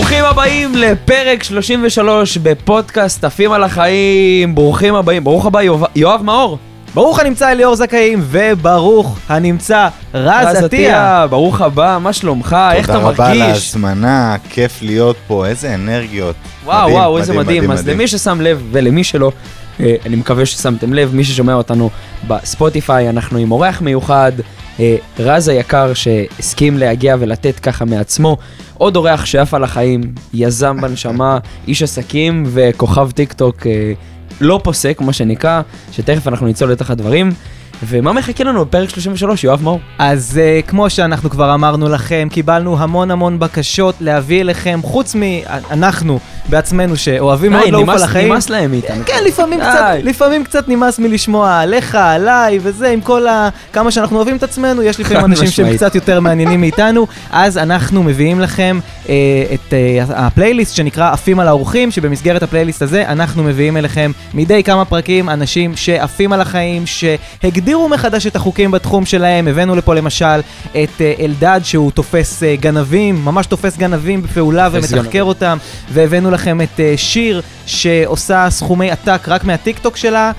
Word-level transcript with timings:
ברוכים 0.00 0.24
הבאים 0.24 0.74
לפרק 0.74 1.42
33 1.42 2.36
בפודקאסט 2.36 3.24
עפים 3.24 3.52
על 3.52 3.64
החיים. 3.64 4.54
ברוכים 4.54 4.94
הבאים, 4.94 5.24
ברוך 5.24 5.46
הבא 5.46 5.62
יואב, 5.62 5.82
יואב 5.96 6.22
מאור. 6.22 6.58
ברוך 6.94 7.18
הנמצא 7.18 7.52
אליאור 7.52 7.76
זכאים, 7.76 8.20
וברוך 8.22 9.18
הנמצא 9.28 9.88
רז 10.14 10.56
עטיה. 10.56 11.26
ברוך 11.30 11.60
הבא, 11.60 11.98
מה 12.02 12.12
שלומך? 12.12 12.56
איך 12.72 12.84
אתה 12.84 12.92
תודה 12.92 13.08
רבה 13.08 13.30
על 13.30 13.38
מרגיש? 13.38 13.52
ההזמנה, 13.52 14.36
כיף 14.50 14.82
להיות 14.82 15.16
פה, 15.26 15.46
איזה 15.46 15.74
אנרגיות. 15.74 16.36
וואו, 16.64 16.82
מדהים, 16.82 16.96
וואו, 16.96 17.18
איזה 17.18 17.32
מדהים. 17.32 17.70
אז 17.70 17.80
מדהים. 17.80 17.96
למי 17.96 18.08
ששם 18.08 18.40
לב 18.40 18.62
ולמי 18.72 19.04
שלא, 19.04 19.32
אה, 19.80 19.94
אני 20.06 20.16
מקווה 20.16 20.46
ששמתם 20.46 20.92
לב, 20.92 21.14
מי 21.14 21.24
ששומע 21.24 21.54
אותנו 21.54 21.90
בספוטיפיי, 22.28 23.08
אנחנו 23.08 23.38
עם 23.38 23.52
אורח 23.52 23.80
מיוחד, 23.80 24.32
רז 25.18 25.48
היקר, 25.48 25.94
שהסכים 25.94 26.78
להגיע 26.78 27.16
ולתת 27.18 27.60
ככה 27.60 27.84
מעצמו. 27.84 28.36
עוד 28.78 28.96
אורח 28.96 29.24
שעף 29.24 29.54
על 29.54 29.64
החיים, 29.64 30.00
יזם 30.34 30.80
בנשמה, 30.80 31.38
איש 31.68 31.82
עסקים 31.82 32.44
וכוכב 32.46 33.10
טיק 33.10 33.32
טוק 33.32 33.66
אה, 33.66 33.92
לא 34.40 34.60
פוסק, 34.64 35.00
מה 35.00 35.12
שנקרא, 35.12 35.62
שתכף 35.92 36.28
אנחנו 36.28 36.46
נצלול 36.46 36.72
לתוך 36.72 36.90
הדברים. 36.90 37.30
ומה 37.82 38.12
מחכה 38.12 38.44
לנו 38.44 38.64
בפרק 38.64 38.90
33, 38.90 39.44
יואב 39.44 39.62
מאור? 39.62 39.80
אז 39.98 40.40
uh, 40.40 40.66
כמו 40.68 40.90
שאנחנו 40.90 41.30
כבר 41.30 41.54
אמרנו 41.54 41.88
לכם, 41.88 42.28
קיבלנו 42.30 42.78
המון 42.78 43.10
המון 43.10 43.38
בקשות 43.38 43.94
להביא 44.00 44.40
אליכם, 44.40 44.80
חוץ 44.82 45.14
מאנחנו 45.14 46.18
בעצמנו 46.48 46.96
שאוהבים 46.96 47.52
מאוד 47.52 47.68
לעוף 47.68 47.88
על 47.88 48.02
החיים. 48.02 48.28
נמאס 48.28 48.50
להם 48.50 48.70
מאיתנו. 48.70 49.04
כן, 49.06 49.22
לפעמים 49.26 49.60
קצת. 49.60 49.94
לפעמים 50.02 50.44
קצת 50.44 50.68
נמאס 50.68 50.98
מלשמוע 50.98 51.60
עליך, 51.60 51.94
עליי 51.94 52.58
וזה, 52.62 52.88
עם 52.90 53.00
כל 53.00 53.26
ה... 53.26 53.48
כמה 53.72 53.90
שאנחנו 53.90 54.16
אוהבים 54.16 54.36
את 54.36 54.42
עצמנו, 54.42 54.82
יש 54.82 55.00
לפעמים 55.00 55.24
אנשים 55.24 55.46
שהם. 55.46 55.76
קצת 55.76 55.94
יותר 55.94 56.20
מעניינים 56.20 56.60
מאיתנו, 56.60 57.06
אז 57.30 57.58
אנחנו 57.58 58.02
מביאים 58.02 58.40
לכם 58.40 58.78
אה, 59.08 59.14
את 59.54 59.72
אה, 59.72 60.04
הפלייליסט 60.26 60.76
שנקרא 60.76 61.12
עפים 61.12 61.40
על 61.40 61.48
האורחים, 61.48 61.90
שבמסגרת 61.90 62.42
הפלייליסט 62.42 62.82
הזה 62.82 63.08
אנחנו 63.08 63.42
מביאים 63.42 63.76
אליכם 63.76 64.12
מדי 64.34 64.62
כמה 64.62 64.84
פרקים 64.84 65.28
אנשים 65.28 65.76
שעפים 65.76 66.32
על 66.32 66.40
החיים, 66.40 66.86
שהגדירו 67.70 67.88
מחדש 67.88 68.26
את 68.26 68.36
החוקים 68.36 68.70
בתחום 68.70 69.06
שלהם, 69.06 69.48
הבאנו 69.48 69.76
לפה 69.76 69.94
למשל 69.94 70.40
את 70.70 71.00
אה, 71.00 71.14
אלדד 71.20 71.60
שהוא 71.64 71.90
תופס 71.90 72.42
אה, 72.42 72.56
גנבים, 72.56 73.24
ממש 73.24 73.46
תופס 73.46 73.76
גנבים 73.76 74.22
בפעולה 74.22 74.68
ומתחקר. 74.72 75.22
אותם, 75.22 75.58
והבאנו 75.92 76.30
לכם 76.30 76.60
את 76.60 76.80
אה, 76.80 76.94
שיר 76.96 77.42
שעושה 77.66 78.50
סכומי 78.50 78.90
עתק 78.90 79.28
רק 79.28 79.44
מהטיקטוק 79.44 79.96
שלה, 79.96 80.32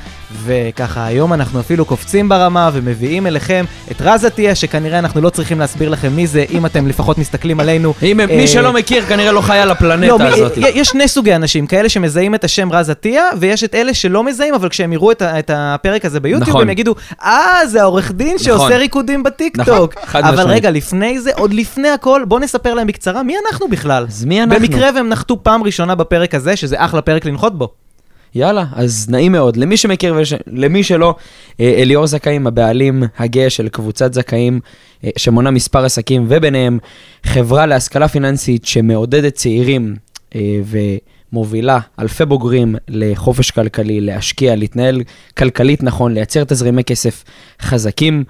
וככה 0.43 1.05
היום 1.05 1.33
אנחנו 1.33 1.59
אפילו 1.59 1.85
קופצים 1.85 2.29
ברמה 2.29 2.69
ומביאים 2.73 3.27
אליכם 3.27 3.65
את 3.91 4.01
רז 4.01 4.25
עטיה, 4.25 4.55
שכנראה 4.55 4.99
אנחנו 4.99 5.21
לא 5.21 5.29
צריכים 5.29 5.59
להסביר 5.59 5.89
לכם 5.89 6.15
מי 6.15 6.27
זה, 6.27 6.45
אם 6.51 6.65
אתם 6.65 6.87
לפחות 6.87 7.17
מסתכלים 7.17 7.59
עלינו. 7.59 7.93
אם 8.03 8.19
אה, 8.19 8.25
מי 8.25 8.47
שלא 8.47 8.73
מכיר 8.73 9.03
כנראה 9.05 9.31
לא 9.31 9.41
חי 9.41 9.57
על 9.57 9.67
לא, 9.67 9.71
הפלנטה 9.71 10.17
מי- 10.17 10.23
הזאת. 10.23 10.53
יש 10.57 10.87
שני 10.87 11.07
סוגי 11.07 11.35
אנשים, 11.35 11.67
כאלה 11.67 11.89
שמזהים 11.89 12.35
את 12.35 12.43
השם 12.43 12.71
רז 12.71 12.89
עטיה, 12.89 13.23
ויש 13.39 13.63
את 13.63 13.75
אלה 13.75 13.93
שלא 13.93 14.23
מזהים, 14.23 14.53
אבל 14.53 14.69
כשהם 14.69 14.93
יראו 14.93 15.11
את, 15.11 15.21
את 15.21 15.51
הפרק 15.53 16.05
הזה 16.05 16.19
ביוטיוב, 16.19 16.49
נכון. 16.49 16.61
הם 16.61 16.69
יגידו, 16.69 16.95
אה, 17.23 17.67
זה 17.67 17.81
העורך 17.81 18.11
דין 18.11 18.35
נכון. 18.35 18.45
שעושה 18.45 18.77
ריקודים 18.77 19.23
בטיקטוק. 19.23 19.95
נכון, 20.03 20.23
אבל. 20.23 20.47
רגע, 20.47 20.71
לפני 20.71 21.19
זה, 21.19 21.31
עוד 21.35 21.53
לפני 21.53 21.89
הכל, 21.89 22.21
בוא 22.27 22.39
נספר 22.39 22.73
להם 22.73 22.87
בקצרה, 22.87 23.23
מי 23.23 23.35
אנחנו 23.47 23.67
בכלל? 23.67 24.05
אז 24.07 24.25
מי 24.25 24.43
אנחנו? 24.43 24.59
במקרה 24.59 24.89
והם 24.95 25.09
נחתו 25.09 25.43
פעם 25.43 25.63
ראשונה 25.63 25.95
בפרק 25.95 26.35
הזה, 26.35 26.55
שזה 26.55 26.75
אחלה 26.79 27.01
פרק 27.01 27.25
לנחות 27.25 27.57
בו. 27.57 27.80
יאללה, 28.35 28.65
אז 28.73 29.07
נעים 29.09 29.31
מאוד. 29.31 29.57
למי 29.57 29.77
שמכיר 29.77 30.15
ולמי 30.47 30.83
שלא, 30.83 31.15
אה, 31.59 31.75
אליאור 31.77 32.07
זכאים, 32.07 32.47
הבעלים 32.47 33.03
הגאה 33.17 33.49
של 33.49 33.69
קבוצת 33.69 34.13
זכאים, 34.13 34.59
אה, 35.03 35.09
שמונה 35.17 35.51
מספר 35.51 35.85
עסקים, 35.85 36.25
וביניהם 36.29 36.79
חברה 37.23 37.65
להשכלה 37.65 38.07
פיננסית 38.07 38.65
שמעודדת 38.65 39.33
צעירים 39.33 39.95
אה, 40.35 40.59
ומובילה 41.31 41.79
אלפי 41.99 42.25
בוגרים 42.25 42.75
לחופש 42.87 43.51
כלכלי, 43.51 44.01
להשקיע, 44.01 44.55
להתנהל 44.55 45.01
כלכלית 45.37 45.83
נכון, 45.83 46.13
לייצר 46.13 46.43
תזרימי 46.43 46.83
כסף 46.83 47.23
חזקים, 47.61 48.23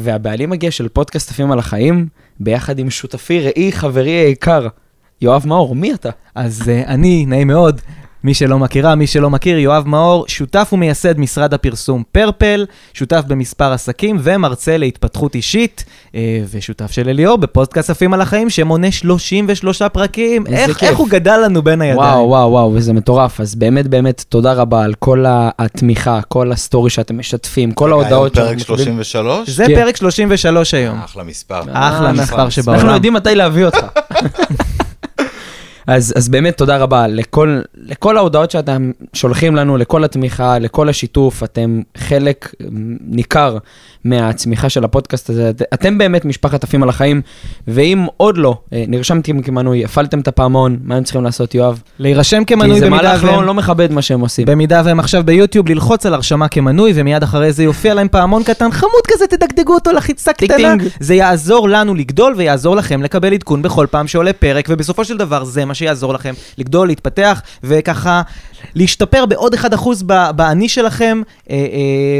והבעלים 0.00 0.52
הגאה 0.52 0.70
של 0.70 0.88
פודקאסט 0.88 1.30
עפים 1.30 1.52
על 1.52 1.58
החיים, 1.58 2.06
ביחד 2.40 2.78
עם 2.78 2.90
שותפי, 2.90 3.40
ראי, 3.40 3.72
חברי 3.72 4.10
היקר, 4.10 4.68
יואב 5.22 5.46
מאור, 5.46 5.74
מי 5.74 5.94
אתה? 5.94 6.10
אז 6.34 6.62
uh, 6.62 6.88
אני, 6.88 7.26
נעים 7.26 7.46
מאוד, 7.46 7.80
מי 8.24 8.34
שלא 8.34 8.58
מכירה, 8.58 8.94
מי 8.94 9.06
שלא 9.06 9.30
מכיר, 9.30 9.58
יואב 9.58 9.86
מאור, 9.86 10.24
שותף 10.28 10.70
ומייסד 10.72 11.18
משרד 11.18 11.54
הפרסום 11.54 12.02
פרפל, 12.12 12.66
שותף 12.94 13.22
במספר 13.26 13.72
עסקים 13.72 14.18
ומרצה 14.22 14.76
להתפתחות 14.76 15.34
אישית, 15.34 15.84
אה, 16.06 16.14
ושותף 16.50 16.90
של 16.90 17.08
אליאור 17.08 17.36
בפודקאסט 17.36 17.90
עפים 17.90 18.14
על 18.14 18.20
החיים, 18.20 18.50
שמונה 18.50 18.92
33 18.92 19.82
פרקים. 19.82 20.46
איך. 20.46 20.82
איך 20.82 20.98
הוא 20.98 21.08
גדל 21.08 21.40
לנו 21.44 21.62
בין 21.62 21.80
הידיים. 21.80 21.98
וואו, 21.98 22.28
וואו, 22.28 22.50
וואו, 22.50 22.72
וזה 22.74 22.92
מטורף. 22.92 23.40
אז 23.40 23.54
באמת, 23.54 23.86
באמת, 23.86 24.24
תודה 24.28 24.52
רבה 24.52 24.84
על 24.84 24.94
כל 24.94 25.24
התמיכה, 25.28 26.20
כל 26.28 26.52
ה 26.52 26.58
story 26.58 26.90
שאתם 26.90 27.18
משתפים, 27.18 27.72
כל 27.72 27.92
ההודעות 27.92 28.36
היום 28.38 28.48
פרק 28.48 28.58
שאנחנו 28.58 28.74
מקבלים. 28.74 29.04
33? 29.04 29.50
זה 29.50 29.66
כן. 29.66 29.74
פרק 29.74 29.96
33 29.96 30.74
היום. 30.74 30.98
אחלה 31.04 31.22
מספר. 31.22 31.60
אחלה 31.72 32.12
מספר 32.12 32.48
שבעולם. 32.48 32.80
אנחנו 32.80 32.94
יודעים 32.94 33.12
מתי 33.14 33.34
להביא 33.34 33.64
אותך. 33.64 33.84
אז, 35.88 36.12
אז 36.16 36.28
באמת 36.28 36.56
תודה 36.56 36.76
רבה 36.76 37.06
לכל, 37.06 37.60
לכל 37.76 38.16
ההודעות 38.16 38.50
שאתם 38.50 38.90
שולחים 39.12 39.56
לנו, 39.56 39.76
לכל 39.76 40.04
התמיכה, 40.04 40.58
לכל 40.58 40.88
השיתוף, 40.88 41.42
אתם 41.42 41.80
חלק 41.98 42.54
ניכר 43.00 43.58
מהצמיחה 44.04 44.68
של 44.68 44.84
הפודקאסט 44.84 45.30
הזה. 45.30 45.50
את- 45.50 45.62
אתם 45.74 45.98
באמת 45.98 46.24
משפחת 46.24 46.64
עפים 46.64 46.82
על 46.82 46.88
החיים, 46.88 47.22
ואם 47.68 48.06
עוד 48.16 48.38
לא 48.38 48.58
אה, 48.72 48.84
נרשמתם 48.88 49.42
כמנוי, 49.42 49.84
הפעלתם 49.84 50.20
את 50.20 50.28
הפעמון, 50.28 50.76
מה 50.84 50.96
הם 50.96 51.02
צריכים 51.04 51.24
לעשות, 51.24 51.54
יואב? 51.54 51.82
להירשם 51.98 52.44
כי 52.44 52.54
כמנוי 52.54 52.80
זה 52.80 52.86
במידה 52.86 53.02
מהלך 53.02 53.24
לא, 53.24 53.30
והם... 53.30 53.44
לא 53.44 53.54
מכבד 53.54 53.92
מה 53.92 54.02
שהם 54.02 54.20
עושים. 54.20 54.46
במידה 54.46 54.82
והם 54.84 55.00
עכשיו 55.00 55.22
ביוטיוב, 55.24 55.68
ללחוץ 55.68 56.06
על 56.06 56.14
הרשמה 56.14 56.48
כמנוי, 56.48 56.92
ומיד 56.94 57.22
אחרי 57.22 57.52
זה 57.52 57.62
יופיע 57.62 57.94
להם 57.94 58.08
פעמון 58.08 58.42
קטן, 58.42 58.70
חמוד 58.70 59.02
כזה, 59.08 59.26
תדגדגו 59.26 59.74
אותו 59.74 59.92
לחיצה 59.92 60.32
קטנה. 60.32 60.74
זה 61.00 61.14
יעזור 61.14 61.68
לנו 61.68 61.94
לגדול 61.94 62.34
ויעזור 62.36 62.76
לכם 62.76 63.02
לקבל 63.02 63.32
עדכון 63.34 63.62
בכל 63.62 63.86
פעם 63.90 64.06
שעולה 64.08 64.32
פרק, 64.32 64.66
ובסופו 64.68 65.04
של 65.04 65.16
דבר 65.16 65.44
זה 65.44 65.64
מה 65.64 65.74
שיעזור 65.78 66.14
לכם 66.14 66.34
לגדול, 66.58 66.88
להתפתח, 66.88 67.42
וככה 67.64 68.22
להשתפר 68.74 69.26
בעוד 69.26 69.54
1% 69.54 69.58
ב- 70.06 70.30
באני 70.36 70.68
שלכם, 70.68 71.22
אה, 71.50 71.56
אה, 71.56 71.60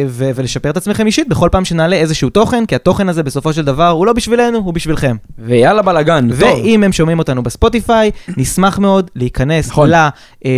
ו- 0.08 0.30
ולשפר 0.34 0.70
את 0.70 0.76
עצמכם 0.76 1.06
אישית 1.06 1.28
בכל 1.28 1.48
פעם 1.52 1.64
שנעלה 1.64 1.96
איזשהו 1.96 2.30
תוכן, 2.30 2.66
כי 2.66 2.74
התוכן 2.74 3.08
הזה 3.08 3.22
בסופו 3.22 3.52
של 3.52 3.64
דבר 3.64 3.88
הוא 3.88 4.06
לא 4.06 4.12
בשבילנו, 4.12 4.58
הוא 4.58 4.74
בשבילכם. 4.74 5.16
ויאללה 5.38 5.82
בלאגן, 5.82 6.28
טוב. 6.30 6.38
ואם 6.40 6.84
הם 6.84 6.92
שומעים 6.92 7.18
אותנו 7.18 7.42
בספוטיפיי, 7.42 8.10
נשמח 8.36 8.78
מאוד 8.78 9.10
להיכנס 9.16 9.68
נכון. 9.68 9.90
ל, 9.90 9.94
אה, 9.94 10.08
אה, 10.44 10.50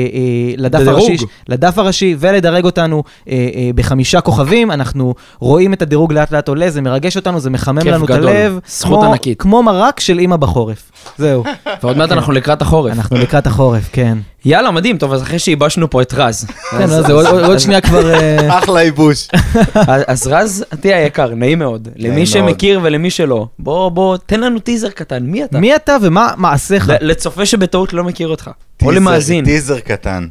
לדף. 0.57 0.89
הראשי, 0.89 1.17
לדף 1.49 1.79
הראשי 1.79 2.17
ולדרג 2.19 2.65
אותנו 2.65 3.03
אה, 3.29 3.33
אה, 3.55 3.71
בחמישה 3.75 4.21
כוכבים. 4.21 4.71
אנחנו 4.71 5.15
רואים 5.39 5.73
את 5.73 5.83
הדירוג 5.83 6.13
לאט 6.13 6.33
לאט 6.33 6.49
עולה, 6.49 6.71
זה 6.71 6.81
מרגש 6.81 7.17
אותנו, 7.17 7.41
זה 7.41 7.51
מחמם 7.51 7.83
כיף 7.83 7.93
לנו 7.93 8.07
גדול. 8.07 8.29
את 8.29 8.35
הלב. 8.35 8.59
זכות 8.69 8.99
כמו, 8.99 9.11
ענקית. 9.11 9.41
כמו 9.41 9.63
מרק 9.63 10.01
של 10.01 10.19
אימא 10.19 10.37
בחורף. 10.37 10.91
זהו, 11.19 11.45
ועוד 11.83 11.97
מעט 11.97 12.13
אנחנו 12.13 12.33
לקראת 12.33 12.63
החורף. 12.63 12.93
אנחנו 12.93 13.17
לקראת 13.17 13.47
החורף, 13.47 13.89
כן. 13.93 14.19
יאללה, 14.45 14.71
מדהים, 14.71 14.99
טוב, 14.99 15.13
אז 15.13 15.23
אחרי 15.23 15.39
שייבשנו 15.39 15.91
פה 15.91 16.03
את 16.03 16.15
רז. 16.15 16.45
כן, 16.71 16.83
אז- 16.83 16.91
לא, 17.11 17.23
זה 17.23 17.31
עוד- 17.47 17.59
שנייה 17.59 17.81
כבר... 17.81 18.11
אה, 18.15 18.59
אחלה 18.59 18.83
ייבוש. 18.83 19.29
אז- 19.75 20.27
רז, 20.27 20.65
עטיה 20.71 20.97
היקר, 20.97 21.35
נעים 21.35 21.59
מאוד. 21.59 21.89
למי. 21.97 22.27
שמכיר 22.27 22.81
ולמי 22.83 23.11
שלא, 23.11 23.47
בוא, 23.59 23.89
בוא, 23.89 24.17
תן 24.27 24.41
לנו 24.41 24.59
טיזר 24.59 24.91
קטן, 24.91 25.23
מי 25.23 25.45
אתה? 25.45 25.59
מי 25.59 25.77
אתה 25.77 25.97
ומה 26.03 26.33
מעשיך? 26.37 26.93
לצופה 27.01 27.47
שבטעות 27.47 27.93
לא 27.93 28.05
מכיר 28.05 28.29
אותך. 28.29 28.51
או 28.83 28.91
למאזין. 28.91 29.45
טיזר 29.45 29.81
קטן. 29.81 30.27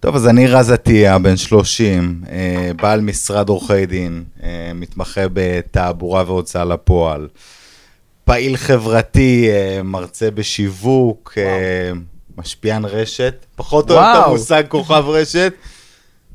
טוב, 0.00 0.16
אז 0.16 0.26
אני 0.28 0.46
רז 0.46 0.70
עטיה, 0.70 1.18
בן 1.18 1.36
30, 1.36 2.20
אה, 2.32 2.70
בעל 2.82 3.00
משרד 3.00 3.48
עורכי 3.48 3.86
דין, 3.86 4.22
אה, 4.42 4.48
מתמחה 4.74 5.20
בתעבורה 5.32 6.22
והוצאה 6.26 6.64
לפועל, 6.64 7.26
פעיל 8.30 8.56
חברתי, 8.56 9.48
אה, 9.50 9.82
מרצה 9.82 10.30
בשיווק, 10.30 11.34
אה, 11.36 11.90
משפיען 12.38 12.84
רשת, 12.84 13.46
פחות 13.56 13.90
אוהב 13.90 14.02
את 14.02 14.16
וואו. 14.18 14.30
המושג 14.30 14.62
כוכב 14.68 15.04
רשת, 15.06 15.52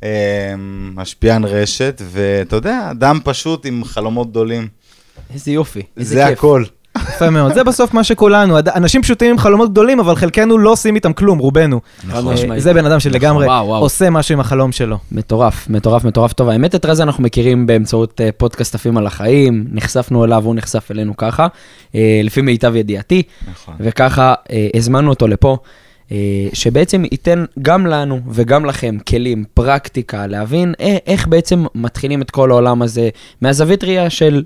אה, 0.03 0.53
משפיען 0.95 1.43
רשת, 1.43 2.01
ואתה 2.05 2.55
יודע, 2.55 2.87
אדם 2.91 3.19
פשוט 3.23 3.65
עם 3.65 3.83
חלומות 3.83 4.29
גדולים. 4.29 4.67
איזה 5.33 5.51
יופי, 5.51 5.81
איזה 5.97 6.15
זה 6.15 6.25
כיף. 6.29 6.37
הכל. 6.37 6.63
יפה 7.01 7.29
מאוד, 7.29 7.53
זה 7.53 7.63
בסוף 7.63 7.93
מה 7.93 8.03
שכולנו, 8.03 8.57
אנשים 8.75 9.01
פשוטים 9.01 9.31
עם 9.31 9.37
חלומות 9.37 9.71
גדולים, 9.71 9.99
אבל 9.99 10.15
חלקנו 10.15 10.57
לא 10.57 10.71
עושים 10.71 10.95
איתם 10.95 11.13
כלום, 11.13 11.39
רובנו. 11.39 11.81
חד 12.07 12.23
אה. 12.27 12.59
זה 12.59 12.73
בן 12.73 12.85
אדם 12.85 12.99
שלגמרי 12.99 13.45
וואו. 13.45 13.77
עושה 13.77 14.09
משהו 14.09 14.33
עם 14.33 14.39
החלום 14.39 14.71
שלו. 14.71 14.97
מטורף, 15.11 15.69
מטורף, 15.69 16.03
מטורף. 16.03 16.33
טוב, 16.33 16.49
האמת 16.49 16.75
את 16.75 16.85
רז 16.85 17.01
אנחנו 17.01 17.23
מכירים 17.23 17.67
באמצעות 17.67 18.21
אה, 18.21 18.29
פודקאסט 18.37 18.75
עפים 18.75 18.97
על 18.97 19.07
החיים, 19.07 19.65
נחשפנו 19.71 20.25
אליו, 20.25 20.45
הוא 20.45 20.55
נחשף 20.55 20.91
אלינו 20.91 21.17
ככה, 21.17 21.47
אה, 21.95 22.21
לפי 22.23 22.41
מיטב 22.41 22.75
ידיעתי, 22.75 23.23
נכון. 23.51 23.73
וככה 23.79 24.33
הזמנו 24.75 25.09
אותו 25.09 25.27
לפה. 25.27 25.57
שבעצם 26.53 27.03
ייתן 27.11 27.45
גם 27.61 27.87
לנו 27.87 28.19
וגם 28.31 28.65
לכם 28.65 28.97
כלים, 29.09 29.43
פרקטיקה, 29.53 30.27
להבין 30.27 30.73
איך, 30.79 30.99
איך 31.07 31.27
בעצם 31.27 31.65
מתחילים 31.75 32.21
את 32.21 32.31
כל 32.31 32.51
העולם 32.51 32.81
הזה 32.81 33.09
מהזווית 33.41 33.83
ראייה 33.83 34.09
של 34.09 34.43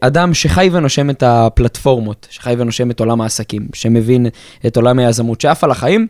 אדם 0.00 0.34
שחי 0.34 0.68
ונושם 0.72 1.10
את 1.10 1.22
הפלטפורמות, 1.22 2.26
שחי 2.30 2.54
ונושם 2.58 2.90
את 2.90 3.00
עולם 3.00 3.20
העסקים, 3.20 3.68
שמבין 3.74 4.26
את 4.66 4.76
עולם 4.76 4.98
היזמות, 4.98 5.40
שעף 5.40 5.64
על 5.64 5.70
החיים, 5.70 6.06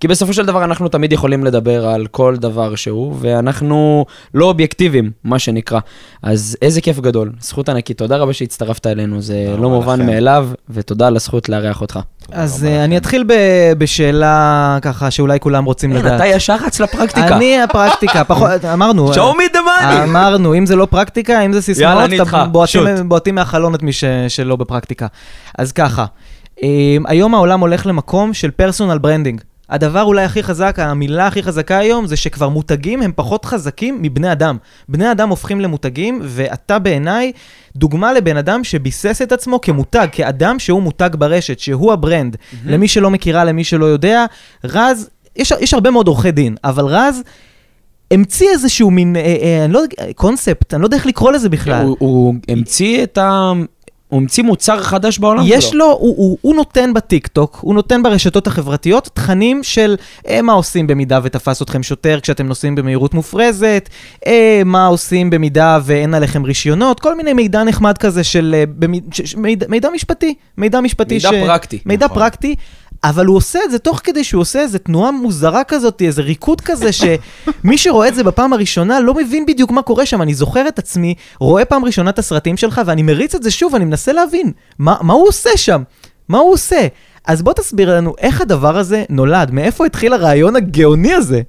כי 0.00 0.08
בסופו 0.08 0.32
של 0.32 0.46
דבר 0.46 0.64
אנחנו 0.64 0.88
תמיד 0.88 1.12
יכולים 1.12 1.44
לדבר 1.44 1.86
על 1.86 2.06
כל 2.06 2.36
דבר 2.36 2.74
שהוא, 2.74 3.14
ואנחנו 3.20 4.04
לא 4.34 4.44
אובייקטיביים, 4.44 5.10
מה 5.24 5.38
שנקרא. 5.38 5.80
אז 6.22 6.56
איזה 6.62 6.80
כיף 6.80 7.00
גדול, 7.00 7.32
זכות 7.40 7.68
ענקית, 7.68 7.98
תודה 7.98 8.16
רבה 8.16 8.32
שהצטרפת 8.32 8.86
אלינו, 8.86 9.22
זה 9.22 9.54
לא 9.58 9.68
מובן 9.70 9.98
לכם. 10.00 10.06
מאליו, 10.06 10.48
ותודה 10.70 11.06
על 11.06 11.16
הזכות 11.16 11.48
לארח 11.48 11.80
אותך. 11.80 11.98
אז 12.32 12.64
אה, 12.64 12.84
אני 12.84 12.94
לכם. 12.94 13.02
אתחיל 13.02 13.24
ב- 13.26 13.72
בשאלה 13.78 14.78
ככה 14.82 15.10
שאולי 15.10 15.40
כולם 15.40 15.64
רוצים 15.64 15.92
אין, 15.92 15.98
לדעת. 16.00 16.14
אתה 16.20 16.26
ישר 16.26 16.56
רץ 16.66 16.80
לפרקטיקה. 16.80 17.36
אני 17.36 17.62
הפרקטיקה, 17.62 18.24
פחות, 18.34 18.64
אמרנו. 18.72 19.12
show 19.12 19.16
me 19.36 19.52
the 19.52 19.58
money. 19.82 20.02
אמרנו, 20.04 20.54
אם 20.54 20.66
זה 20.66 20.76
לא 20.76 20.86
פרקטיקה, 20.90 21.40
אם 21.40 21.52
זה 21.52 21.62
סיסמאות, 21.62 21.90
יאללה, 21.90 22.04
אני 22.04 22.20
איתך, 22.20 22.36
בועטים-. 22.52 22.86
בועטים 23.08 23.34
מהחלון 23.34 23.74
את 23.74 23.82
מי 23.82 23.92
ש- 23.92 24.04
שלא 24.28 24.56
בפרקטיקה. 24.56 25.06
אז 25.58 25.72
ככה, 25.72 26.04
אה, 26.62 26.68
היום 27.06 27.34
העולם 27.34 27.60
הולך 27.60 27.86
למקום 27.86 28.34
של 28.34 28.50
personal 28.50 28.98
branding. 28.98 29.40
הדבר 29.70 30.02
אולי 30.02 30.24
הכי 30.24 30.42
חזק, 30.42 30.76
המילה 30.78 31.26
הכי 31.26 31.42
חזקה 31.42 31.78
היום, 31.78 32.06
זה 32.06 32.16
שכבר 32.16 32.48
מותגים 32.48 33.02
הם 33.02 33.12
פחות 33.16 33.44
חזקים 33.44 34.02
מבני 34.02 34.32
אדם. 34.32 34.56
בני 34.88 35.12
אדם 35.12 35.28
הופכים 35.28 35.60
למותגים, 35.60 36.20
ואתה 36.24 36.78
בעיניי 36.78 37.32
דוגמה 37.76 38.12
לבן 38.12 38.36
אדם 38.36 38.64
שביסס 38.64 39.22
את 39.22 39.32
עצמו 39.32 39.60
כמותג, 39.60 40.06
כאדם 40.12 40.58
שהוא 40.58 40.82
מותג 40.82 41.10
ברשת, 41.18 41.58
שהוא 41.58 41.92
ה 41.92 41.98
brand. 41.98 42.36
למי 42.66 42.88
שלא 42.88 43.10
מכירה, 43.10 43.44
למי 43.44 43.64
שלא 43.64 43.84
יודע, 43.86 44.24
רז, 44.64 45.08
יש, 45.36 45.52
יש 45.60 45.74
הרבה 45.74 45.90
מאוד 45.90 46.06
עורכי 46.08 46.30
דין, 46.30 46.56
אבל 46.64 46.84
רז 46.84 47.22
המציא 48.10 48.48
איזשהו 48.50 48.90
מין, 48.90 49.16
אה, 49.16 49.20
אה, 49.42 49.64
אני 49.64 49.72
לא 49.72 49.78
יודע, 49.78 50.12
קונספט, 50.14 50.74
אני 50.74 50.82
לא 50.82 50.86
יודע 50.86 50.96
איך 50.96 51.06
לקרוא 51.06 51.32
לזה 51.32 51.48
בכלל. 51.48 51.84
הוא- 51.84 51.96
הוא 52.00 52.34
המציא 52.48 53.02
את 53.02 53.18
ה... 53.18 53.52
הוא 54.08 54.20
המציא 54.20 54.42
מוצר 54.44 54.82
חדש 54.82 55.18
בעולם 55.18 55.46
שלו. 55.46 55.56
יש 55.56 55.74
לו, 55.74 55.84
הוא, 55.86 56.14
הוא, 56.16 56.38
הוא 56.40 56.56
נותן 56.56 56.94
בטיקטוק, 56.94 57.58
הוא 57.60 57.74
נותן 57.74 58.02
ברשתות 58.02 58.46
החברתיות 58.46 59.08
תכנים 59.14 59.62
של 59.62 59.96
אה, 60.28 60.42
מה 60.42 60.52
עושים 60.52 60.86
במידה 60.86 61.20
ותפס 61.22 61.62
אתכם 61.62 61.82
שוטר 61.82 62.20
כשאתם 62.20 62.46
נוסעים 62.46 62.74
במהירות 62.74 63.14
מופרזת, 63.14 63.88
אה, 64.26 64.62
מה 64.64 64.86
עושים 64.86 65.30
במידה 65.30 65.78
ואין 65.82 66.14
עליכם 66.14 66.44
רישיונות, 66.44 67.00
כל 67.00 67.16
מיני 67.16 67.32
מידע 67.32 67.64
נחמד 67.64 67.98
כזה 67.98 68.24
של 68.24 68.54
אה, 68.58 68.64
במי, 68.68 69.00
ש, 69.12 69.20
ש, 69.20 69.34
מידע, 69.34 69.66
מידע 69.68 69.88
משפטי, 69.94 70.34
מידע 70.58 70.80
משפטי 70.80 71.14
מידע 71.14 71.30
פרקטי. 71.30 71.78
מידע 71.86 72.06
נכון. 72.06 72.18
פרקטי. 72.18 72.54
אבל 73.04 73.26
הוא 73.26 73.36
עושה 73.36 73.58
את 73.64 73.70
זה 73.70 73.78
תוך 73.78 74.00
כדי 74.04 74.24
שהוא 74.24 74.40
עושה 74.40 74.60
איזה 74.60 74.78
תנועה 74.78 75.10
מוזרה 75.10 75.64
כזאת, 75.64 76.02
איזה 76.02 76.22
ריקוד 76.22 76.60
כזה, 76.60 76.90
שמי 76.92 77.78
שרואה 77.78 78.08
את 78.08 78.14
זה 78.14 78.24
בפעם 78.24 78.52
הראשונה 78.52 79.00
לא 79.00 79.14
מבין 79.14 79.46
בדיוק 79.46 79.70
מה 79.70 79.82
קורה 79.82 80.06
שם. 80.06 80.22
אני 80.22 80.34
זוכר 80.34 80.68
את 80.68 80.78
עצמי, 80.78 81.14
רואה 81.40 81.64
פעם 81.64 81.84
ראשונה 81.84 82.10
את 82.10 82.18
הסרטים 82.18 82.56
שלך, 82.56 82.80
ואני 82.86 83.02
מריץ 83.02 83.34
את 83.34 83.42
זה 83.42 83.50
שוב, 83.50 83.74
אני 83.74 83.84
מנסה 83.84 84.12
להבין, 84.12 84.52
מה, 84.78 84.96
מה 85.00 85.12
הוא 85.12 85.28
עושה 85.28 85.50
שם? 85.56 85.82
מה 86.28 86.38
הוא 86.38 86.52
עושה? 86.52 86.86
אז 87.26 87.42
בוא 87.42 87.52
תסביר 87.52 87.96
לנו 87.96 88.14
איך 88.18 88.40
הדבר 88.40 88.78
הזה 88.78 89.04
נולד, 89.08 89.50
מאיפה 89.50 89.86
התחיל 89.86 90.12
הרעיון 90.12 90.56
הגאוני 90.56 91.14
הזה? 91.14 91.40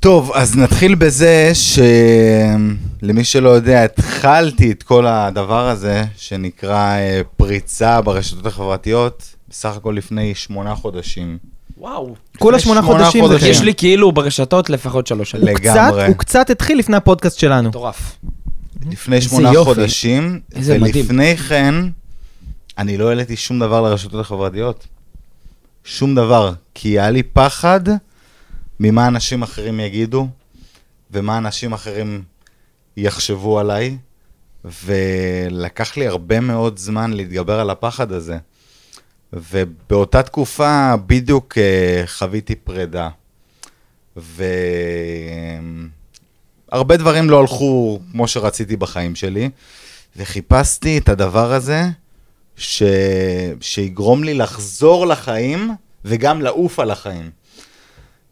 טוב, 0.00 0.32
אז 0.34 0.56
נתחיל 0.56 0.94
בזה 0.94 1.52
שלמי 1.54 3.24
שלא 3.24 3.48
יודע, 3.48 3.84
התחלתי 3.84 4.70
את 4.70 4.82
כל 4.82 5.06
הדבר 5.06 5.68
הזה, 5.68 6.04
שנקרא 6.16 6.96
אה, 6.96 7.20
פריצה 7.36 8.00
ברשתות 8.00 8.46
החברתיות, 8.46 9.37
בסך 9.50 9.76
הכל 9.76 9.94
לפני 9.96 10.34
שמונה 10.34 10.74
חודשים. 10.74 11.38
וואו. 11.78 12.14
כולה 12.38 12.58
שמונה 12.58 12.82
חודשים 12.82 13.24
חודשים. 13.24 13.50
יש 13.50 13.60
לי 13.60 13.74
כאילו 13.74 14.12
ברשתות 14.12 14.70
לפחות 14.70 15.06
שלוש 15.06 15.30
שנים. 15.30 15.44
לגמרי. 15.44 16.02
קצת, 16.02 16.08
הוא 16.08 16.16
קצת 16.16 16.50
התחיל 16.50 16.78
לפני 16.78 16.96
הפודקאסט 16.96 17.38
שלנו. 17.38 17.68
מטורף. 17.68 18.16
לפני 18.90 19.16
איזה 19.16 19.28
שמונה 19.28 19.52
יופי. 19.52 19.74
חודשים, 19.74 20.40
איזה 20.54 20.78
מדהים. 20.78 21.04
ולפני 21.04 21.36
כן, 21.36 21.74
אני 22.78 22.96
לא 22.96 23.08
העליתי 23.08 23.36
שום 23.36 23.58
דבר 23.58 23.80
לרשתות 23.80 24.20
החברתיות. 24.20 24.86
שום 25.84 26.14
דבר. 26.14 26.52
כי 26.74 26.88
היה 26.88 27.10
לי 27.10 27.22
פחד 27.22 27.80
ממה 28.80 29.06
אנשים 29.06 29.42
אחרים 29.42 29.80
יגידו, 29.80 30.28
ומה 31.10 31.38
אנשים 31.38 31.72
אחרים 31.72 32.22
יחשבו 32.96 33.58
עליי, 33.58 33.96
ולקח 34.84 35.96
לי 35.96 36.06
הרבה 36.06 36.40
מאוד 36.40 36.78
זמן 36.78 37.12
להתגבר 37.12 37.60
על 37.60 37.70
הפחד 37.70 38.12
הזה. 38.12 38.38
ובאותה 39.32 40.22
תקופה 40.22 40.94
בדיוק 41.06 41.58
אה, 41.58 42.02
חוויתי 42.06 42.54
פרידה. 42.54 43.08
והרבה 46.70 46.96
דברים 46.96 47.30
לא 47.30 47.40
הלכו 47.40 48.00
כמו 48.12 48.28
שרציתי 48.28 48.76
בחיים 48.76 49.14
שלי, 49.14 49.50
וחיפשתי 50.16 50.98
את 50.98 51.08
הדבר 51.08 51.52
הזה 51.52 51.82
ש... 52.56 52.82
שיגרום 53.60 54.24
לי 54.24 54.34
לחזור 54.34 55.06
לחיים 55.06 55.70
וגם 56.04 56.42
לעוף 56.42 56.78
על 56.78 56.90
החיים. 56.90 57.30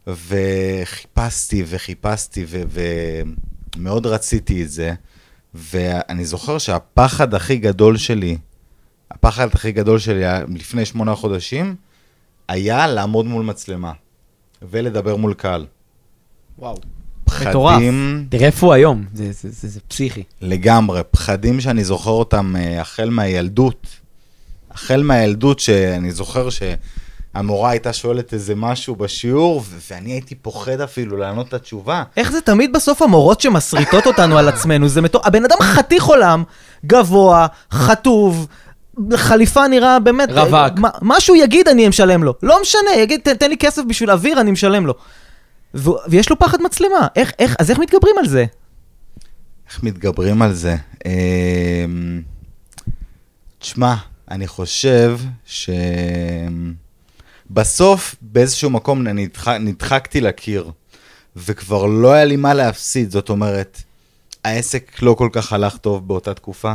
וחיפשתי 0.07 1.63
וחיפשתי 1.67 2.45
ו... 2.47 2.61
ומאוד 3.75 4.05
רציתי 4.05 4.63
את 4.63 4.69
זה, 4.69 4.93
ואני 5.53 6.25
זוכר 6.25 6.57
שהפחד 6.57 7.33
הכי 7.33 7.57
גדול 7.57 7.97
שלי, 7.97 8.37
הפחד 9.11 9.47
הכי 9.53 9.71
גדול 9.71 9.99
שלי 9.99 10.23
לפני 10.55 10.85
שמונה 10.85 11.15
חודשים, 11.15 11.75
היה 12.47 12.87
לעמוד 12.87 13.25
מול 13.25 13.43
מצלמה 13.45 13.91
ולדבר 14.71 15.15
מול 15.15 15.33
קהל. 15.33 15.65
וואו. 16.59 16.77
מטורף. 17.41 17.73
פחדים 17.75 18.25
תראה 18.29 18.45
איפה 18.45 18.65
הוא 18.65 18.73
היום, 18.73 19.05
זה- 19.13 19.31
זה 19.31 19.49
זה- 19.51 19.67
זה 19.67 19.79
פסיכי. 19.87 20.23
לגמרי, 20.41 21.01
פחדים 21.11 21.61
שאני 21.61 21.83
זוכר 21.83 22.11
אותם 22.11 22.55
אה, 22.55 22.81
החל 22.81 23.09
מהילדות. 23.09 23.87
החל 24.71 25.03
מהילדות 25.03 25.59
שאני 25.59 26.11
זוכר 26.11 26.47
שהמורה 26.49 27.69
הייתה 27.69 27.93
שואלת 27.93 28.33
איזה 28.33 28.55
משהו 28.55 28.95
בשיעור, 28.95 29.57
ו- 29.65 29.77
ואני 29.91 30.11
הייתי 30.11 30.35
פוחד 30.35 30.81
אפילו 30.81 31.17
לענות 31.17 31.47
את 31.47 31.53
התשובה. 31.53 32.03
איך 32.17 32.31
זה 32.31 32.41
תמיד 32.41 32.73
בסוף 32.73 33.01
המורות 33.01 33.41
שמסריטות 33.41 34.05
אותנו 34.07 34.37
על 34.37 34.47
עצמנו, 34.47 34.87
זה 34.89 35.01
מטור... 35.01 35.21
הבן 35.25 35.45
אדם 35.45 35.57
חתיך 35.61 36.03
עולם, 36.05 36.43
גבוה, 36.85 37.47
חטוב, 37.71 38.47
חליפה 39.15 39.67
נראה 39.67 39.99
באמת... 39.99 40.29
רווק. 40.31 40.79
מה, 40.79 40.89
מה 41.01 41.19
שהוא 41.19 41.37
יגיד 41.37 41.67
אני 41.67 41.87
משלם 41.87 42.23
לו. 42.23 42.33
לא 42.43 42.61
משנה, 42.61 42.95
יגיד 42.97 43.19
תן, 43.23 43.33
תן 43.33 43.49
לי 43.49 43.57
כסף 43.57 43.81
בשביל 43.87 44.11
אוויר, 44.11 44.41
אני 44.41 44.51
משלם 44.51 44.85
לו. 44.85 44.93
ו... 45.75 45.89
ויש 46.09 46.29
לו 46.29 46.39
פחד 46.39 46.61
מצלמה, 46.61 47.07
איך, 47.15 47.33
איך, 47.39 47.55
אז 47.59 47.71
איך 47.71 47.79
מתגברים 47.79 48.15
על 48.19 48.27
זה? 48.27 48.45
איך 49.69 49.83
מתגברים 49.83 50.41
על 50.41 50.53
זה? 50.53 50.75
אמ, 51.05 52.21
תשמע, 53.59 53.95
אני 54.31 54.47
חושב 54.47 55.19
שבסוף 57.45 58.15
באיזשהו 58.21 58.69
מקום 58.69 59.07
נדח... 59.07 59.47
נדחקתי 59.47 60.21
לקיר, 60.21 60.71
וכבר 61.35 61.85
לא 61.85 62.11
היה 62.11 62.25
לי 62.25 62.35
מה 62.35 62.53
להפסיד, 62.53 63.11
זאת 63.11 63.29
אומרת, 63.29 63.81
העסק 64.43 65.01
לא 65.01 65.13
כל 65.13 65.29
כך 65.31 65.53
הלך 65.53 65.77
טוב 65.77 66.07
באותה 66.07 66.33
תקופה. 66.33 66.73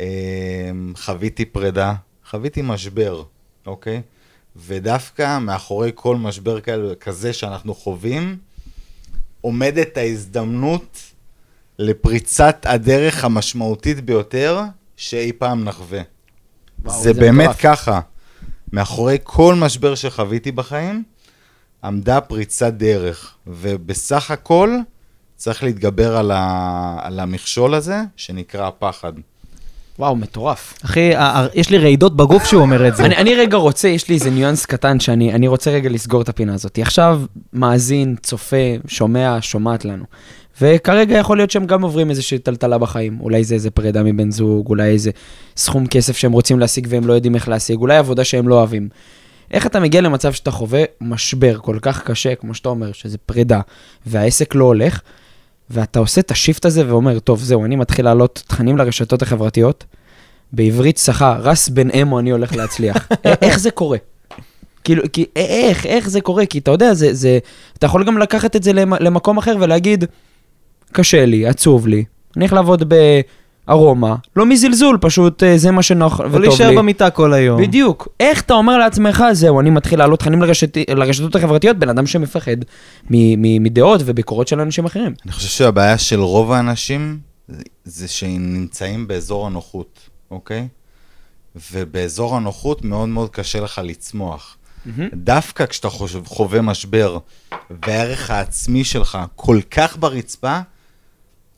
אמ, 0.00 0.92
חוויתי 0.96 1.44
פרידה, 1.44 1.94
חוויתי 2.30 2.62
משבר, 2.64 3.22
אוקיי? 3.66 4.02
ודווקא 4.56 5.38
מאחורי 5.38 5.90
כל 5.94 6.16
משבר 6.16 6.58
כזה 7.00 7.32
שאנחנו 7.32 7.74
חווים, 7.74 8.38
עומדת 9.40 9.96
ההזדמנות 9.96 10.98
לפריצת 11.78 12.66
הדרך 12.68 13.24
המשמעותית 13.24 14.00
ביותר 14.00 14.60
שאי 14.96 15.32
פעם 15.32 15.64
נחווה. 15.64 16.00
וואו, 16.82 16.96
זה 16.96 17.02
זה 17.02 17.20
באמת 17.20 17.48
מטורף. 17.48 17.60
ככה. 17.60 18.00
מאחורי 18.72 19.18
כל 19.22 19.54
משבר 19.54 19.94
שחוויתי 19.94 20.52
בחיים, 20.52 21.04
עמדה 21.84 22.20
פריצת 22.20 22.72
דרך. 22.72 23.34
ובסך 23.46 24.30
הכל, 24.30 24.76
צריך 25.36 25.62
להתגבר 25.62 26.16
על, 26.16 26.30
ה... 26.30 26.98
על 27.02 27.20
המכשול 27.20 27.74
הזה, 27.74 27.96
שנקרא 28.16 28.68
הפחד. 28.68 29.12
וואו, 29.98 30.16
מטורף. 30.16 30.74
אחי, 30.84 31.12
יש 31.54 31.70
לי 31.70 31.78
רעידות 31.78 32.16
בגוף 32.16 32.44
שהוא 32.44 32.62
אומר 32.62 32.88
את 32.88 32.96
זה. 32.96 33.04
אני, 33.04 33.16
אני 33.16 33.34
רגע 33.34 33.56
רוצה, 33.56 33.88
יש 33.88 34.08
לי 34.08 34.14
איזה 34.14 34.30
ניואנס 34.30 34.66
קטן 34.66 35.00
שאני 35.00 35.32
אני 35.32 35.48
רוצה 35.48 35.70
רגע 35.70 35.88
לסגור 35.88 36.22
את 36.22 36.28
הפינה 36.28 36.54
הזאת. 36.54 36.78
עכשיו 36.82 37.20
מאזין, 37.52 38.16
צופה, 38.22 38.56
שומע, 38.86 39.38
שומעת 39.40 39.84
לנו. 39.84 40.04
וכרגע 40.60 41.18
יכול 41.18 41.36
להיות 41.36 41.50
שהם 41.50 41.66
גם 41.66 41.82
עוברים 41.82 42.10
איזושהי 42.10 42.38
טלטלה 42.38 42.78
בחיים. 42.78 43.20
אולי 43.20 43.44
זה 43.44 43.54
איזה 43.54 43.70
פרידה 43.70 44.02
מבן 44.02 44.30
זוג, 44.30 44.68
אולי 44.68 44.88
איזה 44.88 45.10
סכום 45.56 45.86
כסף 45.86 46.16
שהם 46.16 46.32
רוצים 46.32 46.60
להשיג 46.60 46.86
והם 46.90 47.06
לא 47.06 47.12
יודעים 47.12 47.34
איך 47.34 47.48
להשיג, 47.48 47.78
אולי 47.78 47.96
עבודה 47.96 48.24
שהם 48.24 48.48
לא 48.48 48.54
אוהבים. 48.54 48.88
איך 49.50 49.66
אתה 49.66 49.80
מגיע 49.80 50.00
למצב 50.00 50.32
שאתה 50.32 50.50
חווה 50.50 50.82
משבר 51.00 51.58
כל 51.58 51.78
כך 51.82 52.02
קשה, 52.02 52.34
כמו 52.34 52.54
שאתה 52.54 52.68
אומר, 52.68 52.92
שזה 52.92 53.18
פרידה, 53.18 53.60
והעסק 54.06 54.54
לא 54.54 54.64
הולך, 54.64 55.00
ואתה 55.70 55.98
עושה 55.98 56.20
את 56.20 56.30
השיפט 56.30 56.64
הזה 56.64 56.88
ואומר, 56.88 57.18
טוב, 57.18 57.40
זהו, 57.42 57.64
אני 57.64 57.76
מתחיל 57.76 58.04
להעלות 58.04 58.42
תכנים 58.48 58.76
לרשתות 58.76 59.22
החברתיות, 59.22 59.84
בעברית 60.52 60.96
צחה, 60.96 61.36
רס 61.40 61.68
בן 61.68 61.90
אמו 61.90 62.18
אני 62.18 62.30
הולך 62.30 62.56
להצליח. 62.56 62.96
א- 63.12 63.28
איך 63.42 63.58
זה 63.58 63.70
קורה? 63.70 63.98
כאילו, 64.84 65.02
כי 65.12 65.24
איך, 65.36 65.86
איך 65.86 66.08
זה 66.10 66.20
קורה? 66.20 66.46
כי 66.46 66.58
אתה 66.58 66.70
יודע, 66.70 66.94
זה, 66.94 67.14
זה, 67.14 67.38
אתה 67.78 67.86
יכול 67.86 68.04
גם 68.04 68.18
לקחת 68.18 68.56
את 68.56 68.62
זה 68.62 68.72
למ- 68.72 68.94
למקום 69.00 69.38
אחר 69.38 69.56
ולהגיד, 69.60 70.04
קשה 70.92 71.24
לי, 71.26 71.46
עצוב 71.46 71.86
לי, 71.86 72.04
אני 72.36 72.44
הולך 72.44 72.52
לעבוד 72.52 72.92
בארומה, 73.68 74.14
לא 74.36 74.46
מזלזול, 74.46 74.98
פשוט 75.00 75.42
אה, 75.42 75.58
זה 75.58 75.70
מה 75.70 75.82
שנוח 75.82 76.20
וטוב 76.20 76.36
להישאר 76.36 76.70
לי. 76.70 76.76
במיטה 76.76 77.10
כל 77.10 77.32
היום. 77.32 77.62
בדיוק. 77.62 78.08
איך 78.20 78.40
אתה 78.42 78.54
אומר 78.54 78.78
לעצמך, 78.78 79.24
זהו, 79.32 79.60
אני 79.60 79.70
מתחיל 79.70 79.98
להעלות 79.98 80.18
תכנים 80.18 80.42
לרשת, 80.42 80.76
לרשתות 80.90 81.36
החברתיות, 81.36 81.76
בן 81.76 81.88
אדם 81.88 82.06
שמפחד 82.06 82.56
מ- 83.10 83.42
מ- 83.42 83.62
מדעות 83.62 84.00
וביקורות 84.04 84.48
של 84.48 84.60
אנשים 84.60 84.84
אחרים. 84.84 85.14
אני 85.24 85.32
חושב 85.32 85.48
שהבעיה 85.48 85.98
של 85.98 86.20
רוב 86.20 86.52
האנשים 86.52 87.18
זה- 87.84 88.08
שהם 88.08 88.54
נמצאים 88.54 89.06
באזור 89.06 89.46
הנוחות, 89.46 89.98
אוקיי? 90.30 90.68
ובאזור 91.72 92.36
הנוחות 92.36 92.84
מאוד 92.84 93.08
מאוד 93.08 93.30
קשה 93.30 93.60
לך 93.60 93.80
לצמוח. 93.84 94.56
דווקא 95.14 95.66
כשאתה 95.66 95.88
חושב, 95.88 96.20
חווה 96.26 96.60
משבר 96.60 97.18
והערך 97.86 98.30
העצמי 98.30 98.84
שלך 98.84 99.18
כל 99.36 99.60
כך 99.70 99.96
ברצפה, 99.98 100.58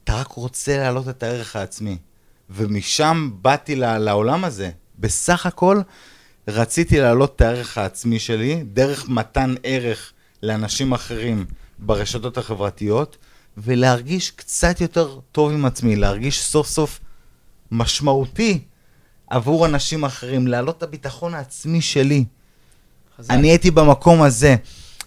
אתה 0.07 0.15
רק 0.15 0.29
רוצה 0.29 0.79
להעלות 0.79 1.09
את 1.09 1.23
הערך 1.23 1.57
העצמי. 1.57 1.97
ומשם 2.51 3.31
באתי 3.43 3.77
לעולם 3.77 4.45
הזה. 4.45 4.71
בסך 4.99 5.47
הכל 5.47 5.81
רציתי 6.49 7.01
להעלות 7.01 7.37
את 7.37 7.41
הערך 7.41 7.79
העצמי 7.79 8.19
שלי 8.19 8.63
דרך 8.73 9.09
מתן 9.09 9.55
ערך 9.63 10.13
לאנשים 10.43 10.93
אחרים 10.93 11.45
ברשתות 11.79 12.39
החברתיות, 12.39 13.17
ולהרגיש 13.57 14.31
קצת 14.31 14.81
יותר 14.81 15.21
טוב 15.33 15.53
עם 15.53 15.65
עצמי, 15.65 15.97
להרגיש 15.97 16.43
סוף 16.43 16.69
סוף 16.69 17.01
משמעותי 17.71 18.61
עבור 19.31 19.67
אנשים 19.67 20.05
אחרים, 20.05 20.47
להעלות 20.47 20.79
את 20.79 20.83
הביטחון 20.83 21.35
העצמי 21.35 21.81
שלי. 21.81 22.25
אני 23.31 23.49
הייתי 23.49 23.71
במקום 23.71 24.23
הזה. 24.23 24.57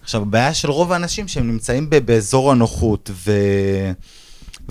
עכשיו, 0.01 0.21
הבעיה 0.21 0.53
של 0.53 0.71
רוב 0.71 0.91
האנשים 0.91 1.27
שהם 1.27 1.47
נמצאים 1.47 1.89
באזור 1.89 2.51
הנוחות, 2.51 3.09
ו... 3.13 3.31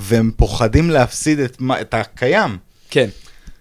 והם 0.01 0.31
פוחדים 0.37 0.91
להפסיד 0.91 1.39
את, 1.39 1.61
מה- 1.61 1.81
את 1.81 1.95
הקיים. 1.95 2.59
כן. 2.91 3.09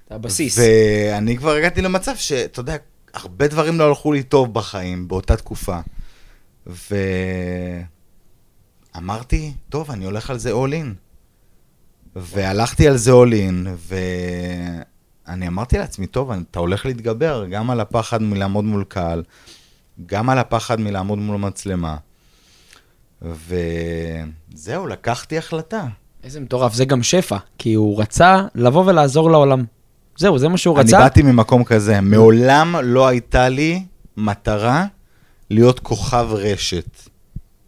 זה 0.09 0.15
הבסיס. 0.15 0.57
ואני 0.59 1.37
כבר 1.37 1.51
הגעתי 1.51 1.81
למצב 1.81 2.15
שאתה 2.15 2.59
יודע, 2.59 2.75
הרבה 3.13 3.47
דברים 3.47 3.79
לא 3.79 3.87
הלכו 3.87 4.11
לי 4.13 4.23
טוב 4.23 4.53
בחיים 4.53 5.07
באותה 5.07 5.35
תקופה. 5.35 5.79
ואמרתי, 8.95 9.53
טוב, 9.69 9.91
אני 9.91 10.05
הולך 10.05 10.29
על 10.29 10.39
זה 10.39 10.51
all 10.53 10.71
in. 10.71 10.87
והלכתי 12.15 12.87
על 12.87 12.97
זה 12.97 13.11
all 13.11 13.31
in, 13.33 13.67
ואני 15.27 15.47
אמרתי 15.47 15.77
לעצמי, 15.77 16.07
טוב, 16.07 16.31
אתה 16.31 16.59
הולך 16.59 16.85
להתגבר 16.85 17.45
גם 17.51 17.69
על 17.69 17.79
הפחד 17.79 18.21
מלעמוד 18.21 18.65
מול 18.65 18.83
קהל, 18.87 19.23
גם 20.05 20.29
על 20.29 20.37
הפחד 20.39 20.79
מלעמוד 20.81 21.19
מול 21.19 21.37
מצלמה. 21.37 21.97
וזהו, 23.21 24.87
לקחתי 24.87 25.37
החלטה. 25.37 25.87
איזה 26.23 26.39
מטורף, 26.39 26.73
זה 26.73 26.85
גם 26.85 27.03
שפע, 27.03 27.37
כי 27.57 27.73
הוא 27.73 28.01
רצה 28.01 28.41
לבוא 28.55 28.83
ולעזור 28.85 29.31
לעולם. 29.31 29.63
זהו, 30.17 30.37
זה 30.37 30.47
מה 30.47 30.57
שהוא 30.57 30.75
אני 30.79 30.87
רצה. 30.87 30.97
באתי 30.99 31.21
ממקום 31.21 31.63
כזה, 31.63 32.01
מעולם 32.01 32.75
לא 32.83 33.07
הייתה 33.07 33.49
לי 33.49 33.83
מטרה 34.17 34.85
להיות 35.49 35.79
כוכב 35.79 36.27
רשת. 36.31 36.85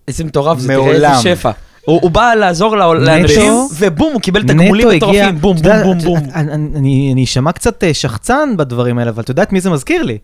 איזה 0.08 0.24
מטורף, 0.24 0.60
זה 0.60 0.68
תראה. 0.68 0.91
איזה 0.91 1.36
שפע. 1.36 1.51
הוא 1.86 2.00
הוא 2.01 2.12
בא 2.12 2.34
לעזור 2.34 2.75
לאנשים, 2.77 3.53
ובום, 3.77 4.13
הוא 4.13 4.22
קיבל 4.22 4.44
תגמולים 4.44 4.88
מטורפים, 4.96 5.38
בום, 5.41 5.58
בום, 5.58 5.84
בום, 5.84 6.00
בום. 6.00 6.20
אני- 6.36 6.51
אני 6.53 7.10
אני 7.13 7.24
אשמע 7.24 7.51
קצת 7.51 7.84
אה, 7.84 7.94
שחצן 7.94 8.58
בדברים 8.58 8.98
האלה, 8.98 9.10
אבל 9.12 9.24
אתה 9.24 9.32
יודע 9.32 9.44
את 9.44 9.51
מי 9.51 9.62
זה 9.62 9.70
מזכיר 9.70 10.03
לי? 10.03 10.18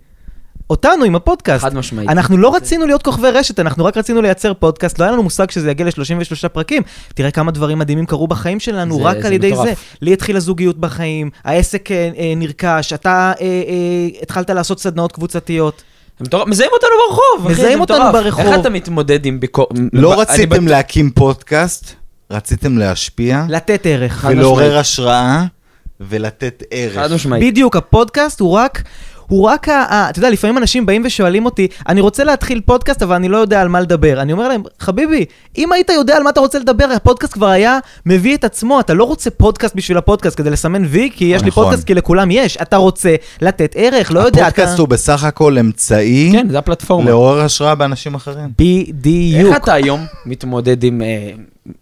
אותנו 0.69 1.03
עם 1.03 1.15
הפודקאסט. 1.15 1.63
חד 1.63 1.75
משמעית. 1.75 2.09
אנחנו 2.09 2.37
לא 2.37 2.55
רצינו 2.55 2.85
להיות 2.85 3.03
כוכבי 3.03 3.27
רשת, 3.29 3.59
אנחנו 3.59 3.85
רק 3.85 3.97
רצינו 3.97 4.21
לייצר 4.21 4.53
פודקאסט, 4.53 4.99
לא 4.99 5.03
היה 5.03 5.11
לנו 5.13 5.23
מושג 5.23 5.51
שזה 5.51 5.71
יגיע 5.71 5.85
ל-33 5.85 6.47
פרקים. 6.49 6.83
תראה 7.15 7.31
כמה 7.31 7.51
דברים 7.51 7.79
מדהימים 7.79 8.05
קרו 8.05 8.27
בחיים 8.27 8.59
שלנו, 8.59 8.97
זה- 8.97 9.03
רק 9.03 9.17
זה 9.21 9.27
על 9.27 9.33
ידי 9.33 9.51
מטורף. 9.51 9.67
זה. 9.67 9.73
לי 10.01 10.13
התחילה 10.13 10.39
זוגיות 10.39 10.77
בחיים, 10.77 11.29
העסק 11.43 11.91
אה, 11.91 12.09
אה, 12.17 12.33
נרכש, 12.37 12.93
אתה 12.93 13.09
אה, 13.41 13.45
אה, 13.45 13.51
התחלת 14.21 14.49
לעשות 14.49 14.79
סדנאות 14.79 15.11
קבוצתיות. 15.11 15.83
מזהים 16.47 16.69
אותנו 16.73 16.89
ברחוב, 17.07 17.45
אחי, 17.51 17.53
מזהים 17.61 17.77
זה 17.77 17.81
אותנו. 17.81 18.11
ברחוב. 18.11 18.45
איך 18.45 18.59
אתה 18.59 18.69
מתמודד 18.69 19.25
עם 19.25 19.39
ביקורת? 19.39 19.69
לא 19.93 20.21
רציתם 20.21 20.67
להקים 20.67 21.11
פודקאסט, 21.11 21.91
רציתם 22.31 22.77
להשפיע, 22.77 23.45
לתת 23.49 23.81
ערך. 23.85 24.25
ולעורר. 24.29 24.77
השראה, 24.77 25.43
ולתת 26.01 26.63
ערך. 26.71 26.95
חד 26.95 27.13
משמעית. 27.13 27.43
בדיוק, 27.43 27.75
הפודקאסט 27.75 28.39
הוא 28.39 28.51
רק... 28.51 28.83
הוא 29.27 29.43
רק 29.43 29.69
ה... 29.69 30.07
אתה 30.09 30.19
יודע, 30.19 30.29
לפעמים 30.29 30.57
אנשים 30.57 30.85
באים 30.85 31.01
ושואלים 31.05 31.45
אותי, 31.45 31.67
אני 31.89 32.01
רוצה 32.01 32.23
להתחיל 32.23 32.61
פודקאסט, 32.65 33.03
אבל 33.03 33.15
אני 33.15 33.27
לא 33.27 33.37
יודע 33.37 33.61
על 33.61 33.67
מה 33.67 33.81
לדבר. 33.81 34.21
אני 34.21 34.33
אומר 34.33 34.47
להם, 34.47 34.63
חביבי, 34.79 35.25
אם 35.57 35.71
היית 35.71 35.89
יודע 35.89 36.17
על 36.17 36.23
מה 36.23 36.29
אתה 36.29 36.39
רוצה 36.39 36.59
לדבר, 36.59 36.85
הפודקאסט 36.95 37.33
כבר 37.33 37.47
היה 37.47 37.79
מביא 38.05 38.35
את 38.35 38.43
עצמו. 38.43 38.79
אתה 38.79 38.93
לא 38.93 39.03
רוצה 39.03 39.29
פודקאסט 39.29 39.75
בשביל 39.75 39.97
הפודקאסט 39.97 40.37
כדי 40.37 40.49
לסמן 40.49 40.83
וי, 40.85 41.09
כי 41.15 41.25
יש 41.25 41.41
לי 41.41 41.47
נכון. 41.47 41.63
פודקאסט, 41.63 41.87
כי 41.87 41.93
לכולם 41.93 42.31
יש. 42.31 42.57
אתה 42.61 42.77
רוצה 42.77 43.15
לתת 43.41 43.73
ערך, 43.77 44.11
לא 44.11 44.19
יודע, 44.19 44.39
אתה... 44.39 44.47
הפודקאסט 44.47 44.79
הוא 44.79 44.87
בסך 44.87 45.23
הכל 45.23 45.57
אמצעי 45.57 46.29
כן, 46.31 46.47
זה 46.49 46.57
הפלטפורמה. 46.57 47.09
לעורר 47.09 47.41
השראה 47.41 47.75
באנשים 47.75 48.15
אחרים. 48.15 48.49
בדיוק. 48.57 49.53
איך 49.53 49.63
אתה 49.63 49.73
היום 49.73 50.05
מתמודד 50.25 50.83
עם... 50.83 51.01
אה, 51.01 51.31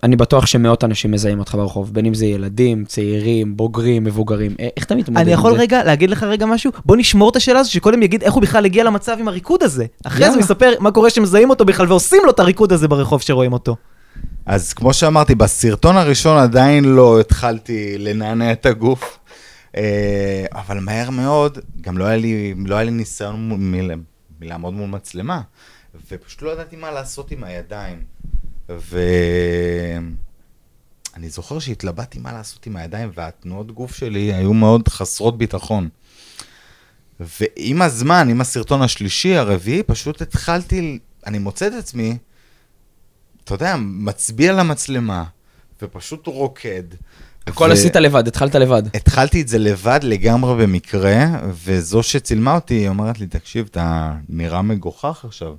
אני 0.04 0.16
בטוח 0.16 0.46
שמאות 0.46 0.84
אנשים 0.84 1.12
מזהים 1.12 1.40
אותך 1.40 1.56
ברחוב, 1.56 1.94
בין 1.94 2.06
אם 2.06 2.14
זה 2.14 2.26
ילדים, 2.26 2.86
צעירים, 2.86 3.58
בוגרים, 3.58 4.04
מבוגרים. 4.04 4.56
אה, 4.60 4.68
איך 4.78 4.86
אתה 4.86 4.96
מתמודד 4.96 5.20
עם 5.20 5.22
אני 5.22 5.26
זה? 5.26 5.32
יכול 5.32 5.54
רגע 5.54 5.84
להגיד 5.84 6.10
לך 6.10 6.24
רגע 6.24 6.46
משהו? 6.46 6.72
בוא 6.86 6.98
נשמור 6.98 7.30
את 7.30 7.36
השאלה 7.36 7.60
הזו, 7.60 7.72
שקודם 7.72 8.04
יגיד 8.04 8.24
איך 8.24 8.34
הוא 8.34 8.42
בכלל 8.42 8.66
הגיע 8.66 8.84
למצב 8.84 9.18
עם 9.20 9.28
הריקוד 9.28 9.64
הזה. 9.64 9.86
אחרי 10.06 10.26
זה. 10.26 10.32
הוא 10.32 10.40
יספר 10.40 10.74
מה 10.80 10.92
קורה 10.92 11.10
שמזהים 11.10 11.50
אותו 11.50 11.66
בכלל 11.66 11.88
ועושים 11.88 12.22
לו 12.26 12.32
את 12.32 12.40
הריקוד 12.40 12.72
הזה 12.74 12.88
ברחוב 12.88 13.22
שרואים 13.22 13.54
אותו. 13.54 13.76
אז 14.46 14.74
כמו 14.74 14.94
שאמרתי, 14.94 15.36
בסרטון 15.36 15.98
הראשון 15.98 16.38
עדיין 16.38 16.86
לא 16.86 17.20
התחלתי 17.20 17.98
לנענע 17.98 18.52
את 18.52 18.66
הגוף, 18.66 19.20
אה, 19.78 20.46
אבל 20.52 20.80
מהר 20.80 21.10
מאוד, 21.10 21.58
גם 21.82 21.98
לא 21.98 22.06
היה 22.06 22.18
לי, 22.18 22.54
לא 22.66 22.76
היה 22.76 22.84
לי 22.84 22.92
ניסיון 22.92 23.72
מלעמוד 24.40 24.74
מול 24.74 24.90
מצלמה, 24.90 25.42
ופשוט 26.12 26.42
לא 26.42 26.50
ידעתי 26.50 26.76
מה 26.76 26.92
לעשות 26.92 27.32
עם 27.32 27.44
הידיים. 27.44 28.13
ואני 28.70 30.10
זוכר 31.30 31.60
שהתלבטתי 31.60 32.20
מה 32.20 32.32
לעשות 32.32 32.66
עם 32.66 32.76
הידיים, 32.76 33.12
והתנועות 33.16 33.72
גוף 33.72 33.96
שלי 33.96 34.34
היו 34.34 34.54
מאוד 34.54 34.88
חסרות 34.88 35.38
ביטחון. 35.38 35.90
ועם 37.20 37.82
הזמן, 37.82 38.30
עם 38.30 38.42
הסרטון 38.42 38.82
השלישי, 38.82 39.36
הרביעי, 39.36 39.84
פשוט 39.84 40.22
התחלתי, 40.22 41.00
אני 41.26 41.40
מוצא 41.40 41.68
את 41.68 41.74
עצמי, 41.74 42.18
אתה 43.44 43.54
יודע, 43.54 43.76
מצביע 43.80 44.54
למצלמה, 44.54 45.24
ופשוט 45.82 46.28
רוקד. 46.28 46.84
הכל 47.48 47.66
ו- 47.70 47.74
עשית 47.74 47.96
לבד, 47.96 48.28
התחלת 48.28 48.56
לבד. 48.56 48.84
התחלתי 48.96 49.42
את 49.42 49.48
זה 49.48 49.58
לבד 49.58 50.00
לגמרי 50.04 50.64
במקרה, 50.64 51.26
וזו 51.64 52.04
שצילמה 52.04 52.56
אותי, 52.56 52.74
היא 52.74 52.90
אומרת 52.90 53.20
לי, 53.20 53.28
תקשיב, 53.28 53.68
אתה 53.72 54.16
נראה 54.30 54.62
מגוחך 54.62 55.26
עכשיו. 55.26 55.56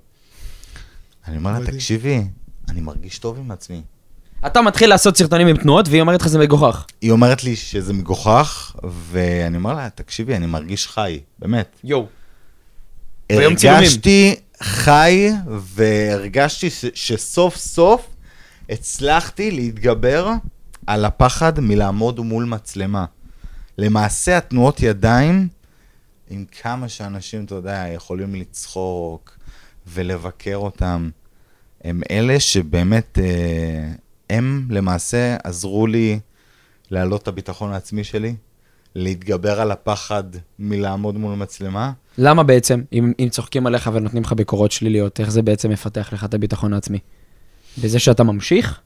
אני 1.29 1.37
אומר 1.37 1.59
לה, 1.59 1.67
תקשיבי, 1.67 2.23
אני 2.69 2.81
מרגיש 2.81 3.19
טוב 3.19 3.39
עם 3.39 3.51
עצמי. 3.51 3.83
אתה 4.47 4.63
מתחיל 4.63 4.89
לעשות 4.91 5.17
סרטונים 5.17 5.47
עם 5.47 5.57
תנועות, 5.57 5.89
והיא 5.89 6.01
אומרת 6.01 6.21
לך 6.21 6.27
זה 6.29 6.39
מגוחך. 6.39 6.87
היא 7.01 7.11
אומרת 7.11 7.45
לי 7.45 7.57
שזה 7.57 7.93
מגוחך, 7.93 8.77
ואני 9.11 9.57
אומר 9.57 9.75
לה, 9.75 9.89
תקשיבי, 9.91 10.37
אני 10.37 10.47
מרגיש 10.47 10.89
חי, 10.89 11.21
באמת. 11.39 11.81
יואו. 11.85 12.07
הרגשתי 13.31 14.35
חי, 14.63 15.31
והרגשתי 15.49 16.71
ש- 16.71 16.85
שסוף 16.95 17.57
סוף 17.57 18.07
הצלחתי 18.71 19.51
להתגבר 19.51 20.31
על 20.87 21.05
הפחד 21.05 21.61
מלעמוד 21.61 22.21
מול 22.21 22.45
מצלמה. 22.45 23.05
למעשה, 23.79 24.37
התנועות 24.39 24.81
ידיים, 24.83 25.49
עם 26.31 26.45
כמה 26.63 26.89
שאנשים, 26.89 27.45
אתה 27.45 27.55
יודע, 27.55 27.85
יכולים 27.95 28.35
לצחוק 28.35 29.37
ולבקר 29.87 30.57
אותם, 30.57 31.11
הם 31.85 32.01
אלה 32.11 32.41
שבאמת, 32.41 33.19
אה, 33.23 33.93
הם 34.31 34.67
למעשה 34.71 35.37
עזרו 35.45 35.87
לי 35.87 36.19
להעלות 36.91 37.23
את 37.23 37.29
הביטחון 37.29 37.73
העצמי 37.73 38.05
שלי, 38.05 38.35
להתגבר 38.95 39.61
על 39.61 39.71
הפחד 39.71 40.25
מלעמוד 40.59 41.17
מול 41.17 41.35
מצלמה. 41.35 41.93
למה 42.19 42.43
בעצם, 42.43 42.83
אם, 42.93 43.13
אם 43.19 43.29
צוחקים 43.31 43.67
עליך 43.67 43.91
ונותנים 43.95 44.23
לך 44.23 44.33
ביקורות 44.33 44.73
שליליות, 44.73 45.21
איך 45.21 45.31
זה 45.31 45.43
בעצם 45.43 45.71
מפתח 45.71 46.09
לך 46.13 46.25
את 46.25 46.35
הביטחון 46.35 46.73
העצמי? 46.73 46.99
בזה 47.83 47.99
שאתה 47.99 48.25
ממשיך? 48.25 48.81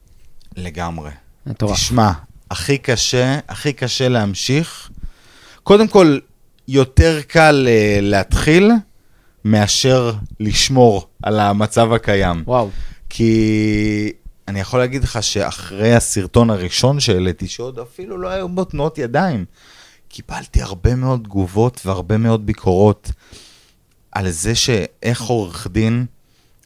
לגמרי. 0.57 1.11
מטורף. 1.47 1.77
תשמע, 1.77 2.11
הכי 2.51 2.79
קשה, 2.79 3.39
הכי 3.49 3.73
קשה 3.73 4.09
להמשיך. 4.09 4.91
קודם 5.63 5.89
כל, 5.89 6.19
יותר 6.69 7.21
קל 7.27 7.67
uh, 7.67 8.03
להתחיל 8.03 8.71
מאשר 9.49 10.13
לשמור 10.41 11.07
על 11.23 11.41
המצב 11.41 11.93
הקיים. 11.93 12.43
וואו. 12.47 12.71
כי 13.09 14.13
אני 14.49 14.61
יכול 14.61 14.81
להגיד 14.81 15.05
לך 15.05 15.23
שאחרי 15.23 15.95
הסרטון 15.95 16.51
הראשון 16.51 17.01
שהעליתי, 17.01 17.49
שעוד 17.49 17.79
אפילו 17.79 18.19
לא 18.19 18.29
היו 18.29 18.49
בו 18.49 18.65
תנועות 18.65 18.99
ידיים, 18.99 19.45
קיבלתי 20.09 20.63
הרבה 20.63 20.95
מאוד 20.95 21.21
תגובות 21.25 21.81
והרבה 21.87 22.17
מאוד 22.19 22.47
ביקורות. 22.47 23.11
על 24.13 24.31
זה 24.31 24.55
שאיך 24.55 25.23
עורך 25.23 25.67
דין 25.71 26.07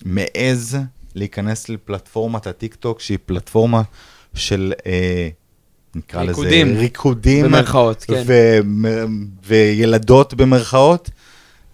מעז 0.05 0.77
להיכנס 1.15 1.69
לפלטפורמת 1.69 2.47
הטיקטוק, 2.47 3.01
שהיא 3.01 3.19
פלטפורמה 3.27 3.83
של, 4.35 4.73
אה, 4.87 5.29
נקרא 5.95 6.23
ריקודים. 6.23 6.69
לזה, 6.69 6.81
ריקודים. 6.81 7.45
במרכאות, 7.45 8.05
כן. 8.05 8.23
ו- 8.27 8.59
וילדות 9.47 10.35
במרכאות, 10.35 11.11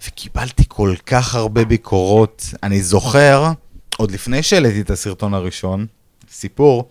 וקיבלתי 0.06 0.64
כל 0.68 0.94
כך 1.06 1.34
הרבה 1.34 1.64
ביקורות. 1.64 2.44
אני 2.62 2.82
זוכר, 2.82 3.52
עוד 3.96 4.10
לפני 4.10 4.42
שהעליתי 4.42 4.80
את 4.80 4.90
הסרטון 4.90 5.34
הראשון, 5.34 5.86
סיפור, 6.30 6.88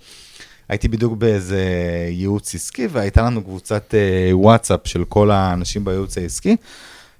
הייתי 0.69 0.87
בדיוק 0.87 1.13
באיזה 1.13 1.63
ייעוץ 2.09 2.55
עסקי, 2.55 2.87
והייתה 2.87 3.21
לנו 3.21 3.43
קבוצת 3.43 3.93
אה, 3.93 4.29
וואטסאפ 4.37 4.79
של 4.85 5.05
כל 5.05 5.31
האנשים 5.31 5.85
בייעוץ 5.85 6.17
העסקי, 6.17 6.55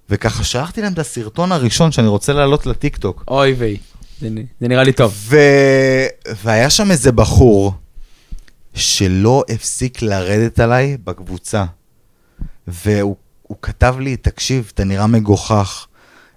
וככה 0.10 0.44
שלחתי 0.44 0.82
להם 0.82 0.94
את 0.94 1.00
הסרטון 1.00 1.52
הראשון 1.52 1.92
שאני 1.92 2.08
רוצה 2.08 2.34
להעלות 2.34 2.66
לטיקטוק. 2.66 3.24
אוי 3.28 3.54
ויי, 3.54 3.78
זה 4.22 4.30
נראה 4.62 4.84
לי 4.84 4.94
טוב. 4.94 5.14
ו... 5.16 5.38
והיה 6.44 6.70
שם 6.70 6.92
איזה 6.92 7.12
בחור 7.12 7.74
שלא 8.74 9.44
הפסיק 9.50 10.02
לרדת 10.02 10.60
עליי 10.60 10.98
בקבוצה. 11.04 11.66
והוא 12.68 13.16
הוא 13.48 13.58
כתב 13.62 13.96
לי, 14.00 14.18
תקשיב, 14.18 14.72
אתה 14.74 14.84
נראה 14.84 15.08
מגוחך, 15.08 15.88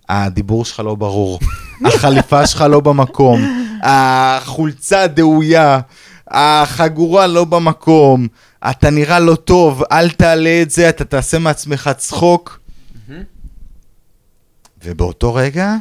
הדיבור 0.08 0.64
שלך 0.64 0.80
לא 0.80 0.94
ברור, 0.94 1.38
החליפה 1.86 2.46
שלך 2.46 2.60
לא 2.60 2.80
במקום, 2.80 3.40
החולצה 3.82 5.06
דאויה, 5.06 5.80
החגורה 6.28 7.26
לא 7.26 7.44
במקום, 7.44 8.28
אתה 8.70 8.90
נראה 8.90 9.20
לא 9.20 9.34
טוב, 9.34 9.82
אל 9.92 10.10
תעלה 10.10 10.62
את 10.62 10.70
זה, 10.70 10.88
אתה 10.88 11.04
תעשה 11.04 11.38
מעצמך 11.38 11.90
צחוק. 11.96 12.60
ובאותו 14.84 15.34
רגע, 15.34 15.74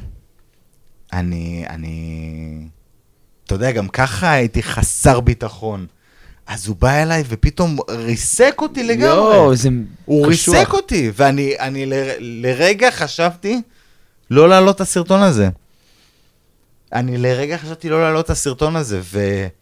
אני, 1.14 1.66
אני, 1.70 2.68
אתה 3.46 3.56
יודע, 3.56 3.72
גם 3.72 3.88
ככה 3.88 4.32
הייתי 4.32 4.64
חסר 4.64 5.20
ביטחון. 5.20 5.86
אז 6.50 6.68
הוא 6.68 6.76
בא 6.76 7.04
אליי 7.04 7.24
ופתאום 7.30 7.78
ריסק 7.90 8.56
אותי 8.62 8.84
לגמרי. 8.84 9.08
יואו, 9.08 9.56
זה 9.56 9.70
הוא 10.06 10.32
קשוח. 10.32 10.56
ריסק 10.56 10.74
אותי, 10.74 11.12
ואני 11.16 11.60
אני 11.60 11.86
ל, 11.86 11.94
לרגע 12.20 12.92
חשבתי 12.92 13.62
לא 14.32 14.50
להעלות 14.50 14.76
את 14.76 14.82
הסרטון 14.82 15.22
הזה. 15.22 15.50
אני 16.94 17.18
לרגע 17.18 17.58
חשבתי 17.58 17.90
לא 17.90 18.02
להעלות 18.02 18.26
את 18.26 18.30
הסרטון 18.30 18.76
הזה, 18.76 19.02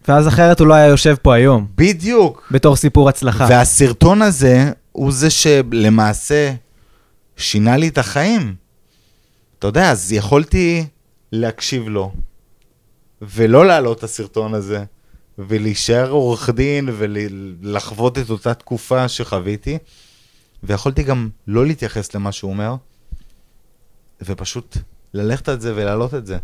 ואז 0.07 0.27
אחרת 0.27 0.59
הוא 0.59 0.67
לא 0.67 0.73
היה 0.73 0.87
יושב 0.87 1.15
פה 1.21 1.35
היום, 1.35 1.67
ובדיוק. 1.73 2.47
בתור 2.51 2.75
סיפור 2.75 3.09
הצלחה. 3.09 3.47
והסרטון 3.49 4.21
הזה 4.21 4.71
הוא 4.91 5.11
זה 5.11 5.29
שלמעשה 5.29 6.53
שינה 7.37 7.77
לי 7.77 7.87
את 7.87 7.97
החיים. 7.97 8.55
אתה 9.59 9.67
יודע, 9.67 9.91
אז 9.91 10.11
יכולתי 10.11 10.85
להקשיב 11.31 11.87
לו, 11.87 12.11
ולא 13.21 13.65
להעלות 13.65 13.99
את 13.99 14.03
הסרטון 14.03 14.53
הזה, 14.53 14.83
ולהישאר 15.39 16.09
עורך 16.09 16.49
דין 16.49 16.89
ולחוות 16.97 18.17
את 18.17 18.29
אותה 18.29 18.53
תקופה 18.53 19.07
שחוויתי, 19.07 19.77
ויכולתי 20.63 21.03
גם 21.03 21.29
לא 21.47 21.65
להתייחס 21.65 22.15
למה 22.15 22.31
שהוא 22.31 22.51
אומר, 22.51 22.75
ופשוט 24.21 24.77
ללכת 25.13 25.49
על 25.49 25.59
זה 25.59 25.73
ולהעלות 25.75 26.13
את 26.13 26.25
זה. 26.25 26.37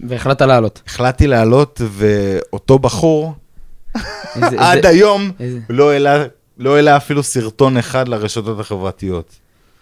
והחלטת 0.00 0.42
לעלות. 0.42 0.82
החלטתי 0.86 1.26
להעלות, 1.26 1.80
ואותו 1.90 2.78
בחור, 2.78 3.34
איזה- 3.96 4.46
עד 4.58 4.76
איזה- 4.76 4.88
היום, 4.88 5.30
איזה- 5.40 5.58
לא 5.68 5.90
העלה, 5.90 6.24
לא 6.58 6.76
העלה 6.76 6.96
אפילו 6.96 7.22
סרטון 7.22 7.76
אחד 7.76 8.08
לרשתות 8.08 8.60
החברתיות. 8.60 9.36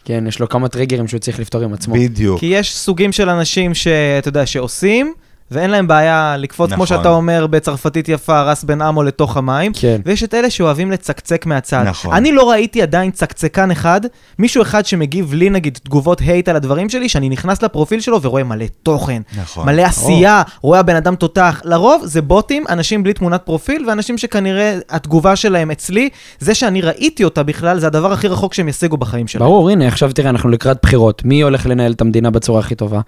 כן, 0.05 0.25
יש 0.29 0.41
לו 0.41 0.49
כמה 0.49 0.69
טריגרים 0.69 1.09
שהוא 1.09 1.21
צריך 1.21 1.39
לפתור 1.41 1.63
עם 1.63 1.73
עצמו. 1.73 1.95
בדיוק. 1.95 2.41
כי 2.41 2.47
יש 2.47 2.77
סוגים 2.77 3.13
של 3.13 3.29
אנשים 3.29 3.75
שאתה 3.75 4.29
יודע, 4.29 4.47
שעושים, 4.47 5.15
ואין 5.51 5.71
להם 5.71 5.87
בעיה 5.87 6.37
לקפוץ, 6.39 6.73
כמו 6.73 6.85
נכון. 6.85 6.97
שאתה 6.97 7.09
אומר 7.09 7.47
בצרפתית 7.47 8.09
יפה, 8.09 8.43
רס 8.43 8.65
בן 8.65 8.83
עמו 8.83 9.03
לתוך 9.03 9.37
המים. 9.37 9.73
כן. 9.75 10.01
ויש 10.05 10.25
את 10.25 10.35
אלה 10.35 10.51
שאוהבים 10.51 10.91
לצקצק 10.91 11.47
מהצד. 11.47 11.83
נכון. 11.87 12.15
אני 12.15 12.33
לא 12.33 12.51
ראיתי 12.51 12.83
עדיין 12.83 13.11
צקצקן 13.11 13.71
אחד, 13.71 14.01
מישהו 14.39 14.63
אחד 14.63 14.87
שמגיב 14.87 15.35
לי 15.35 15.51
נגיד 15.51 15.79
תגובות 15.83 16.21
הייט 16.21 16.49
על 16.49 16.57
הדברים 16.57 16.89
שלי, 16.89 17.09
שאני 17.09 17.29
נכנס 17.29 17.63
לפרופיל 17.63 18.01
שלו 18.01 18.23
ורואה 18.23 18.45
מלא 18.45 18.65
תוכן, 18.83 19.23
נכון. 19.39 19.67
מלא 19.67 19.83
עשייה, 19.83 20.43
רואה 20.61 20.81
הבן 20.81 20.97
אדם 20.97 21.15
תותח. 21.15 21.63
לרוב 21.65 22.03
זה 22.05 22.23
בוטים, 22.23 22.65
אנשים 22.69 23.03
בלי 23.03 23.13
תמונת 23.13 23.43
פרופיל, 23.43 23.85
ואנשים 23.89 24.19
שכנראה 24.19 24.79
התגובה 24.91 25.37
שלהם 25.37 25.71
אצלי, 25.71 26.09
זה 26.39 26.55
שאני 26.55 26.81
ראיתי 26.81 27.25
אותה 27.25 27.43
בכלל, 27.43 27.79
זה 27.79 27.87
הדבר 27.87 28.13
הכי 28.13 28.29
רחוק 28.29 28.55
שהם 28.55 28.69
ישיגו 28.69 28.97
בחיים 28.97 29.27
שלהם. 29.27 29.49
ברור, 29.49 29.71
הנה, 29.71 29.89
עכשיו 29.89 30.13
תראה, 30.13 30.31
אנחנו 30.31 30.49
לקראת 30.49 30.79
בחירות. 30.83 31.25
מי 31.25 31.43
הולך 31.43 31.67
לנהל 31.67 31.93
את 31.93 32.01
המדינה 32.01 32.31
בצורה 32.31 32.61
הכי 32.61 32.75
טובה? 32.75 33.01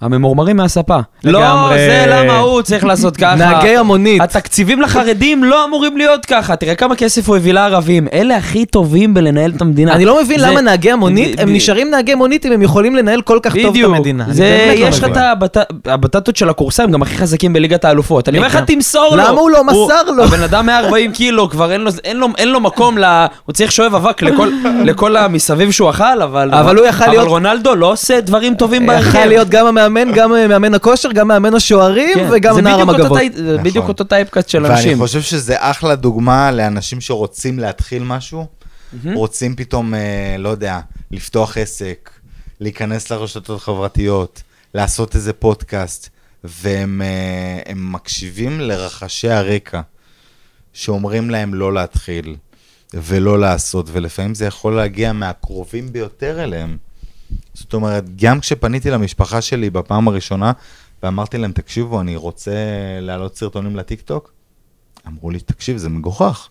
הממורמרים 0.00 0.56
מהספה. 0.56 0.98
לא, 1.24 1.40
לגמרי. 1.40 1.78
זה 1.78 2.04
למה 2.08 2.38
הוא 2.38 2.62
צריך 2.62 2.84
לעשות 2.84 3.16
ככה. 3.16 3.34
נהגי 3.34 3.76
המונית. 3.76 4.22
התקציבים 4.22 4.80
לחרדים 4.82 5.44
לא 5.44 5.64
אמורים 5.64 5.96
להיות 5.96 6.26
ככה. 6.26 6.56
תראה 6.56 6.74
כמה 6.74 6.96
כסף 6.96 7.28
הוא 7.28 7.36
הביא 7.36 7.52
לערבים. 7.52 8.08
אלה 8.12 8.36
הכי 8.36 8.66
טובים 8.66 9.14
בלנהל 9.14 9.52
את 9.56 9.60
המדינה. 9.60 9.92
אני 9.92 10.04
לא 10.04 10.22
מבין 10.22 10.40
זה- 10.40 10.46
למה 10.46 10.60
נהגי 10.60 10.90
המונית, 10.90 11.40
הם 11.40 11.52
נשארים 11.52 11.90
נהגי 11.90 12.14
מונית 12.14 12.46
אם 12.46 12.52
הם 12.52 12.62
יכולים 12.62 12.96
לנהל 12.96 13.20
כל 13.22 13.38
כך 13.42 13.52
טוב 13.56 13.64
את 13.64 13.70
בדיוק. 13.70 13.94
המדינה. 13.96 14.24
זה, 14.30 14.64
לא 14.68 14.72
יש 14.86 14.98
לך. 15.02 15.10
את 15.12 15.16
הבט- 15.16 15.56
הבטטות 15.86 16.36
של 16.36 16.48
הכורסה, 16.48 16.82
הם 16.82 16.90
גם 16.90 17.02
הכי 17.02 17.16
חזקים 17.16 17.52
בליגת 17.52 17.84
האלופות. 17.84 18.28
אני 18.28 18.38
אומר 18.38 18.48
לך, 18.48 18.54
לגמרי. 18.54 18.74
תמסור 18.74 19.16
לו. 19.16 19.22
למה 19.22 19.40
הוא 19.40 19.50
לא 19.50 19.64
מסר 19.64 20.02
לו? 20.16 20.24
הבן 20.24 20.42
אדם 20.42 20.66
140 20.66 21.12
קילו, 21.12 21.48
כבר 21.50 21.72
אין 22.36 22.48
לו, 22.48 22.60
מקום 22.60 22.98
ל... 22.98 23.04
הוא 23.46 23.52
צריך 23.52 23.72
שואב 23.72 23.94
אבק 23.94 24.22
לכל, 24.22 24.48
לכל 24.84 25.16
המסביב 25.16 25.70
שהוא 25.70 25.90
אכל, 25.90 26.22
אבל... 26.22 26.50
אבל 26.54 26.76
הוא 26.76 26.86
יכל 26.86 27.06
להיות- 27.06 27.18
אבל 27.22 27.28
רונלדו 27.28 27.74
לא 27.74 27.92
עושה 27.92 28.20
דברים 28.20 28.54
טובים 28.54 28.86
בהרכב. 28.86 29.18
להיות 29.94 30.16
גם 30.16 30.32
גם 30.32 30.48
מאמן 30.48 30.74
הכושר, 30.74 31.12
גם 31.12 31.28
מאמן 31.28 31.54
השוערים, 31.54 32.14
כן. 32.14 32.28
וגם 32.32 32.54
זה 32.54 32.62
נער 32.62 32.80
המגבות. 32.80 33.18
זה 33.34 33.52
נכון. 33.52 33.64
בדיוק 33.64 33.88
אותו 33.88 34.04
טייפקאסט 34.04 34.48
של 34.48 34.62
ואני 34.62 34.74
אנשים. 34.74 34.98
חושב 34.98 35.22
שזה 35.22 35.54
אחלה 35.58 35.96
דוגמה 35.96 36.50
לאנשים 36.50 37.00
שרוצים 37.00 37.58
להתחיל 37.58 38.02
משהו, 38.02 38.46
רוצים 39.14 39.56
פתאום, 39.56 39.94
אה, 39.94 40.36
לא 40.38 40.48
יודע, 40.48 40.80
לפתוח 41.10 41.58
עסק, 41.58 42.10
להיכנס 42.60 43.10
לרשתות 43.10 43.56
החברתיות, 43.60 44.42
לעשות 44.74 45.14
איזה 45.14 45.32
פודקאסט, 45.32 46.08
והם 46.44 47.02
אה, 47.04 47.74
מקשיבים 47.74 48.60
לרחשי 48.60 49.30
הרקע, 49.30 49.80
שאומרים 50.72 51.30
להם 51.30 51.54
לא 51.54 51.72
להתחיל 51.74 52.36
ולא 52.94 53.38
לעשות, 53.38 53.86
ולפעמים 53.92 54.34
זה 54.34 54.46
יכול 54.46 54.76
להגיע 54.76 55.12
מהקרובים 55.12 55.92
ביותר 55.92 56.44
אליהם. 56.44 56.76
זאת 57.54 57.74
אומרת, 57.74 58.16
גם 58.16 58.40
כשפניתי 58.40 58.90
למשפחה 58.90 59.40
שלי 59.40 59.70
בפעם 59.70 60.08
הראשונה, 60.08 60.52
ואמרתי 61.02 61.38
להם, 61.38 61.52
תקשיבו, 61.52 62.00
אני 62.00 62.16
רוצה 62.16 62.52
להעלות 63.00 63.36
סרטונים 63.36 63.76
לטיקטוק, 63.76 64.32
אמרו 65.06 65.30
לי, 65.30 65.40
תקשיב, 65.40 65.76
זה 65.76 65.88
מגוחך. 65.88 66.48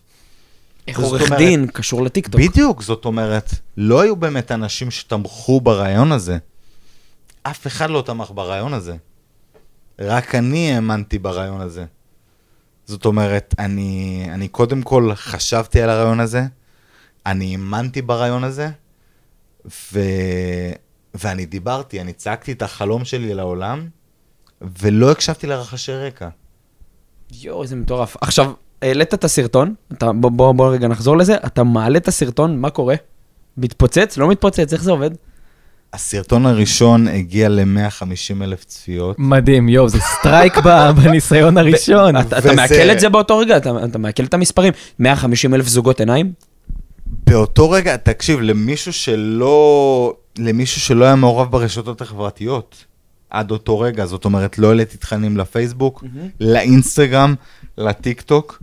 איך 0.88 0.98
עורך 0.98 1.22
אומרת- 1.22 1.38
דין 1.38 1.66
קשור 1.66 2.02
לטיקטוק. 2.02 2.40
בדיוק, 2.40 2.82
זאת 2.82 3.04
אומרת, 3.04 3.50
לא 3.76 4.00
היו 4.00 4.16
באמת 4.16 4.52
אנשים 4.52 4.90
שתמכו 4.90 5.60
ברעיון 5.60 6.12
הזה. 6.12 6.38
אף 7.42 7.66
אחד 7.66 7.90
לא 7.90 8.02
תמך 8.06 8.30
ברעיון 8.34 8.74
הזה. 8.74 8.96
רק 9.98 10.34
אני 10.34 10.72
האמנתי 10.74 11.18
ברעיון 11.18 11.60
הזה. 11.60 11.84
זאת 12.86 13.04
אומרת, 13.04 13.54
אני, 13.58 14.26
אני 14.32 14.48
קודם 14.48 14.82
כל 14.82 15.10
חשבתי 15.14 15.82
על 15.82 15.90
הרעיון 15.90 16.20
הזה, 16.20 16.42
אני 17.26 17.52
האמנתי 17.52 18.02
ברעיון 18.02 18.44
הזה, 18.44 18.68
ו... 19.92 20.00
ואני 21.14 21.46
דיברתי, 21.46 22.00
אני 22.00 22.12
צעקתי 22.12 22.52
את 22.52 22.62
החלום 22.62 23.04
שלי 23.04 23.34
לעולם, 23.34 23.88
ולא 24.80 25.10
הקשבתי 25.10 25.46
לרחשי 25.46 25.92
רקע. 25.92 26.28
יואו, 27.32 27.62
איזה 27.62 27.76
מטורף. 27.76 28.16
עכשיו, 28.20 28.52
העלית 28.82 29.14
את 29.14 29.24
הסרטון, 29.24 29.74
אתה, 29.92 30.12
בוא, 30.12 30.30
בוא, 30.30 30.52
בוא 30.52 30.72
רגע 30.72 30.88
נחזור 30.88 31.16
לזה, 31.16 31.36
אתה 31.46 31.64
מעלה 31.64 31.98
את 31.98 32.08
הסרטון, 32.08 32.60
מה 32.60 32.70
קורה? 32.70 32.94
מתפוצץ? 33.56 34.16
לא 34.16 34.28
מתפוצץ? 34.28 34.72
איך 34.72 34.82
זה 34.82 34.90
עובד? 34.90 35.10
הסרטון 35.92 36.46
הראשון 36.46 37.08
הגיע 37.08 37.48
ל-150 37.48 38.42
אלף 38.42 38.64
צפיות. 38.64 39.16
מדהים, 39.18 39.68
יואו, 39.68 39.88
זה 39.88 39.98
strike 40.00 40.58
בניסיון 41.02 41.58
הראשון. 41.58 42.16
אתה, 42.16 42.54
מעכל 42.56 42.90
את 42.92 43.00
זה 43.00 43.08
באותו 43.08 43.38
רגע? 43.38 43.56
אתה 43.56 43.98
מעכל 43.98 44.24
את 44.24 44.34
המספרים? 44.34 44.72
150 44.98 45.54
אלף 45.54 45.66
זוגות 45.66 46.00
עיניים? 46.00 46.32
באותו 47.28 47.70
רגע, 47.70 47.96
תקשיב, 47.96 48.40
למישהו 48.40 48.92
שלא, 48.92 50.14
למישהו 50.38 50.80
שלא 50.80 51.04
היה 51.04 51.14
מעורב 51.14 51.50
ברשתות 51.50 52.00
החברתיות 52.00 52.84
עד 53.30 53.50
אותו 53.50 53.80
רגע, 53.80 54.06
זאת 54.06 54.24
אומרת, 54.24 54.58
לא 54.58 54.68
העליתי 54.68 54.96
תכנים 54.96 55.36
לפייסבוק, 55.36 56.04
לאינסטגרם, 56.40 57.34
לטיק 57.78 58.20
טוק, 58.20 58.62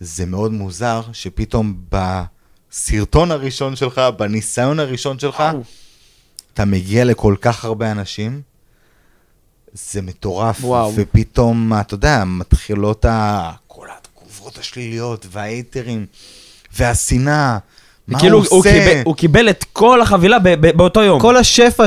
זה 0.00 0.26
מאוד 0.26 0.52
מוזר 0.52 1.02
שפתאום 1.12 1.74
בסרטון 1.90 3.30
הראשון 3.30 3.76
שלך, 3.76 4.00
בניסיון 4.18 4.80
הראשון 4.80 5.18
שלך. 5.18 5.42
אתה 6.54 6.64
מגיע 6.64 7.04
לכל 7.04 7.34
כך 7.40 7.64
הרבה 7.64 7.90
אנשים, 7.90 8.42
זה 9.72 10.02
מטורף. 10.02 10.64
וואו. 10.64 10.92
ופתאום, 10.94 11.72
אתה 11.80 11.94
יודע, 11.94 12.24
מתחילות 12.26 13.04
ה... 13.04 13.50
כל 13.66 13.86
התגובות 13.98 14.58
השליליות 14.58 15.26
וההייטרים 15.30 16.06
והשנאה, 16.76 17.58
כאילו, 18.18 18.38
הוא 18.38 18.46
הוא? 18.50 18.62
קיבל- 18.62 19.02
הוא 19.04 19.14
קיבל 19.16 19.50
את 19.50 19.64
כל 19.72 20.00
החבילה 20.00 20.38
ב- 20.38 20.48
ב- 20.48 20.76
באותו 20.76 21.02
יום. 21.02 21.20
כל 21.20 21.36
השפע, 21.36 21.84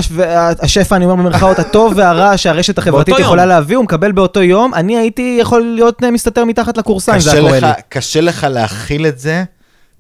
השפע, 0.59 0.95
אני 0.95 1.05
אומר 1.05 1.15
במרכאות, 1.15 1.59
הטוב 1.59 1.93
והרע 1.95 2.37
שהרשת 2.37 2.77
החברתית 2.77 3.15
יכולה 3.19 3.41
יום. 3.41 3.49
להביא, 3.49 3.75
הוא 3.77 3.83
מקבל 3.83 4.11
באותו 4.11 4.43
יום. 4.43 4.73
אני 4.73 4.97
הייתי 4.97 5.37
יכול 5.41 5.61
להיות 5.75 6.01
מסתתר 6.01 6.45
מתחת 6.45 6.77
לכורסה 6.77 7.15
אם 7.15 7.19
זה 7.19 7.31
היה 7.31 7.41
קורה 7.41 7.59
לי. 7.59 7.67
קשה 7.89 8.21
לך 8.21 8.47
להכיל 8.49 9.07
את 9.07 9.19
זה 9.19 9.43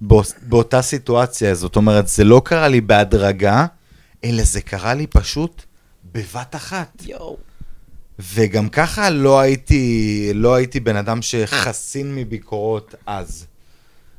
בא, 0.01 0.15
באותה 0.41 0.81
סיטואציה. 0.81 1.55
זאת 1.55 1.75
אומרת, 1.75 2.07
זה 2.07 2.23
לא 2.23 2.41
קרה 2.45 2.67
לי 2.67 2.81
בהדרגה, 2.81 3.65
אלא 4.23 4.43
זה 4.43 4.61
קרה 4.61 4.93
לי 4.93 5.07
פשוט 5.07 5.61
בבת 6.13 6.55
אחת. 6.55 7.03
יואו. 7.07 7.37
וגם 8.33 8.69
ככה 8.69 9.09
לא 9.09 9.39
הייתי, 9.39 10.31
לא 10.35 10.55
הייתי 10.55 10.79
בן 10.79 10.95
אדם 10.95 11.21
שחסין 11.21 12.15
מביקורות 12.15 12.95
אז. 13.07 13.45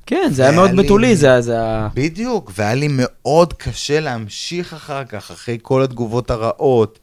כן, 0.06 0.28
זה 0.32 0.42
היה 0.42 0.50
היה 0.50 0.60
מאוד 0.60 0.70
לי- 0.70 0.82
בתולי, 0.82 1.16
זה 1.16 1.40
זה 1.40 1.62
ה... 1.62 1.88
בדיוק, 1.94 2.52
והיה 2.58 2.74
לי 2.74 2.88
מאוד 2.90 3.52
קשה 3.52 4.00
להמשיך 4.00 4.72
אחר 4.74 5.04
כך, 5.04 5.30
אחרי 5.30 5.58
כל 5.62 5.82
התגובות 5.82 6.30
הרעות, 6.30 6.98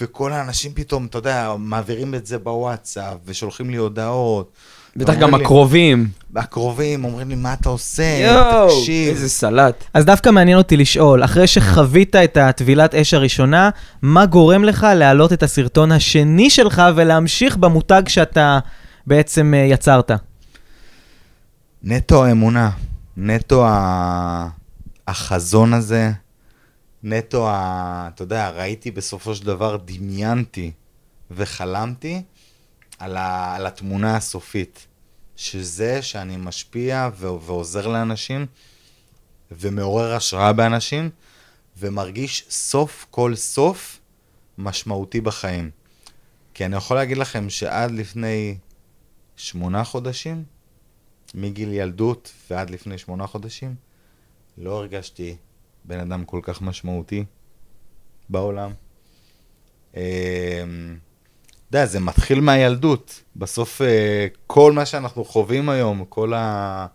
וכל 0.00 0.32
האנשים 0.32 0.72
פתאום, 0.74 1.06
אתה 1.06 1.18
יודע, 1.18 1.52
מעבירים 1.58 2.14
את 2.14 2.26
זה 2.26 2.38
בוואטסאפ, 2.38 3.14
ושולחים 3.26 3.70
לי 3.70 3.76
הודעות. 3.76 4.50
בטח 4.96 5.14
גם 5.14 5.34
לי- 5.34 5.42
הקרובים. 5.44 6.08
הקרובים 6.36 7.04
אומרים 7.04 7.28
לי, 7.28 7.34
מה 7.34 7.52
אתה 7.52 7.68
עושה? 7.68 8.02
יואו, 8.26 8.68
תקשיב. 8.68 9.08
איזה 9.08 9.28
סלט. 9.28 9.84
אז 9.94 10.04
דווקא 10.04 10.30
מעניין 10.30 10.58
אותי 10.58 10.76
לשאול, 10.76 11.24
אחרי 11.24 11.46
שחווית 11.46 12.16
את 12.16 12.36
הטבילת 12.36 12.94
אש 12.94 13.14
הראשונה, 13.14 13.70
מה 14.02 14.26
גורם 14.26 14.64
לך 14.64 14.86
להעלות 14.96 15.32
את 15.32 15.42
הסרטון 15.42 15.92
השני 15.92 16.50
שלך 16.50 16.82
ולהמשיך 16.96 17.56
במותג 17.56 18.02
שאתה 18.08 18.58
בעצם 19.06 19.54
אה, 19.56 19.58
יצרת? 19.58 20.10
נטו 21.86 22.24
האמונה, 22.24 22.70
נטו 23.16 23.66
ה... 23.66 24.48
החזון 25.06 25.74
הזה, 25.74 26.10
נטו 27.02 27.48
ה... 27.48 28.08
אתה 28.14 28.22
יודע, 28.22 28.50
ראיתי 28.50 28.90
בסופו 28.90 29.34
של 29.34 29.46
דבר, 29.46 29.76
דמיינתי 29.76 30.72
וחלמתי 31.30 32.22
על, 32.98 33.16
ה... 33.16 33.54
על 33.54 33.66
התמונה 33.66 34.16
הסופית. 34.16 34.86
שזה 35.36 36.02
שאני 36.02 36.36
משפיע 36.36 37.08
ו... 37.16 37.26
ועוזר 37.40 37.86
לאנשים 37.86 38.46
ומעורר 39.50 40.14
השראה 40.14 40.52
באנשים 40.52 41.10
ומרגיש 41.78 42.46
סוף 42.50 43.06
כל 43.10 43.34
סוף 43.34 44.00
משמעותי 44.58 45.20
בחיים. 45.20 45.70
כי 46.54 46.64
אני 46.64 46.76
יכול 46.76 46.96
להגיד 46.96 47.16
לכם 47.16 47.50
שעד 47.50 47.90
לפני 47.90 48.56
שמונה 49.36 49.84
חודשים, 49.84 50.53
מגיל 51.34 51.72
ילדות 51.72 52.32
ועד 52.50 52.70
לפני 52.70 52.98
שמונה 52.98 53.26
חודשים, 53.26 53.74
לא 54.58 54.78
הרגשתי 54.78 55.36
בן 55.84 56.00
אדם 56.00 56.24
כל 56.24 56.40
כך 56.42 56.62
משמעותי 56.62 57.24
בעולם. 58.28 58.72
אמ, 59.96 60.00
אתה 61.68 61.78
יודע, 61.78 61.86
זה 61.86 62.00
מתחיל 62.00 62.40
מהילדות. 62.40 63.22
בסוף 63.36 63.82
אה, 63.82 64.26
כל 64.46 64.72
מה 64.72 64.86
שאנחנו 64.86 65.24
חווים 65.24 65.68
היום, 65.68 66.04
כל 66.08 66.34
ה... 66.34 66.86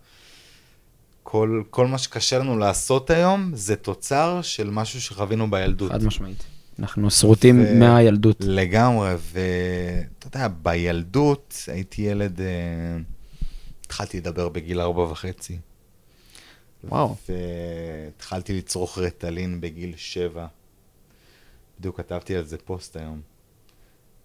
כל, 1.22 1.62
כל 1.70 1.86
מה 1.86 1.98
שקשה 1.98 2.38
לנו 2.38 2.58
לעשות 2.58 3.10
היום, 3.10 3.50
זה 3.54 3.76
תוצר 3.76 4.42
של 4.42 4.70
משהו 4.70 5.00
שחווינו 5.00 5.50
בילדות. 5.50 5.92
חד 5.92 6.04
משמעית. 6.04 6.44
אנחנו 6.78 7.10
שרוטים 7.10 7.64
ו- 7.68 7.78
מהילדות. 7.78 8.36
לגמרי, 8.40 9.14
ואתה 9.32 10.26
יודע, 10.26 10.48
בילדות 10.62 11.64
הייתי 11.66 12.02
ילד, 12.02 12.40
אה, 12.40 12.46
התחלתי 13.90 14.18
לדבר 14.18 14.48
בגיל 14.48 14.80
ארבע 14.80 15.02
וחצי. 15.02 15.58
וואו. 16.84 17.14
והתחלתי 17.28 18.58
לצרוך 18.58 18.98
רטלין 18.98 19.60
בגיל 19.60 19.92
שבע. 19.96 20.46
בדיוק 21.78 21.96
כתבתי 21.96 22.36
על 22.36 22.44
זה 22.44 22.56
פוסט 22.64 22.96
היום, 22.96 23.20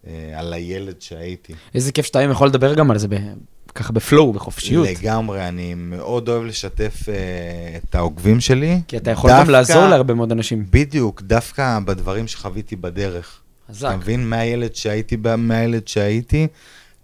אה, 0.08 0.40
על 0.40 0.54
הילד 0.54 1.02
שהייתי. 1.02 1.54
איזה 1.76 1.92
כיף 1.92 2.06
שאתה 2.06 2.20
היום 2.20 2.32
יכול 2.32 2.48
לדבר 2.48 2.74
גם 2.74 2.92
על 2.92 2.98
זה 2.98 3.08
ב- 3.08 3.34
ככה 3.76 3.94
בפלואו, 3.94 4.34
בחופשיות. 4.34 4.88
לגמרי, 4.88 5.48
אני 5.48 5.74
מאוד 5.74 6.30
אוהב 6.30 6.44
לשתף 6.44 7.10
אה, 7.10 7.78
את 7.90 7.96
העוקבים 7.96 8.40
שלי. 8.40 8.82
כי 8.88 8.98
אתה 8.98 9.12
יכול 9.12 9.30
גם 9.32 9.38
דווקא- 9.38 9.52
לעזור 9.52 9.88
להרבה 9.88 10.14
מאוד 10.14 10.32
אנשים. 10.32 10.66
בדיוק, 10.70 11.22
דווקא 11.22 11.80
בדברים 11.86 12.28
שחוויתי 12.28 12.76
בדרך. 12.76 13.42
חזק. 13.70 13.88
אתה 13.88 13.98
מבין? 13.98 14.30
מהילד 14.30 14.76
שהייתי, 14.76 15.18
מהילד 15.38 15.88
שהייתי, 15.88 16.48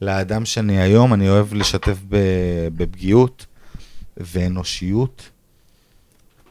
לאדם 0.02 0.46
שאני 0.46 0.82
היום, 0.82 1.14
אני 1.14 1.30
אוהב 1.30 1.54
לשתף 1.54 1.98
בפגיעות 2.76 3.46
ואנושיות, 4.18 5.30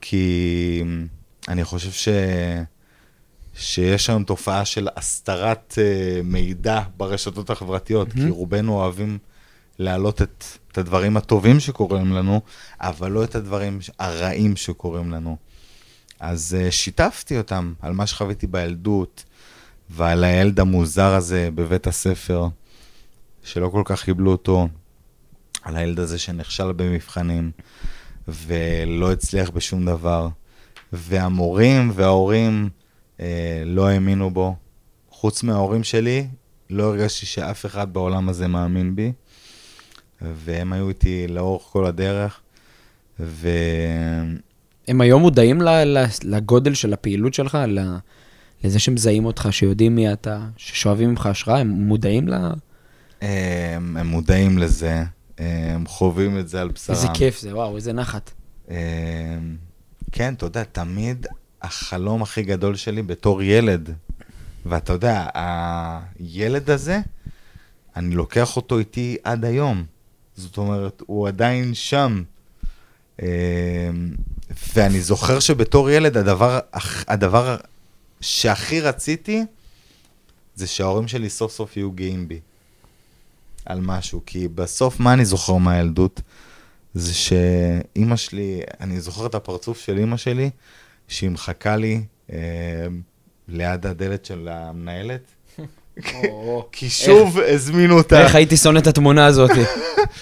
כי 0.00 0.82
אני 1.48 1.64
חושב 1.64 1.90
ש... 1.90 2.08
שיש 3.54 4.10
היום 4.10 4.24
תופעה 4.24 4.64
של 4.64 4.88
הסתרת 4.96 5.74
אה, 5.78 6.20
מידע 6.24 6.80
ברשתות 6.96 7.50
החברתיות, 7.50 8.08
Mhm. 8.08 8.14
כי 8.14 8.28
רובנו 8.28 8.72
אוהבים 8.72 9.18
להעלות 9.78 10.22
את, 10.22 10.44
את 10.72 10.78
הדברים 10.78 11.16
הטובים 11.16 11.60
שקורים 11.60 12.12
לנו, 12.12 12.40
אבל 12.80 13.10
לא 13.10 13.24
את 13.24 13.34
הדברים 13.34 13.78
הרעים 13.98 14.56
שקורים 14.56 15.10
לנו. 15.10 15.36
אז 16.20 16.56
uh, 16.58 16.70
שיתפתי 16.70 17.38
אותם 17.38 17.72
על 17.80 17.92
מה 17.92 18.06
שחוויתי 18.06 18.46
בילדות, 18.46 19.24
ועל 19.90 20.24
הילד 20.24 20.60
המוזר 20.60 21.14
הזה 21.14 21.48
בבית 21.54 21.86
הספר, 21.86 22.48
שלא 23.42 23.68
כל 23.68 23.82
כך 23.84 24.04
קיבלו 24.04 24.32
אותו, 24.32 24.68
על 25.62 25.76
הילד 25.76 25.98
הזה 25.98 26.18
שנכשל 26.18 26.72
במבחנים, 26.72 27.50
ולא 28.28 29.12
הצליח 29.12 29.50
בשום 29.50 29.86
דבר, 29.86 30.28
והמורים 30.92 31.90
וההורים 31.94 32.68
אה, 33.20 33.62
לא 33.66 33.88
האמינו 33.88 34.30
בו. 34.30 34.56
חוץ 35.10 35.42
מההורים 35.42 35.84
שלי, 35.84 36.26
לא 36.70 36.82
הרגשתי 36.82 37.26
שאף 37.26 37.66
אחד 37.66 37.92
בעולם 37.92 38.28
הזה 38.28 38.48
מאמין 38.48 38.96
בי, 38.96 39.12
והם 40.20 40.72
היו 40.72 40.88
איתי 40.88 41.26
לאורך 41.28 41.62
כל 41.62 41.86
הדרך, 41.86 42.40
ו... 43.20 43.48
הם 44.88 45.00
היום 45.00 45.22
מודעים 45.22 45.60
לגודל 46.24 46.74
של 46.74 46.92
הפעילות 46.92 47.34
שלך, 47.34 47.58
לזה 48.64 48.78
שמזהים 48.78 49.24
אותך, 49.24 49.48
שיודעים 49.50 49.94
מי 49.94 50.12
אתה, 50.12 50.46
ששואבים 50.56 51.10
ממך 51.10 51.26
השראה, 51.26 51.58
הם 51.58 51.68
מודעים 51.68 52.28
ל... 52.28 52.34
הם, 53.20 53.96
הם 53.96 54.06
מודעים 54.06 54.58
לזה, 54.58 55.02
הם 55.38 55.86
חווים 55.86 56.38
את 56.38 56.48
זה 56.48 56.60
על 56.60 56.68
בשרם. 56.68 56.96
איזה 56.96 57.08
כיף 57.14 57.40
זה, 57.40 57.56
וואו, 57.56 57.76
איזה 57.76 57.92
נחת. 57.92 58.30
כן, 60.12 60.34
אתה 60.34 60.46
יודע, 60.46 60.64
תמיד 60.64 61.26
החלום 61.62 62.22
הכי 62.22 62.42
גדול 62.42 62.76
שלי 62.76 63.02
בתור 63.02 63.42
ילד, 63.42 63.90
ואתה 64.66 64.92
יודע, 64.92 65.26
הילד 65.34 66.70
הזה, 66.70 67.00
אני 67.96 68.14
לוקח 68.14 68.56
אותו 68.56 68.78
איתי 68.78 69.16
עד 69.24 69.44
היום. 69.44 69.84
זאת 70.36 70.58
אומרת, 70.58 71.02
הוא 71.06 71.28
עדיין 71.28 71.74
שם. 71.74 72.22
ואני 74.74 75.00
זוכר 75.00 75.40
שבתור 75.40 75.90
ילד, 75.90 76.16
הדבר, 76.16 76.58
הדבר 77.08 77.56
שהכי 78.20 78.80
רציתי, 78.80 79.44
זה 80.54 80.66
שההורים 80.66 81.08
שלי 81.08 81.30
סוף 81.30 81.52
סוף 81.52 81.76
יהיו 81.76 81.92
גאים 81.92 82.28
בי. 82.28 82.40
על 83.66 83.80
משהו, 83.80 84.22
כי 84.26 84.48
בסוף, 84.48 85.00
מה 85.00 85.12
אני 85.12 85.24
זוכר 85.24 85.56
מהילדות? 85.56 86.20
זה 86.94 87.14
שאימא 87.14 88.16
שלי, 88.16 88.60
אני 88.80 89.00
זוכר 89.00 89.26
את 89.26 89.34
הפרצוף 89.34 89.80
של 89.80 89.98
אימא 89.98 90.16
שלי, 90.16 90.50
שהיא 91.08 91.30
מחכה 91.30 91.76
לי 91.76 92.02
אה, 92.32 92.38
ליד 93.48 93.86
הדלת 93.86 94.24
של 94.24 94.48
המנהלת, 94.50 95.22
כי 96.72 96.90
שוב 96.90 97.38
הזמינו 97.38 97.98
אותה. 97.98 98.20
איך 98.20 98.34
הייתי 98.34 98.56
שונא 98.56 98.78
את 98.78 98.86
התמונה 98.86 99.26
הזאת. 99.26 99.50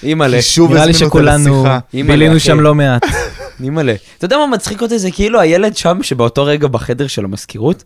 אימא'לה, 0.02 0.38
נראה 0.68 0.86
לי 0.86 0.94
שכולנו 0.94 1.64
בילינו 1.92 2.36
אחי. 2.36 2.40
שם 2.40 2.60
לא 2.60 2.74
מעט. 2.74 3.02
אימא'לה. 3.64 3.94
אתה 4.18 4.24
יודע 4.24 4.36
מה 4.36 4.46
מצחיק 4.46 4.82
אותי? 4.82 4.98
זה 4.98 5.10
כאילו 5.10 5.40
הילד 5.40 5.76
שם, 5.76 5.98
שבאותו 6.02 6.44
רגע 6.44 6.68
בחדר 6.68 7.06
של 7.06 7.24
המזכירות, 7.24 7.84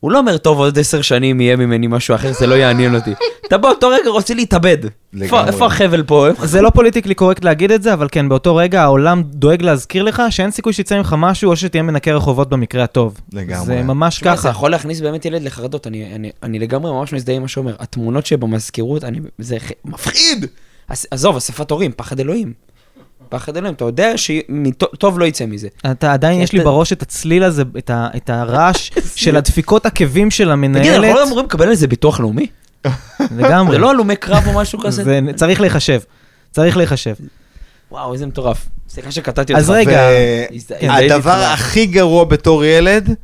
הוא 0.00 0.10
לא 0.10 0.18
אומר, 0.18 0.36
טוב, 0.38 0.58
עוד 0.58 0.78
עשר 0.78 1.02
שנים 1.02 1.40
יהיה 1.40 1.56
ממני 1.56 1.86
משהו 1.86 2.14
אחר, 2.14 2.32
זה 2.32 2.46
לא 2.46 2.54
יעניין 2.54 2.94
אותי. 2.94 3.10
אתה 3.46 3.58
באותו 3.58 3.88
רגע 3.88 4.10
רוצה 4.10 4.34
להתאבד. 4.34 4.76
איפה- 5.22 5.66
החבל 5.66 6.02
פה? 6.02 6.26
זה 6.44 6.62
לא 6.62 6.70
פוליטיקלי 6.70 7.14
קורקט 7.14 7.44
להגיד 7.44 7.70
את 7.72 7.82
זה, 7.82 7.92
אבל 7.92 8.08
כן, 8.12 8.28
באותו 8.28 8.56
רגע 8.56 8.82
העולם 8.82 9.22
דואג 9.22 9.62
להזכיר 9.62 10.02
לך 10.02 10.22
שאין 10.30 10.50
סיכוי 10.50 10.72
שיצא 10.72 10.96
ממך 10.96 11.14
משהו, 11.18 11.50
או 11.50 11.56
שתהיה 11.56 11.82
מנקה 11.82 12.12
רחובות 12.12 12.48
במקרה 12.48 12.84
הטוב. 12.84 13.20
לגמרי. 13.32 13.64
זה 13.66 13.82
ממש 13.82 14.16
תשמע, 14.16 14.30
זה 14.36 14.42
ככה. 14.42 14.48
יכול 14.48 14.70
להכניס 14.70 15.00
באמת 15.00 15.24
ילד 15.24 15.42
לחרדות, 15.42 15.86
אני, 15.86 16.14
אני, 16.14 16.30
אני 16.42 16.58
לגמרי 16.58 16.92
ממש 16.92 17.12
מזדהה 17.12 17.36
עם 17.36 17.42
מה 17.42 17.48
שאומר. 17.48 17.74
התמונות 17.78 18.26
שבמזכירות, 18.26 19.04
אני, 19.04 19.18
זה 19.38 19.56
מפחיד! 19.84 20.46
אז, 20.88 21.06
עזוב, 21.10 21.36
אספת 21.36 21.70
הורים, 21.70 21.92
פחד 21.96 22.20
אלוהים. 22.20 22.52
פחד 23.30 23.56
אלוהים, 23.56 23.74
אתה 23.74 23.84
יודע 23.84 24.12
שטוב 24.16 25.18
לא 25.18 25.24
יצא 25.24 25.46
מזה. 25.46 25.68
אתה 25.90 26.12
עדיין, 26.12 26.40
יש 26.40 26.52
לי 26.52 26.60
בראש 26.60 26.92
את 26.92 27.02
הצליל 27.02 27.44
הזה, 27.44 27.62
את 27.88 28.30
הרעש 28.30 28.90
של 29.14 29.36
הדפיקות 29.36 29.86
עקבים 29.86 30.30
של 30.30 30.44
תגיד, 30.44 30.52
אנחנו 30.52 30.66
המנהלת. 30.66 31.14
לא 31.14 31.22
אמורים 31.22 31.46
לקבל 31.46 31.68
על 31.68 31.74
זה 31.74 31.86
ביטוח 31.86 32.20
לאומי? 32.20 32.46
לגמרי. 33.36 33.72
זה 33.72 33.78
לא 33.78 33.90
הלומי 33.90 34.16
קרב 34.16 34.42
או 34.46 34.54
משהו 34.54 34.78
כזה? 34.78 35.04
זה 35.04 35.20
צריך 35.36 35.60
להיחשב. 35.60 36.00
צריך 36.50 36.76
להיחשב. 36.76 37.14
וואו, 37.90 38.12
איזה 38.12 38.26
מטורף. 38.26 38.68
סליחה 38.88 39.10
שקטעתי 39.10 39.52
אותך. 39.52 39.62
אז 39.62 39.70
רגע, 39.70 40.00
הדבר. 40.82 41.30
הכי 41.30 41.86
גרוע 41.86 42.24
בתור 42.24 42.64
ילד, 42.64 43.14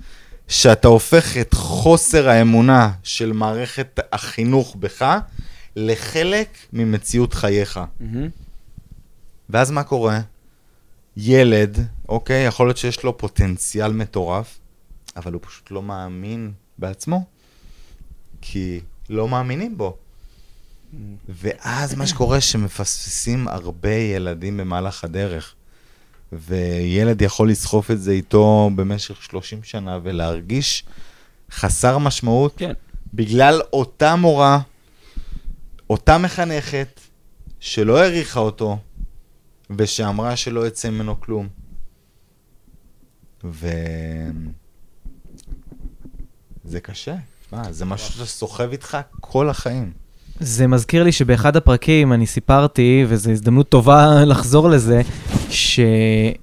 שאתה 0.49 0.89
הופך 0.89 1.37
את 1.37 1.55
חוסר 1.55 2.29
האמונה 2.29 2.91
של 3.03 3.33
מערכת 3.33 4.01
החינוך 4.13 4.77
בך 4.81 5.19
לחלק 5.77 6.49
ממציאות 6.73 7.35
חייך. 7.35 7.81
מהמם. 8.01 8.29
ואז 9.51 9.71
מה 9.71 9.83
קורה? 9.83 10.21
ילד, 11.17 11.79
אוקיי, 12.09 12.47
יכול 12.47 12.67
להיות 12.67 12.77
שיש 12.77 13.05
לו 13.05 13.19
פוטנציאל 13.19 13.93
מטורף, 13.93 14.59
אבל 15.17 15.33
הוא 15.33 15.41
פשוט 15.45 15.71
לא 15.71 15.83
מאמין 15.83 16.53
בעצמו, 16.79 17.25
כי 18.41 18.81
לא 19.11 19.29
מאמינים 19.29 19.79
בו. 19.79 19.97
ואז 21.29 21.95
מה 21.95 22.07
שקורה 22.07 22.41
שמפספסים 22.41 23.49
הרבה 23.49 23.95
ילדים 23.95 24.57
במהלך 24.57 25.05
הדרך. 25.05 25.55
וילד 26.33 27.23
יכול 27.23 27.51
לסחוף 27.51 27.91
את 27.91 28.03
זה 28.03 28.13
איתו 28.13 28.71
במשך 28.75 29.23
30 29.23 29.63
שנה 29.63 29.99
ולהרגיש 30.03 30.85
חסר 31.51 31.99
משמעות 31.99 32.55
כן. 32.57 32.73
בגלל 33.15 33.61
אותה 33.73 34.17
מורה, 34.17 34.61
אותה 35.91 36.19
מחנכת, 36.19 37.01
שלא 37.61 37.99
העריכה 37.99 38.41
אותו, 38.41 38.79
ושאמרה 39.71 40.37
שלא 40.37 40.67
יצא 40.67 40.91
ממנו 40.91 41.21
כלום. 41.21 41.49
ו... 43.45 43.69
זה 46.65 46.81
קשה. 46.81 47.15
מה, 47.53 47.73
זה 47.73 47.85
משהו 47.85 48.27
שסוחב 48.27 48.71
איתך 48.73 48.99
כל 49.21 49.49
החיים. 49.49 49.93
זה 50.41 50.67
מזכיר 50.67 51.03
לי 51.03 51.13
שבאחד 51.13 51.57
הפרקים 51.57 52.13
אני 52.13 52.27
סיפרתי, 52.27 53.05
וזו 53.09 53.31
הזדמנות 53.31 53.69
טובה 53.69 54.09
לחזור 54.27 54.69
לזה, 54.69 55.03
שאני 55.51 56.39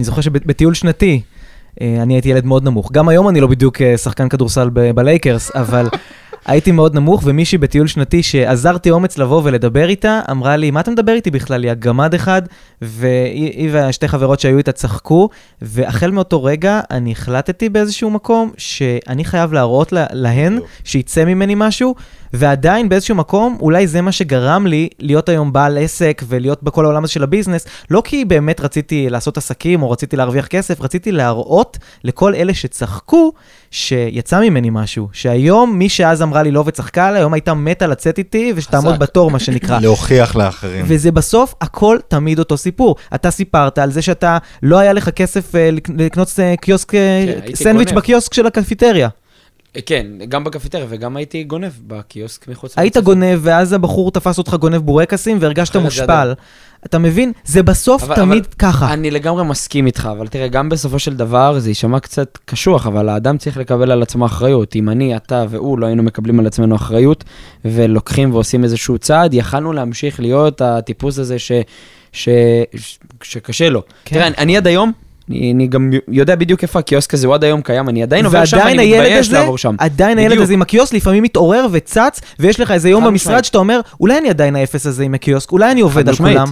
זוכר 0.00 0.20
שבטיול 0.20 0.74
שנתי, 0.74 1.22
אה, 1.26 1.31
אני 1.80 2.14
הייתי 2.14 2.28
ילד 2.28 2.44
מאוד 2.44 2.64
נמוך. 2.64 2.92
גם 2.92 3.08
היום 3.08 3.28
אני 3.28 3.40
לא 3.40 3.46
בדיוק 3.46 3.82
אה, 3.82 3.96
שחקן 3.96 4.28
כדורסל 4.28 4.68
בלייקרס, 4.70 5.50
אבל 5.56 5.88
הייתי 6.46 6.72
מאוד 6.72 6.94
נמוך, 6.94 7.22
ומישהי 7.24 7.58
בטיול 7.58 7.86
שנתי 7.86 8.22
שעזרתי 8.22 8.90
אומץ 8.90 9.18
לבוא 9.18 9.40
ולדבר 9.44 9.88
איתה, 9.88 10.20
אמרה 10.30 10.56
לי, 10.56 10.70
מה 10.70 10.80
אתה 10.80 10.90
מדבר 10.90 11.12
איתי 11.12 11.30
בכלל? 11.30 11.62
היא 11.62 11.70
הגמד 11.70 12.14
אחד, 12.14 12.42
והיא 12.82 13.50
היא 13.50 13.68
והשתי 13.72 14.08
חברות 14.08 14.40
שהיו 14.40 14.58
איתה 14.58 14.72
צחקו, 14.72 15.28
והחל 15.62 16.10
מאותו 16.10 16.44
רגע 16.44 16.80
אני 16.90 17.12
החלטתי 17.12 17.68
באיזשהו 17.68 18.10
מקום 18.10 18.50
שאני 18.56 19.24
חייב 19.24 19.52
להראות 19.52 19.92
לה, 19.92 20.06
להן. 20.12 20.58
שיצא 20.84 21.24
ממני 21.24 21.54
משהו, 21.56 21.94
ועדיין 22.32 22.88
באיזשהו 22.88 23.14
מקום, 23.14 23.56
אולי 23.60 23.86
זה 23.86 24.00
מה 24.00 24.12
שגרם 24.12 24.66
לי 24.66 24.88
להיות 24.98 25.28
היום 25.28 25.52
בעל 25.52 25.78
עסק 25.78 26.22
ולהיות 26.28 26.62
בכל 26.62 26.84
העולם 26.84 27.04
הזה 27.04 27.12
של 27.12 27.22
הביזנס, 27.22 27.66
לא 27.90 28.02
כי 28.04 28.24
באמת 28.24 28.60
רציתי 28.60 29.10
לעשות 29.10 29.36
עסקים 29.36 29.82
או 29.82 29.90
רציתי 29.90 30.16
להרוויח 30.16 30.46
כסף, 30.46 30.80
רציתי 30.80 31.12
להראות 31.12 31.78
לכל 32.04 32.34
אלה 32.34 32.54
שצחקו 32.54 33.32
שיצא 33.70 34.40
ממני 34.40 34.68
משהו. 34.72 35.08
שהיום 35.12 35.78
מי 35.78 35.88
שאז 35.88 36.22
אמרה 36.22 36.42
לי 36.42 36.50
לא 36.50 36.64
וצחקה 36.66 37.08
עליי, 37.08 37.20
היום 37.20 37.32
הייתה 37.34 37.54
מתה 37.54 37.86
לצאת 37.86 38.18
איתי 38.18 38.52
ושתעמוד. 38.56 38.98
בתור, 38.98 39.30
מה 39.30 39.38
שנקרא. 39.38 39.78
להוכיח 39.82 40.36
לאחרים. 40.36 40.84
וזה 40.88 41.12
בסוף 41.12 41.54
הכל 41.60 41.98
תמיד 42.08 42.38
אותו 42.38 42.56
סיפור. 42.56 42.96
אתה 43.14 43.30
סיפרת 43.30 43.78
על 43.78 43.90
זה 43.92 44.02
שאתה, 44.02 44.38
לא 44.62 44.78
היה 44.78 44.92
לך 44.92 45.10
כסף 45.10 45.54
אה, 45.54 45.70
לק- 45.70 45.88
לקנות 45.98 46.28
אה, 46.38 46.54
קיוסק, 46.60 46.94
אה, 46.94 47.24
כן, 47.46 47.54
סנדוויץ'. 47.54 47.92
בקיוסק 47.92 48.34
של 48.34 48.46
הקפיטריה. 48.46 49.08
כן, 49.86 50.06
גם 50.28 50.44
בקפיטריה 50.44 50.86
וגם 50.88 51.16
הייתי 51.16 51.44
גונב 51.44 51.70
בקיוסק 51.86 52.48
מחוץ 52.48 52.78
היית 52.78 52.94
ספר. 52.94 53.04
גונב, 53.04 53.38
ואז 53.42 53.72
הבחור 53.72 54.10
תפס 54.10 54.38
אותך 54.38 54.54
גונב 54.54 54.76
בורקסים 54.76 55.38
והרגשת 55.40 55.76
מושפל. 55.76 56.32
אתה 56.86 56.98
מבין? 56.98 57.32
זה 57.44 57.62
בסוף 57.62 58.02
אבל- 58.02 58.14
תמיד 58.16 58.44
אבל 58.44 58.54
ככה. 58.58 58.92
אני 58.92 59.10
לגמרי 59.10 59.44
מסכים 59.44 59.86
איתך, 59.86 60.08
אבל 60.12 60.28
תראה, 60.28 60.48
גם 60.48 60.68
בסופו 60.68 60.98
של 60.98 61.14
דבר 61.16 61.58
זה 61.58 61.70
יישמע 61.70 62.00
קצת 62.00 62.38
קשוח, 62.44 62.86
אבל 62.86 63.08
האדם 63.08 63.38
צריך 63.38 63.56
לקבל 63.56 63.90
על 63.90 64.02
עצמו 64.02 64.26
אחריות. 64.26 64.76
אם 64.76 64.88
אני, 64.88 65.16
אתה 65.16 65.44
והוא 65.50 65.78
לא 65.78 65.86
היינו 65.86 66.02
מקבלים 66.02 66.40
על 66.40 66.46
עצמנו 66.46 66.76
אחריות, 66.76 67.24
ולוקחים 67.64 68.34
ועושים 68.34 68.64
איזשהו 68.64 68.98
צעד, 68.98 69.34
יכלנו 69.34 69.72
להמשיך 69.72 70.20
להיות 70.20 70.60
הטיפוס 70.60 71.18
הזה 71.18 71.38
ש, 71.38 71.52
ש, 72.12 72.28
ש, 72.76 72.98
שקשה 73.22 73.68
לו. 73.68 73.82
כן. 74.04 74.14
תראה, 74.16 74.26
אני, 74.26 74.36
אני 74.38 74.56
עד 74.56 74.66
היום, 74.66 74.92
אני, 75.32 75.52
אני 75.52 75.66
גם 75.66 75.90
יודע 76.08 76.36
בדיוק 76.36 76.62
איפה 76.62 76.78
הקיוסק 76.78 77.14
הזה, 77.14 77.26
הוא 77.26 77.34
עד 77.34 77.44
היום 77.44 77.62
קיים, 77.62 77.88
אני 77.88 78.02
עדיין 78.02 78.24
עובר 78.24 78.44
שם, 78.44 78.58
אני 78.58 78.92
מתבייש 78.92 79.32
לעבור 79.32 79.58
שם. 79.58 79.74
עדיין 79.78 80.18
הילד. 80.18 80.38
הזה 80.38 80.52
עם 80.52 80.62
הקיוסק 80.62 80.94
לפעמים 80.94 81.22
מתעורר 81.22 81.66
וצץ, 81.72 82.20
ויש 82.38 82.60
לך 82.60 82.70
איזה 82.70 82.88
יום 82.88 83.04
במשרד. 83.04 83.44
שאתה 83.44 83.58
אומר, 83.58 83.80
אולי 84.00 84.18
אני 84.18 84.30
עדיין 84.30 84.56
האפס 84.56 84.86
הזה 84.86 85.04
עם 85.04 85.14
הקיוסק, 85.14 85.52
אולי 85.52 85.72
אני 85.72 85.80
עובד 85.80 86.08
על. 86.08 86.14
כולם. 86.14 86.46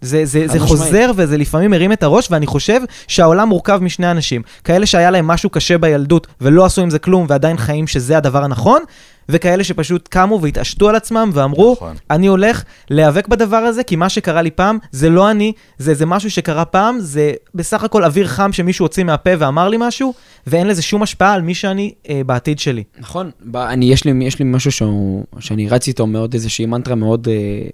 זה, 0.00 0.24
זה, 0.24 0.48
זה. 0.48 0.60
חוזר 0.60 1.10
וזה 1.16 1.36
לפעמים 1.36 1.70
מרים 1.70 1.92
את 1.92 2.02
הראש, 2.02 2.30
ואני 2.30 2.46
חושב 2.46 2.80
שהעולם 3.08 3.48
מורכב 3.48 3.78
משני 3.82 4.10
אנשים. 4.10 4.42
כאלה 4.64 4.86
שהיה 4.86 5.10
להם 5.10 5.26
משהו 5.26 5.50
קשה 5.50 5.78
בילדות 5.78 6.26
ולא 6.40 6.64
עשו 6.64 6.82
עם 6.82 6.90
זה 6.90 6.98
כלום 6.98 7.26
ועדיין 7.28 7.56
חיים 7.56 7.86
שזה 7.86 8.16
הדבר 8.16 8.44
הנכון, 8.44 8.82
וכאלה 9.30 9.64
שפשוט 9.64 10.08
קמו 10.08 10.40
והתעשתו 10.42 10.88
על 10.88 10.96
עצמם 10.96 11.30
ואמרו, 11.32 11.72
נכון. 11.72 11.96
אני 12.10 12.26
הולך 12.26 12.64
להיאבק 12.90 13.28
בדבר 13.28 13.56
הזה, 13.56 13.82
כי 13.82 13.96
מה 13.96 14.08
שקרה 14.08 14.42
לי 14.42 14.50
פעם 14.50 14.78
זה 14.92 15.10
לא 15.10 15.30
אני, 15.30 15.52
זה, 15.78 15.94
זה 15.94 16.06
משהו 16.06 16.30
שקרה 16.30 16.64
פעם, 16.64 17.00
זה 17.00 17.32
בסך 17.54 17.84
הכל 17.84 18.04
אוויר 18.04 18.26
חם 18.26 18.52
שמישהו 18.52 18.84
הוציא 18.84 19.04
מהפה 19.04 19.30
ואמר 19.38 19.68
לי 19.68 19.76
משהו, 19.80 20.14
ואין 20.46 20.66
לזה 20.66 20.82
שום 20.82 21.02
השפעה 21.02 21.32
על 21.32 21.42
מי 21.42 21.54
שאני 21.54 21.92
אה, 22.08 22.20
בעתיד 22.26 22.58
שלי. 22.58 22.84
נכון, 22.98 23.30
ב- 23.44 23.56
אני, 23.56 23.92
יש, 23.92 24.04
לי, 24.04 24.24
יש 24.24 24.38
לי 24.38 24.44
משהו 24.44 24.72
שהוא, 24.72 25.24
שאני 25.38 25.68
רץ 25.68 25.88
איתו 25.88 26.06
מאוד, 26.06 26.34
איזושהי 26.34 26.66
מנטרה 26.66 26.94
מאוד 26.94 27.28
אה, 27.28 27.68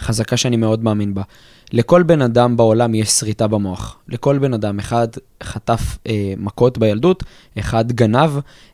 חזקה 0.00 0.36
שאני 0.36 0.56
מאוד 0.56 0.84
מאמין 0.84 1.14
בה. 1.14 1.22
לכל 1.72 2.02
בן 2.02 2.22
אדם 2.22 2.56
בעולם 2.56 2.94
יש 2.94 3.08
שריטה 3.08 3.46
במוח. 3.46 3.96
לכל 4.08 4.38
בן 4.38 4.54
אדם, 4.54 4.78
אחד 4.78 5.08
חטף 5.42 5.98
אה, 6.06 6.34
מכות 6.36 6.78
בילדות, 6.78 7.24
אחד 7.58 7.92
גנב, 7.92 8.30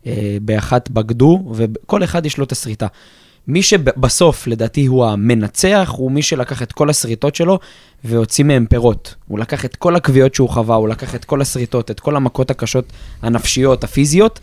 אה, 0.06 0.36
באחת 0.42 0.90
בגדו, 0.90 1.52
וכל 1.54 2.04
אחד 2.04 2.26
יש 2.26 2.38
לו 2.38 2.44
את 2.44 2.52
השריטה. 2.52 2.86
מי 3.48 3.62
שבסוף, 3.62 4.46
לדעתי, 4.46 4.86
הוא 4.86 5.06
המנצח, 5.06 5.94
הוא 5.96 6.12
מי 6.12 6.22
שלקח 6.22 6.62
את 6.62 6.72
כל 6.72 6.90
השריטות 6.90 7.34
שלו 7.34 7.58
והוציא 8.04 8.44
מהם 8.44 8.66
פירות. 8.66 9.14
הוא 9.28 9.38
לקח 9.38 9.64
את 9.64 9.76
כל 9.76 9.96
הכוויות 9.96 10.34
שהוא 10.34 10.48
חווה, 10.48 10.76
הוא 10.76 10.88
לקח 10.88 11.14
את 11.14 11.24
כל 11.24 11.40
השריטות, 11.40 11.90
את 11.90 12.00
כל 12.00 12.16
המכות 12.16 12.50
הקשות 12.50 12.92
הנפשיות, 13.22 13.84
הפיזיות, 13.84 14.40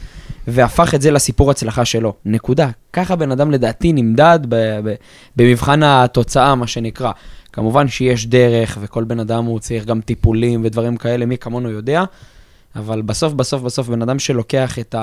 והפך 0.47 0.95
את 0.95 1.01
זה 1.01 1.11
לסיפור 1.11 1.51
הצלחה 1.51 1.85
שלו. 1.85 2.13
נקודה. 2.25 2.69
ככה 2.93 3.15
בן 3.15 3.31
אדם 3.31 3.51
לדעתי 3.51 3.93
נמדד 3.93 4.39
במבחן 5.35 5.83
התוצאה, 5.83 6.55
מה 6.55 6.67
שנקרא. 6.67 7.11
כמובן 7.53 7.87
שיש 7.87 8.27
דרך, 8.27 8.77
וכל 8.81 9.03
בן 9.03 9.19
אדם 9.19 9.45
הוא 9.45 9.59
צריך 9.59 9.85
גם 9.85 10.01
טיפולים 10.01 10.61
ודברים 10.63 10.97
כאלה, 10.97 11.25
מי 11.25 11.37
כמונו 11.37 11.69
יודע. 11.69 12.03
אבל 12.75 13.01
בסוף, 13.01 13.33
בסוף, 13.33 13.61
בסוף, 13.61 13.87
בן 13.87 14.01
אדם 14.01 14.19
שלוקח 14.19 14.79
את 14.79 14.95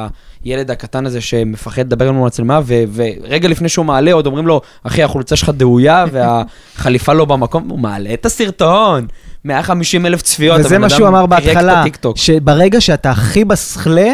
הילד 0.45 0.71
הקטן 0.71 1.07
הזה 1.07 1.21
שמפחד 1.21 1.83
לדבר 1.83 2.09
עם 2.09 2.17
המצלמה, 2.17 2.61
ו- 2.65 2.83
ורגע 2.95 3.49
לפני 3.49 3.69
שהוא 3.69 3.87
מעלה, 3.87 4.13
עוד 4.13 4.27
אומרים 4.27 4.47
לו, 4.47 4.61
אחי, 4.83 5.03
החולצה 5.03 5.37
שלך 5.37 5.49
דאויה 5.49 6.05
והחליפה 6.13 7.13
לא 7.13 7.25
במקום, 7.25 7.69
הוא 7.69 7.79
מעלה 7.79 8.15
את 8.15 8.27
הסרטון, 8.27 9.07
150 9.45 10.07
אלף 10.07 10.23
צפיות. 10.23 10.61
וזה 10.61 10.79
מה 10.79 10.91
שהוא 10.91 11.09
אמר 11.09 11.27
בהתחלה. 11.27 11.85
שברגע 12.15 12.81
שאתה 12.81 13.11
הכי 13.11 13.45
בסכלה, 13.45 14.13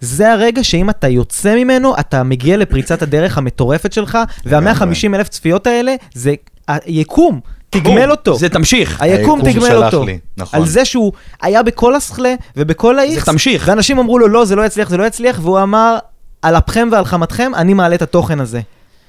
זה 0.00 0.32
הרגע 0.32 0.64
שאם 0.64 0.90
אתה 0.90 1.08
יוצא 1.08 1.54
ממנו, 1.56 1.94
אתה 2.00 2.22
מגיע 2.22 2.56
לפריצת 2.56 3.02
הדרך 3.02 3.38
המטורפת 3.38 3.92
שלך, 3.92 4.18
וה-150 4.46 5.14
אלף 5.14 5.28
צפיות 5.28 5.66
האלה, 5.66 5.94
זה 6.14 6.34
היקום, 6.68 7.40
תגמל 7.70 8.10
אותו. 8.10 8.38
זה 8.38 8.48
תמשיך. 8.48 9.00
היקום 9.00 9.42
תגמל 9.42 9.84
אותו. 9.84 10.04
לי, 10.04 10.18
נכון. 10.36 10.60
על 10.60 10.66
זה 10.66 10.84
שהוא 10.84 11.12
היה 11.42 11.62
בכל 11.62 11.94
הסכלה 11.94 12.34
ובכל 12.56 12.98
האיכס. 12.98 13.24
זה 13.24 13.32
תמשיך. 13.32 13.64
ואנשים 13.66 13.98
אמרו 13.98 14.18
לו, 14.18 14.28
לא, 14.28 14.44
זה 14.44 14.56
לא 14.56 14.66
יצליח, 14.66 14.88
זה 14.88 14.96
לא 14.96 15.04
יצליח, 15.04 15.38
והוא 15.42 15.62
אמר, 15.62 15.98
על 16.42 16.58
אפכם 16.58 16.88
ועל 16.92 17.04
חמתכם, 17.04 17.52
אני 17.54 17.74
מעלה 17.74 17.94
את 17.94 18.02
התוכן 18.02 18.40
הזה. 18.40 18.60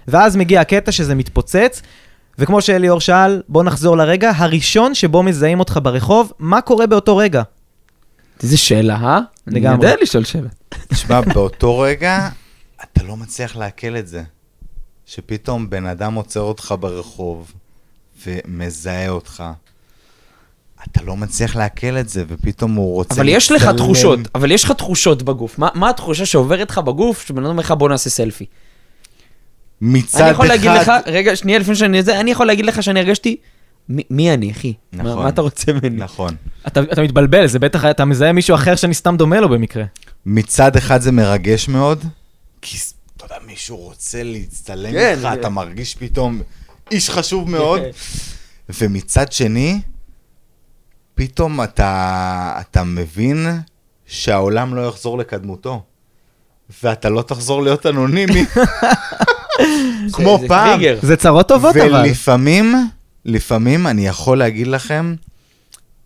ואז 0.07 0.35
מגיע 0.35 0.61
הקטע 0.61 0.91
שזה 0.91 1.15
מתפוצץ, 1.15 1.81
וכמו 2.39 2.61
שאליאור 2.61 3.01
שאל, 3.01 3.41
בוא 3.49 3.63
נחזור 3.63 3.97
לרגע 3.97 4.31
הראשון 4.35 4.95
שבו 4.95 5.23
מזהים 5.23 5.59
אותך 5.59 5.79
ברחוב, 5.83 6.31
מה 6.39 6.61
קורה 6.61 6.87
באותו 6.87 7.17
רגע? 7.17 7.41
איזה 8.43 8.57
שאלה, 8.57 8.95
אה? 8.95 9.19
לגמרי. 9.47 9.67
אני 9.67 9.85
יודע 9.85 10.01
לשאול 10.01 10.23
שאלה. 10.23 10.47
תשמע, 10.93 11.21
באותו 11.21 11.79
רגע, 11.79 12.29
אתה 12.83 13.03
לא 13.03 13.17
מצליח 13.17 13.55
לעכל 13.55 13.97
את 13.97 14.07
זה. 14.07 14.23
שפתאום 15.09 15.69
בן 15.69 15.85
אדם 15.85 16.13
עוצר 16.13 16.39
אותך 16.39 16.75
ברחוב 16.79 17.53
ומזהה 18.25 19.09
אותך. 19.09 19.43
אתה 20.87 21.03
לא 21.03 21.17
מצליח 21.17 21.55
לעכל 21.55 21.97
את 21.97 22.09
זה, 22.09 22.23
ופתאום 22.27 22.73
הוא 22.73 22.93
רוצה 22.93 23.15
אבל 23.15 23.27
יש 23.27 23.51
לך. 23.51 23.69
תחושות, 23.77 24.19
אבל 24.35 24.51
יש 24.51 24.63
לך 24.63 24.71
תחושות 24.71 25.23
בגוף. 25.23 25.59
מה, 25.59 25.69
מה 25.73 25.89
התחושה 25.89 26.25
שעוברת 26.25 26.69
לך 26.69 26.77
בגוף, 26.77 27.27
שבן 27.27 27.41
אדם 27.41 27.49
אומר 27.49 27.63
לך 27.63 27.71
בוא 27.71 27.89
נעשה 27.89 28.09
סלפי? 28.09 28.45
מצד 29.81 30.21
אני 30.21 30.31
יכול 30.31 30.45
אחד... 30.45 30.55
להגיד 30.55 30.71
לך, 30.71 30.91
רגע, 31.05 31.35
שנייה 31.35 31.59
לפני 31.59 31.75
שאני 31.75 32.03
זה, 32.03 32.19
אני 32.19 32.31
יכול 32.31 32.47
להגיד 32.47 32.65
לך 32.65 32.83
שאני 32.83 32.99
הרגשתי, 32.99 33.37
מי, 33.89 34.03
מי 34.09 34.33
אני, 34.33 34.51
אחי? 34.51 34.73
מה, 34.93 35.03
נכון. 35.03 35.23
מה 35.23 35.29
אתה 35.29 35.41
רוצה 35.41 35.73
ממני? 35.73 35.97
נכון. 35.97 36.35
אתה, 36.67 36.81
אתה 36.81 37.01
מתבלבל, 37.01 37.47
זה 37.47 37.59
בטח, 37.59 37.85
אתה 37.85 38.05
מזהה 38.05 38.31
מישהו 38.31 38.55
אחר 38.55 38.75
שאני 38.75 38.93
סתם 38.93 39.17
דומה 39.17 39.39
לו 39.39 39.49
במקרה. 39.49 39.83
מצד 40.25 40.75
אחד 40.75 41.01
זה 41.01 41.11
מרגש 41.11 41.69
מאוד, 41.69 42.05
כי 42.61 42.77
אתה 43.19 43.35
יודע, 43.35 43.45
מישהו 43.45 43.77
רוצה 43.77 44.23
להצטלם 44.23 44.91
כן, 44.91 45.09
איתך, 45.11 45.21
זה- 45.21 45.33
אתה 45.33 45.49
מרגיש 45.49 45.95
פתאום 45.95 46.41
איש 46.91 47.09
חשוב 47.09 47.49
מאוד. 47.49 47.81
ומצד 48.79 49.31
שני, 49.31 49.81
פתאום 51.15 51.63
אתה, 51.63 52.57
אתה 52.59 52.83
מבין 52.83 53.47
שהעולם 54.05 54.75
לא 54.75 54.87
יחזור 54.87 55.17
לקדמותו, 55.17 55.83
ואתה 56.83 57.09
לא 57.09 57.21
תחזור 57.21 57.63
להיות 57.63 57.85
אנונימי, 57.85 58.45
כמו 60.13 60.37
זה 60.41 60.47
פעם. 60.47 60.69
טריגר. 60.77 60.99
זה 61.01 61.15
צרות 61.17 61.47
טובות 61.47 61.75
אבל. 61.77 62.05
ולפעמים, 62.05 62.75
לפעמים 63.25 63.87
אני 63.87 64.07
יכול 64.07 64.37
להגיד 64.37 64.67
לכם 64.67 65.15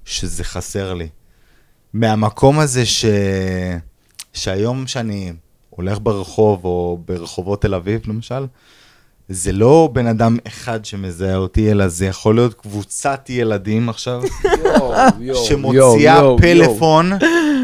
שזה 0.06 0.44
חסר 0.44 0.94
לי. 0.94 1.08
מהמקום 1.94 2.60
הזה 2.60 2.86
ש... 2.86 3.06
שהיום 4.34 4.88
שאני 4.88 5.34
הולך 5.76 5.98
ברחוב, 6.04 6.66
או 6.66 7.00
ברחובות 7.06 7.62
תל 7.62 7.74
אביב 7.74 8.02
למשל, 8.08 8.46
זה 9.30 9.52
לא 9.52 9.90
בן 9.94 10.08
אדם 10.08 10.38
אחד 10.48 10.86
שמזהה 10.86 11.36
אותי, 11.36 11.72
אלא 11.72 11.88
זה 11.88 12.06
יכול 12.06 12.36
להיות 12.36 12.54
קבוצת 12.54 13.30
ילדים 13.30 13.90
עכשיו, 13.90 14.22
שמוציאה 15.48 16.22
פלאפון 16.38 17.12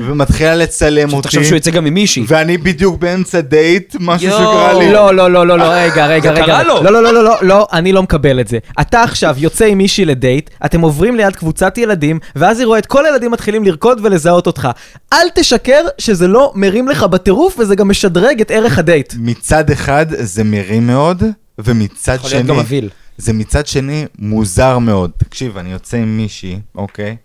ומתחילה 0.08 0.56
לצלם 0.56 1.14
אותי. 1.14 1.24
תחשוב 1.28 1.44
שהוא 1.44 1.58
יצא 1.58 1.72
גם 1.72 1.86
עם 1.86 1.94
מישהי. 1.94 2.26
ואני 2.28 2.58
בדיוק 2.58 3.00
באמצע 3.00 3.42
דייט, 3.42 3.96
משהו. 4.00 4.30
שקרה 4.30 4.74
לי. 4.74 4.92
לא, 4.92 5.16
לא, 5.16 5.32
לא, 5.32 5.48
לא, 5.48 5.58
לא, 5.58 5.64
רגע, 5.64 6.08
רגע, 6.08 6.34
זה 6.36 6.42
רגע. 6.42 6.46
קרה 6.46 6.64
לו. 6.64 6.84
לא, 6.84 6.92
לא, 6.92 7.04
לא, 7.04 7.14
לא, 7.14 7.24
לא, 7.24 7.36
לא, 7.42 7.68
אני 7.74 7.92
לא 7.92 8.04
מקבל 8.04 8.40
את 8.40 8.48
זה. 8.48 8.58
אתה 8.82 9.04
עכשיו 9.04 9.36
יוצא 9.38 9.66
עם 9.66 9.78
מישהי 9.78 10.06
לדייט, 10.06 10.50
אתם 10.66 10.82
עוברים 10.82 11.16
ליד 11.16 11.36
קבוצת 11.36 11.78
ילדים, 11.78 12.20
ואז 12.36 12.60
היא 12.60 12.68
רואה 12.68 12.80
את 12.80 12.86
כל 12.86 13.06
הילדים 13.06 13.32
מתחילים 13.32 13.64
לרקוד 13.64 14.00
ולזהות 14.04 14.48
אותך. 14.48 14.68
אל 15.14 15.28
תשקר 15.36 15.82
שזה 15.98 16.28
לא 16.28 16.52
מרים 16.56 16.88
לך 16.88 17.04
בטירוף, 17.04 17.60
וזה 17.60 17.76
גם 17.76 17.90
משדרג 17.90 18.42
את 18.42 18.52
ערך 18.52 18.80
הדייט. 18.80 19.14
מצד 19.20 19.70
אחד 19.72 20.06
זה 20.10 20.44
מרים 20.44 20.88
מאוד, 20.88 21.24
ומצד 21.64 22.16
יכול 22.16 22.30
להיות 22.30 22.46
שני, 22.46 22.54
גם 22.54 22.60
מבהיל. 22.60 22.90
זה 23.18 23.34
מצד 23.34 23.68
שני 23.68 24.06
מוזר 24.20 24.78
מאוד. 24.78 25.12
תקשיב, 25.18 25.58
אני 25.58 25.72
יוצא 25.72 25.98
עם 25.98 26.18
מישהי, 26.18 26.60
אוקיי? 26.76 27.16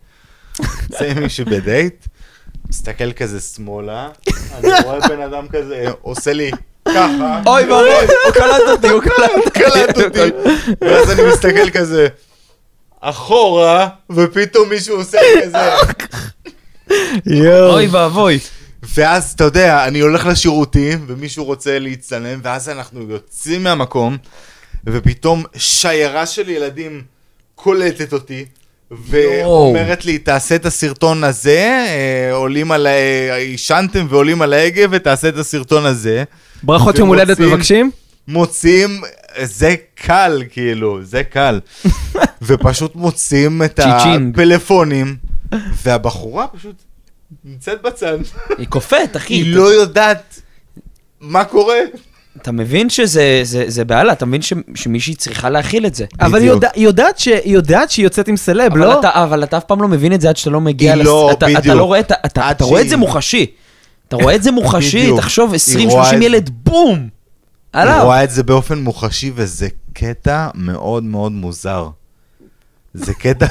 יוצא 0.83 1.05
עם 1.05 1.23
מישהי 1.23 1.45
בדייט, 1.45 2.07
מסתכל 2.69 3.13
כזה 3.13 3.41
שמאלה, 3.41 4.09
אני 4.55 4.69
רואה 4.85 5.09
בן 5.09 5.21
אדם 5.21 5.49
כזה, 5.49 5.87
עושה 6.01 6.33
לי 6.33 6.51
ככה, 6.89 7.43
אוי 7.47 7.63
ואבוי, 7.63 8.07
הוא 8.25 8.33
קלט 8.35 8.63
אותי, 8.71 8.89
הוא 8.89 9.03
קלט 9.53 9.99
אותי, 9.99 10.19
ואז 10.81 11.11
אני 11.11 11.23
מסתכל 11.33 11.71
כזה 11.71 12.09
אחורה, 13.01 13.89
ופתאום 14.11 14.69
מישהו 14.69 14.97
עושה 14.97 15.19
לי 15.23 15.43
כזה. 15.43 15.59
אוי 17.73 17.87
ואבוי. 17.87 18.39
ואז 18.95 19.33
אתה 19.33 19.45
יודע, 19.45 19.87
אני 19.87 20.01
הולך 20.01 20.27
לשירותים, 20.27 21.05
ומישהו 21.07 21.45
רוצה 21.45 21.79
להצטלם, 21.79 22.41
ואז 22.43 22.69
אנחנו 22.69 23.03
יוצאים 23.03 23.63
מהמקום, 23.63 24.17
ופתאום 24.87 25.45
שיירה 25.57 26.27
של 26.27 26.49
ילדים 26.49 27.03
קולטת 27.55 28.13
אותי, 28.13 28.45
ואומרת 28.91 30.05
לי, 30.05 30.19
תעשה 30.19 30.55
את 30.55 30.67
הסרטון 30.67 31.25
הזה, 31.25 31.85
אה, 31.89 32.33
עולים 32.33 32.73
על 32.73 32.87
ה... 32.87 32.91
עישנתם 33.37 34.07
ועולים 34.11 34.43
על 34.43 34.53
ההגה, 34.53 34.83
ותעשה 34.91 35.29
את 35.29 35.37
הסרטון 35.37 35.87
הזה. 35.87 36.25
ברכות 36.63 36.99
יום 36.99 37.09
הולדת 37.09 37.41
מבקשים? 37.41 37.91
מוציאים, 38.29 39.01
זה 39.43 39.75
קל, 39.95 40.43
כאילו, 40.51 40.99
זה 41.03 41.25
קל. 41.25 41.61
ופשוט 42.47 42.95
מוציאים 42.95 43.63
את. 43.63 43.81
הפלאפונים, 43.83 45.17
והבחורה 45.83 46.47
פשוט 46.47 46.75
נמצאת 47.45 47.83
בצד. 47.83 48.19
היא 48.59 48.67
קופאת, 48.69 49.17
אחי. 49.17 49.35
היא 49.35 49.55
לא 49.57 49.73
יודעת 49.75 50.41
מה 51.21 51.45
קורה. 51.45 51.77
אתה 52.43 52.53
מבין 52.53 52.91
שזה 52.91 53.41
זה- 53.43 53.65
זה 53.69 53.85
בעלה, 53.85 54.13
אתה 54.13 54.27
מבין 54.27 54.43
ש- 54.43 54.53
שמישהי 54.75 55.15
צריכה 55.15 55.51
להכיל 55.51 55.87
את 55.87 55.95
זה. 55.95 56.05
אבל 56.21 56.41
היא. 56.41 56.49
יודע- 56.49 56.71
היא 56.75 56.85
יודעת 56.85 57.19
ש- 57.19 57.29
היא 57.29 57.55
יודעת 57.55 57.91
שהיא 57.91 58.05
יוצאת 58.07 58.29
עם 58.29 58.37
סלב, 58.37 58.73
אבל 58.73 58.81
לא? 58.81 58.99
אתה- 59.01 59.23
אבל 59.25 59.45
אתה 59.45 59.57
אף 59.57 59.65
פעם 59.65 59.83
לא 59.83 59.89
מבין 59.89 60.13
את 60.13 60.21
זה 60.21 60.29
עד 60.29 60.37
שאתה 60.37 60.51
לא 60.51 60.61
מגיע 60.61 60.93
היא 60.93 61.01
לס... 61.01 61.07
לא, 61.07 61.31
אתה- 61.33 61.47
אתה 61.51 61.61
בדיוק. 61.61 61.77
לא 61.77 61.85
רואה 61.85 62.01
אתה- 62.01 62.15
עד 62.23 62.31
אתה 62.57 62.65
רואה 62.65 62.81
את 62.83 62.89
זה 62.89 62.97
מוחשי. 62.97 63.47
אתה 64.09 64.17
רואה 64.17 64.35
את 64.35 64.43
זה 64.43 64.51
מוחשי. 64.51 65.11
תחשוב, 65.17 65.53
היא 65.53 65.61
20-30 65.61 65.91
רואה 65.91 66.17
את- 66.17 66.23
ילד, 66.23 66.51
בום! 66.63 66.99
היא 66.99 67.09
עליו. 67.83 68.01
רואה 68.05 68.25
את 68.25 68.31
זה 68.31 68.43
באופן 68.43 68.79
מוחשי, 68.79 69.33
וזה 69.35 69.69
קטע 69.93 70.49
מאוד 70.55 71.05
מאוד 71.05 71.33
מוזר. 71.33 71.89
זה 72.95 73.15
קטע... 73.15 73.47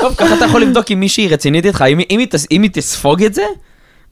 טוב, 0.00 0.14
ככה 0.14 0.34
אתה 0.36 0.44
יכול 0.44 0.62
לבדוק 0.62 0.90
אם 0.92 1.00
מישהי 1.00 1.28
רצינית 1.28 1.66
איתך, 1.66 1.84
אם 1.92 1.98
היא- 1.98 2.06
אם 2.10 2.18
היא 2.18 2.26
תס- 2.30 2.46
אם 2.50 2.62
היא 2.62 2.70
תספוג 2.72 3.22
את 3.22 3.34
זה, 3.34 3.42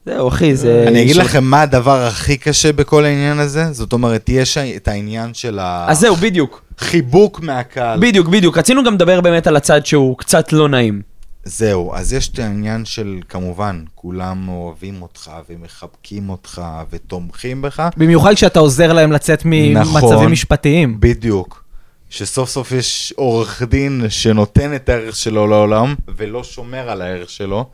זהו, 0.05 0.27
אחי, 0.27 0.55
זה... 0.55 0.85
אני 0.87 1.01
אגיד 1.01 1.15
לכם 1.15 1.43
מה 1.43 1.61
הדבר 1.61 2.01
הכי 2.05 2.37
קשה 2.37 2.73
בכל 2.73 3.05
העניין 3.05 3.39
הזה, 3.39 3.65
זאת 3.73 3.93
אומרת, 3.93 4.29
יש 4.29 4.57
את 4.57 4.87
העניין 4.87 5.33
של 5.33 5.59
אז 5.87 5.99
זהו, 5.99 6.15
בדיוק. 6.15 6.61
החיבוק 6.79 7.39
מהקהל. 7.39 7.99
בדיוק, 7.99 8.27
בדיוק. 8.27 8.57
רצינו 8.57 8.83
גם 8.83 8.93
לדבר 8.93 9.21
באמת 9.21 9.47
על 9.47 9.55
הצד 9.55 9.85
שהוא 9.85 10.17
קצת 10.17 10.53
לא 10.53 10.69
נעים. 10.69 11.01
זהו, 11.43 11.93
אז 11.95 12.13
יש 12.13 12.29
את 12.29 12.39
העניין 12.39 12.85
של, 12.85 13.15
כמובן, 13.29 13.83
כולם 13.95 14.49
אוהבים 14.49 15.01
אותך 15.01 15.31
ומחבקים 15.49 16.29
אותך 16.29 16.61
ותומכים 16.91 17.61
בך. 17.61 17.89
במיוחד 17.97 18.33
כשאתה 18.33 18.59
עוזר 18.59 18.93
להם 18.93 19.11
לצאת 19.11 19.39
נכון. 19.45 20.01
ממצבים 20.03 20.31
משפטיים. 20.31 20.97
בדיוק. 20.99 21.63
שסוף 22.09 22.49
סוף 22.49 22.71
יש 22.71 23.13
עורך 23.15 23.61
דין 23.61 24.05
שנותן 24.09 24.75
את 24.75 24.89
הערך 24.89 25.15
שלו 25.15 25.47
לעולם, 25.47 25.95
ולא 26.17 26.43
שומר 26.43 26.89
על 26.89 27.01
הערך 27.01 27.29
שלו. 27.29 27.69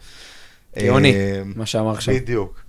גאוני, 0.80 1.14
אה, 1.14 1.42
מה 1.56 1.66
שאמר 1.66 1.92
עכשיו. 1.92 2.14
בדיוק. 2.14 2.66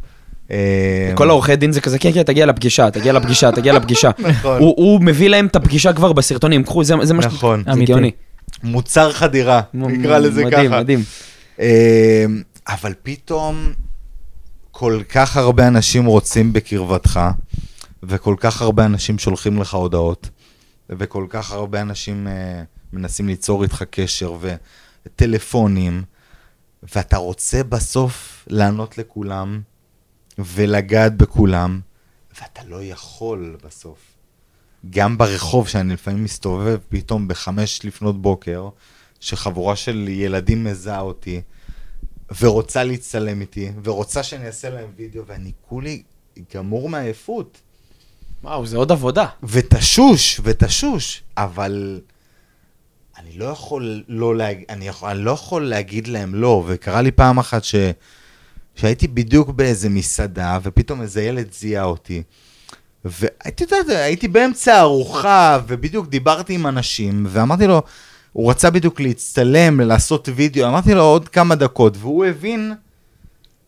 אה, 0.51 1.13
כל 1.15 1.29
העורכי 1.29 1.57
דין 1.57 1.73
זה 1.73 1.81
כזה, 1.81 1.99
כן, 1.99 2.13
כן, 2.13 2.23
תגיע 2.23 2.47
לפגישה, 2.47 2.91
תגיע 2.91 3.13
לפגישה, 3.13 3.53
תגיע 3.53 3.73
לפגישה. 3.73 4.11
נכון. 4.19 4.59
הוא 4.59 4.75
הוא 4.77 5.01
מביא 5.01 5.29
להם 5.29 5.47
את 5.47 5.57
הפגישה 5.57 5.93
כבר 5.93 6.13
בסרטונים, 6.13 6.65
קחו, 6.65 6.85
זה 6.85 6.95
זה 7.03 7.15
מה 7.15 7.23
ש... 7.23 7.27
נכון. 7.27 7.63
זה. 7.75 7.85
גאוני. 7.85 8.11
מוצר 8.63 9.13
חדירה, 9.13 9.61
נקרא 9.75 10.19
לזה 10.19 10.43
ככה. 10.43 10.63
מדהים, 10.63 10.71
מדהים. 10.71 11.03
אה, 11.61 12.25
אבל 12.69 12.93
פתאום 13.03 13.73
כל 14.71 15.01
כך 15.09 15.37
הרבה 15.37 15.69
אנשים 15.69 16.07
רוצים 16.07 16.53
בקרבתך, 16.53 17.21
וכל 18.03 18.35
כך 18.39 18.63
הרבה 18.63 18.85
אנשים 18.85 19.19
שולחים 19.19 19.61
לך 19.61 19.75
הודעות, 19.75 20.29
וכל 20.91 21.27
כך 21.31 21.53
הרבה 21.53 21.81
אנשים 21.81 22.29
אה, 22.29 22.63
מנסים 22.93 23.29
ליצור 23.29 23.63
איתך 23.63 23.83
קשר 23.91 24.37
וטלפונים, 25.07 26.05
ואתה 26.95 27.17
רוצה 27.17 27.65
בסוף 27.65 28.45
לענות 28.51 28.99
לכולם 28.99 29.61
ולגעת 30.39 31.17
בכולם, 31.17 31.81
ואתה 32.41 32.65
לא 32.65 32.83
יכול 32.83 33.57
בסוף. 33.65 33.99
גם 34.91 35.19
ברחוב, 35.19 35.69
שאני 35.69 35.93
לפעמים 35.93 36.25
מסתובב 36.25 36.79
פתאום 36.89 37.29
בחמש 37.29 37.85
לפנות 37.85 38.23
בוקר, 38.23 38.69
שחבורה 39.21 39.77
של 39.77 40.09
ילדים 40.09 40.65
מזהה 40.65 41.01
אותי, 41.01 41.43
ורוצה 42.41 42.85
להצטלם 42.85 43.41
איתי, 43.41 43.73
ורוצה 43.85 44.23
שאני 44.23 44.47
אעשה 44.47 44.71
להם 44.71 44.91
וידאו, 44.97 45.27
ואני 45.27 45.53
כולי 45.61 46.03
גמור 46.55 46.89
מעייפות. 46.89 47.61
וואו, 48.47 48.67
זה 48.67 48.77
עוד 48.77 48.93
עבודה. 48.93 49.27
ותשוש, 49.43 50.41
ותשוש, 50.45 51.23
אבל 51.37 52.01
אני 53.19 53.39
לא 53.39 53.45
יכול 53.45 54.05
לא 54.09 54.37
להג... 54.37 54.63
אני, 54.69 54.89
יכול... 54.89 55.11
אני 55.11 55.19
לא 55.19 55.31
יכול 55.31 55.69
להגיד 55.69 56.09
להם 56.09 56.35
לא, 56.35 56.65
וקרה 56.67 57.03
לי 57.03 57.11
פעם 57.11 57.39
אחת 57.39 57.65
ש... 57.65 57.75
שהייתי 58.75 59.09
בדיוק 59.09 59.49
באיזה 59.51 59.89
מסעדה, 59.89 60.59
ופתאום 60.63 61.03
איזה 61.03 61.23
ילד 61.23 61.53
זיהה 61.53 61.85
אותי. 61.85 62.23
והייתי, 63.05 63.65
אתה 63.65 63.77
יודע, 63.77 63.99
הייתי 63.99 64.29
באמצע 64.29 64.75
הארוחה, 64.75 65.59
ובדיוק 65.67 66.09
דיברתי 66.09 66.55
עם 66.55 66.67
אנשים, 66.67 67.27
ואמרתי 67.29 67.67
לו, 67.67 67.83
הוא 68.33 68.51
רצה 68.51 68.71
בדיוק 68.71 69.01
להצטלם, 69.01 69.81
לעשות 69.81 70.29
וידאו, 70.35 70.69
אמרתי 70.69 70.95
לו 70.95 71.03
עוד 71.03 71.29
כמה 71.29 71.55
דקות, 71.55 71.97
והוא 71.97 72.25
הבין 72.25 72.75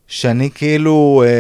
שאני 0.09 0.51
כאילו 0.55 1.23
אה, 1.27 1.31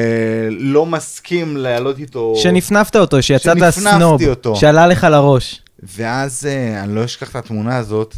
לא 0.50 0.86
מסכים 0.86 1.56
לעלות 1.56 1.98
איתו. 1.98 2.34
שנפנפת 2.36 2.96
אותו, 2.96 3.22
שיצאת 3.22 3.56
שנפנפתי 3.58 3.80
סנוב, 3.80 4.22
אותו. 4.22 4.56
שעלה 4.56 4.86
לך 4.86 5.04
לראש. 5.10 5.62
ואז 5.96 6.46
אה, 6.46 6.82
אני 6.82 6.94
לא 6.94 7.04
אשכח 7.04 7.30
את 7.30 7.36
התמונה 7.36 7.76
הזאת, 7.76 8.16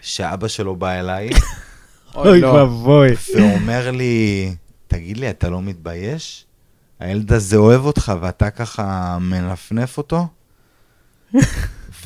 שאבא 0.00 0.48
שלו 0.48 0.76
בא 0.76 0.90
אליי, 1.00 1.30
אוי 2.14 2.44
ואבוי. 2.44 3.08
ואומר 3.36 3.90
לי, 3.90 4.54
תגיד 4.88 5.16
לי, 5.16 5.30
אתה 5.30 5.48
לא 5.48 5.62
מתבייש? 5.62 6.44
הילד 7.00 7.32
הזה 7.32 7.56
אוהב 7.56 7.84
אותך 7.84 8.12
ואתה 8.20 8.50
ככה 8.50 9.18
מנפנף 9.20 9.98
אותו? 9.98 10.26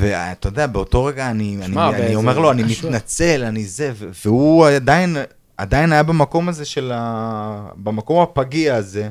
ואתה 0.01 0.49
יודע, 0.49 0.66
באותו 0.66 1.05
רגע 1.05 1.30
אני, 1.30 1.57
אני, 1.57 1.66
שמע, 1.66 1.89
אני 1.89 1.99
באיזה- 1.99 2.14
אומר 2.14 2.39
לו, 2.39 2.51
אני. 2.51 2.62
מתנצל, 2.62 3.45
אני 3.49 3.64
זה, 3.64 3.93
והוא 4.24 4.66
עדיין, 4.68 5.16
עדיין 5.57 5.92
היה 5.92 6.03
במקום 6.03 6.48
הזה 6.48 6.64
של 6.64 6.92
ה... 6.94 7.68
במקום 7.76 8.22
הפגיע 8.22 8.74
הזה, 8.76 9.11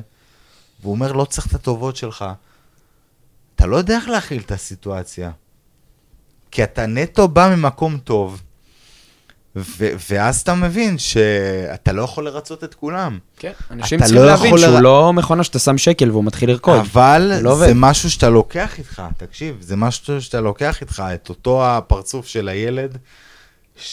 והוא 0.82 0.92
אומר, 0.94 1.12
לא 1.12 1.24
צריך 1.24 1.46
את 1.46 1.54
הטובות 1.54 1.96
שלך. 1.96 2.24
אתה 3.56 3.66
לא 3.66 3.76
יודע 3.76 3.96
איך 3.96 4.08
להכיל 4.08 4.42
את 4.46 4.52
הסיטואציה. 4.52 5.30
כי 6.50 6.64
אתה 6.64 6.86
נטו 6.86 7.28
בא 7.28 7.54
ממקום 7.56 7.98
טוב, 7.98 8.42
ו- 9.56 9.88
ואז 10.10 10.40
אתה 10.40 10.54
מבין 10.54 10.98
שאתה 10.98 11.92
לא 11.92 12.02
יכול 12.02 12.24
לרצות 12.24 12.64
את 12.64 12.74
כולם. 12.74 13.18
כן, 13.38 13.52
אנשים 13.70 13.98
צריכים 13.98 14.16
לא 14.16 14.26
להבין 14.26 14.58
שהוא 14.58 14.68
לר- 14.74 14.80
לא 14.80 15.12
מכונה 15.12 15.44
שאתה 15.44 15.58
שם 15.58 15.78
שקל 15.78 16.10
והוא 16.10 16.24
מתחיל 16.24 16.50
לרקוד. 16.50 16.78
אבל 16.78 17.32
לא 17.40 17.54
זה. 17.58 17.72
משהו 17.74 18.10
שאתה 18.10 18.28
לוקח 18.28 18.78
איתך, 18.78 19.02
תקשיב, 19.16 19.56
זה 19.60 19.76
משהו 19.76 20.22
שאתה 20.22 20.40
לוקח 20.40 20.80
איתך, 20.80 21.02
את 21.14 21.28
אותו 21.28 21.66
הפרצוף 21.66 22.26
של 22.26 22.48
הילד, 22.48 22.98
שאתה 23.76 23.90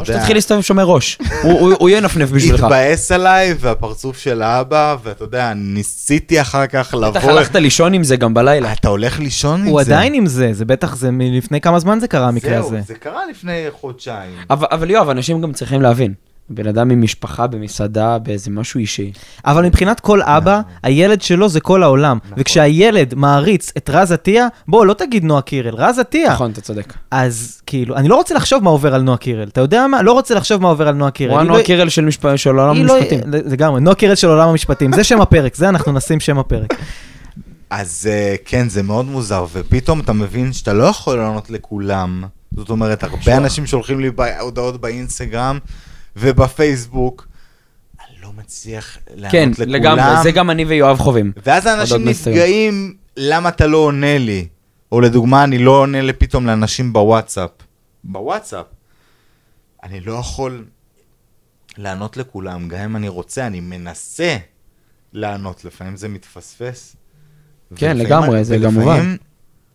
או 0.00 0.04
יודע, 0.06 0.14
שתתחיל 0.18 0.36
להסתובב 0.36 0.60
שומר 0.62 0.84
ראש. 0.84 1.18
הוא- 1.42 1.52
הוא 1.60 1.74
הוא 1.78 1.90
ינפנף 1.90 2.30
בשבילך. 2.30 2.62
התבאס 2.62 3.12
עליי, 3.12 3.54
והפרצוף 3.60 4.18
של 4.18 4.42
האבא, 4.42 4.96
ואתה 5.02 5.24
יודע, 5.24 5.52
ניסיתי 5.54 6.40
אחר 6.40 6.66
כך 6.66 6.94
בטח 6.94 7.24
לבוא... 7.24 7.30
הלכת 7.38 7.54
לישון 7.56 7.94
עם 7.94 8.04
זה 8.04 8.16
גם 8.16 8.34
בלילה. 8.34 8.72
אתה 8.72 8.88
הולך 8.88 9.20
לישון 9.20 9.60
עם 9.60 9.64
זה. 9.66 9.70
הוא 9.70 9.80
עדיין 9.80 10.14
עם 10.14 10.26
זה, 10.26 10.48
זה 10.52 10.64
בטח, 10.64 10.96
זה 10.96 11.10
מלפני 11.10 11.60
כמה 11.60 11.78
זמן 11.78 12.00
זה 12.00 12.08
קרה 12.08 12.28
המקרה 12.28 12.58
הזה. 12.58 12.68
זהו, 12.68 12.78
זה 12.86 12.94
קרה 12.94 13.20
לפני 13.30 13.64
חודשיים. 13.80 14.32
אבל 14.50 14.66
אבל 14.70 14.90
יואב, 14.90 15.08
אנשים 15.08 15.40
גם 15.40 15.52
צריכים 15.52 15.82
להבין. 15.82 16.14
בן 16.50 16.66
אדם 16.66 16.90
עם 16.90 17.02
משפחה 17.02 17.46
במסעדה, 17.46 18.18
באיזה 18.18 18.50
משהו 18.50 18.80
אישי. 18.80 19.12
אבל 19.44 19.64
מבחינת 19.64 20.00
כל 20.00 20.22
אבא, 20.22 20.60
הילד 20.82 21.22
שלו 21.22 21.48
זה 21.48 21.60
כל 21.60 21.82
העולם. 21.82 22.18
וכשהילד 22.36 23.14
מעריץ 23.14 23.72
את 23.76 23.90
רז 23.92 24.12
עטיה, 24.12 24.48
בוא, 24.68 24.86
לא 24.86 24.94
תגיד 24.94 25.24
נועה 25.24 25.42
קירל, 25.42 25.74
רז 25.74 25.98
עטיה. 25.98 26.32
נכון, 26.32 26.50
אתה 26.50 26.60
צודק. 26.60 26.92
אז 27.10 27.62
כאילו, 27.66 27.96
אני 27.96 28.08
לא 28.08 28.16
רוצה 28.16 28.34
לחשוב 28.34 28.64
מה 28.64 28.70
עובר 28.70 28.94
על 28.94 29.02
נועה 29.02 29.16
קירל. 29.18 29.48
אתה 29.48 29.60
יודע 29.60 29.86
מה? 29.86 30.02
לא 30.02 30.12
רוצה 30.12 30.34
לחשוב 30.34 30.62
מה 30.62 30.68
עובר 30.68 30.88
על 30.88 30.94
נועה 30.94 31.10
קירל. 31.10 31.32
הוא 31.32 31.40
הנועה 31.40 31.58
לא- 31.58 31.64
קירל 31.64 31.88
של 31.88 32.08
משפ- 32.08 32.36
של 32.36 32.50
עולם 32.50 32.84
לא- 32.86 32.96
המשפטים. 32.96 33.20
לגמרי, 33.26 33.80
נועה 33.80 33.96
קירל 33.96 34.14
של 34.14 34.28
עולם 34.28 34.48
המשפטים. 34.48 34.92
זה 34.92 35.04
שם 35.04 35.20
הפרק, 35.20 35.54
זה 35.56 35.68
אנחנו 35.68 35.92
נשים 35.92 36.20
שם 36.20 36.38
הפרק. 36.38 36.74
אז 37.70 38.08
אה, 38.12 38.34
כן, 38.44 38.68
זה 38.68 38.82
מאוד 38.82 39.04
מוזר, 39.06 39.46
ופתאום 39.52 40.00
אתה 40.00 40.12
מבין 40.12 40.52
שאתה 40.52 40.72
לא 40.72 40.84
יכול 40.84 41.16
לענות 41.18 41.50
לכולם. 41.50 42.24
זאת 42.56 42.70
אומרת, 42.70 43.04
הרבה 43.04 43.36
אנשים 43.36 43.66
שולחים 43.66 44.00
לי 44.00 44.10
הודעות 44.40 44.80
באינסטגרם 44.80 45.58
ובפייסבוק, 46.16 47.28
אני 48.08 48.16
לא 48.22 48.32
מצליח 48.32 48.98
לענות 49.14 49.32
כן, 49.32 49.50
לכולם. 49.50 49.68
לגמרי, 49.68 50.22
זה 50.22 50.32
גם 50.32 50.50
אני 50.50 50.64
ויואב 50.64 50.98
חווים. 50.98 51.32
ואז 51.46 51.66
האנשים 51.66 52.04
באינסטגרם. 52.04 52.34
נפגעים, 52.34 52.96
למה 53.16 53.48
אתה 53.48 53.66
לא 53.66 53.78
עונה 53.78 54.18
לי? 54.18 54.48
או 54.92 55.00
לדוגמה, 55.00 55.44
אני 55.44 55.58
לא 55.58 55.70
עונה 55.70 56.12
פתאום 56.12 56.46
לאנשים 56.46 56.92
בוואטסאפ. 56.92 57.50
בוואטסאפ. 58.04 58.66
אני 59.82 60.00
לא 60.00 60.12
יכול 60.12 60.64
לענות 61.78 62.16
לכולם, 62.16 62.68
גם 62.68 62.80
אם 62.80 62.96
אני 62.96 63.08
רוצה, 63.08 63.46
אני 63.46 63.60
מנסה 63.60 64.36
לענות, 65.12 65.64
לפעמים 65.64 65.96
זה 65.96 66.08
מתפספס. 66.08 66.96
כן, 67.76 67.96
לגמרי, 67.96 68.44
זה 68.44 68.58
גם 68.58 68.74
מובן. 68.74 69.16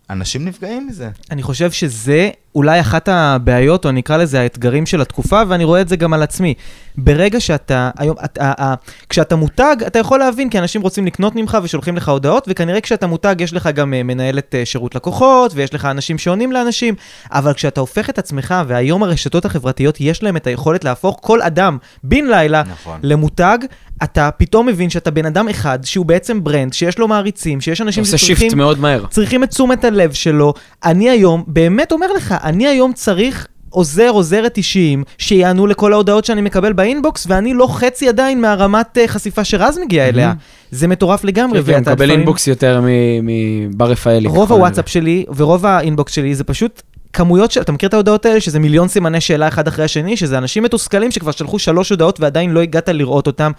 אנשים 0.09 0.45
נפגעים 0.45 0.87
מזה. 0.87 1.09
אני 1.31 1.43
חושב 1.43 1.71
שזה 1.71 2.29
אולי 2.57 2.79
אחת 2.79 3.09
הבעיות, 3.11 3.85
או 3.85 3.91
נקרא 3.91 4.17
לזה 4.17 4.41
האתגרים 4.41 4.85
של 4.85 5.01
התקופה, 5.01 5.41
ואני 5.47 5.63
רואה 5.63 5.81
את 5.81 5.89
זה 5.89 5.95
גם 5.95 6.13
על 6.13 6.23
עצמי. 6.23 6.53
ברגע 6.97 7.39
שאתה, 7.39 7.89
היום, 7.97 8.15
את, 8.25 8.37
ה, 8.37 8.63
ה, 8.63 8.75
כשאתה 9.09 9.35
מותג, 9.35 9.75
אתה 9.87 9.99
יכול 9.99 10.19
להבין, 10.19 10.49
כי 10.49 10.59
אנשים 10.59 10.81
רוצים 10.81 11.05
לקנות 11.05 11.35
ממך 11.35 11.57
ושולחים 11.63 11.97
לך 11.97 12.09
הודעות, 12.09 12.45
וכנראה 12.47 12.81
כשאתה 12.81 13.07
מותג, 13.07 13.35
יש 13.39 13.53
לך 13.53 13.69
גם 13.73 13.93
אה, 13.93 14.03
מנהלת 14.03 14.55
אה, 14.55 14.65
שירות 14.65 14.95
לקוחות, 14.95 15.51
ויש 15.55 15.73
לך 15.73 15.85
אנשים 15.85 16.17
שעונים 16.17 16.51
לאנשים, 16.51 16.95
אבל 17.31 17.53
כשאתה 17.53 17.79
הופך 17.79 18.09
את 18.09 18.19
עצמך, 18.19 18.55
והיום 18.67 19.03
הרשתות 19.03 19.45
החברתיות, 19.45 19.97
יש 19.99 20.23
להם 20.23 20.37
את 20.37 20.47
היכולת 20.47 20.83
להפוך 20.83 21.19
כל 21.21 21.41
אדם 21.41 21.77
בן 22.03 22.25
לילה 22.25 22.63
נכון. 22.71 22.99
למותג, 23.03 23.57
אתה 24.03 24.29
פתאום 24.37 24.65
מבין 24.65 24.89
שאתה 24.89 25.11
בן 25.11 25.25
אדם 25.25 25.49
אחד, 25.49 25.79
שהוא 25.83 26.05
בעצם 26.05 26.43
brand, 26.43 26.73
שיש 26.73 26.99
לו 26.99 27.07
מעריצים, 27.07 27.61
שיש 27.61 27.81
אנשים 27.81 28.01
עושה 28.03 28.17
shift 28.17 28.37
שצריכים... 28.37 28.57
מאוד 28.57 28.79
מהר. 28.79 29.05
צריכים 29.09 29.43
את 29.43 29.49
תשומת 29.49 29.83
הלב 29.83 30.13
שלו. 30.13 30.53
אני 30.85 31.09
היום, 31.09 31.43
באמת 31.47 31.91
אומר 31.91 32.13
לך, 32.13 32.35
אני 32.47 32.67
היום 32.67 32.93
צריך 32.93 33.47
עוזר, 33.69 34.09
עוזרת 34.09 34.57
אישיים, 34.57 35.03
שיענו 35.17 35.67
לכל 35.67 35.93
ההודעות 35.93 36.25
שאני 36.25 36.41
מקבל 36.41 36.73
ב 36.73 36.81
inbox, 36.81 37.25
ואני 37.29 37.53
לא 37.53 37.67
חצי 37.71 38.09
עדיין 38.09 38.41
מהרמת 38.41 38.97
אה, 38.97 39.07
חשיפה 39.07 39.43
שרז 39.43 39.77
מגיע 39.85 40.07
אליה. 40.09 40.33
זה 40.71 40.87
מטורף 40.87 41.23
לגמרי. 41.23 41.59
כן, 41.59 41.65
כן, 41.65 41.71
ואתה 41.71 41.91
מקבל 41.91 42.05
לפעמים- 42.05 42.19
אינבוקס 42.19 42.47
יותר 42.47 42.81
מ- 42.83 43.25
מבר 43.69 43.91
רפאלי. 43.91 44.27
רוב 44.27 44.51
הוואטסאפ 44.51 44.89
שלי 44.89 45.25
ורוב 45.35 45.65
ה 45.65 45.73
inbox 45.73 46.13
שלי 46.13 46.35
זה 46.35 46.43
פשוט 46.43 46.81
כמויות 47.13 47.51
של, 47.51 47.61
אתה 47.61 47.71
מכיר 47.71 47.89
את 47.89 47.93
ההודעות 47.93 48.25
האלה 48.25 48.41
שזה 48.41 48.59
מיליון 48.59 48.87
סימני 48.87 49.21
שאלה 49.21 49.47
אחד 49.47 49.67
אחרי 49.67 49.85
השני, 49.85 50.17
שזה 50.17 50.37
אנשים 50.37 50.63
מתוסכלים 50.63 51.11
שכבר 51.11 51.31
שלחו 51.31 51.59
שלוש 51.59 51.89
הודעות 51.89 52.19
ועדיין 52.19 52.49
לא 52.51 52.59
הגעת 52.61 52.89
לראות 52.89 53.27
אותם. 53.27 53.51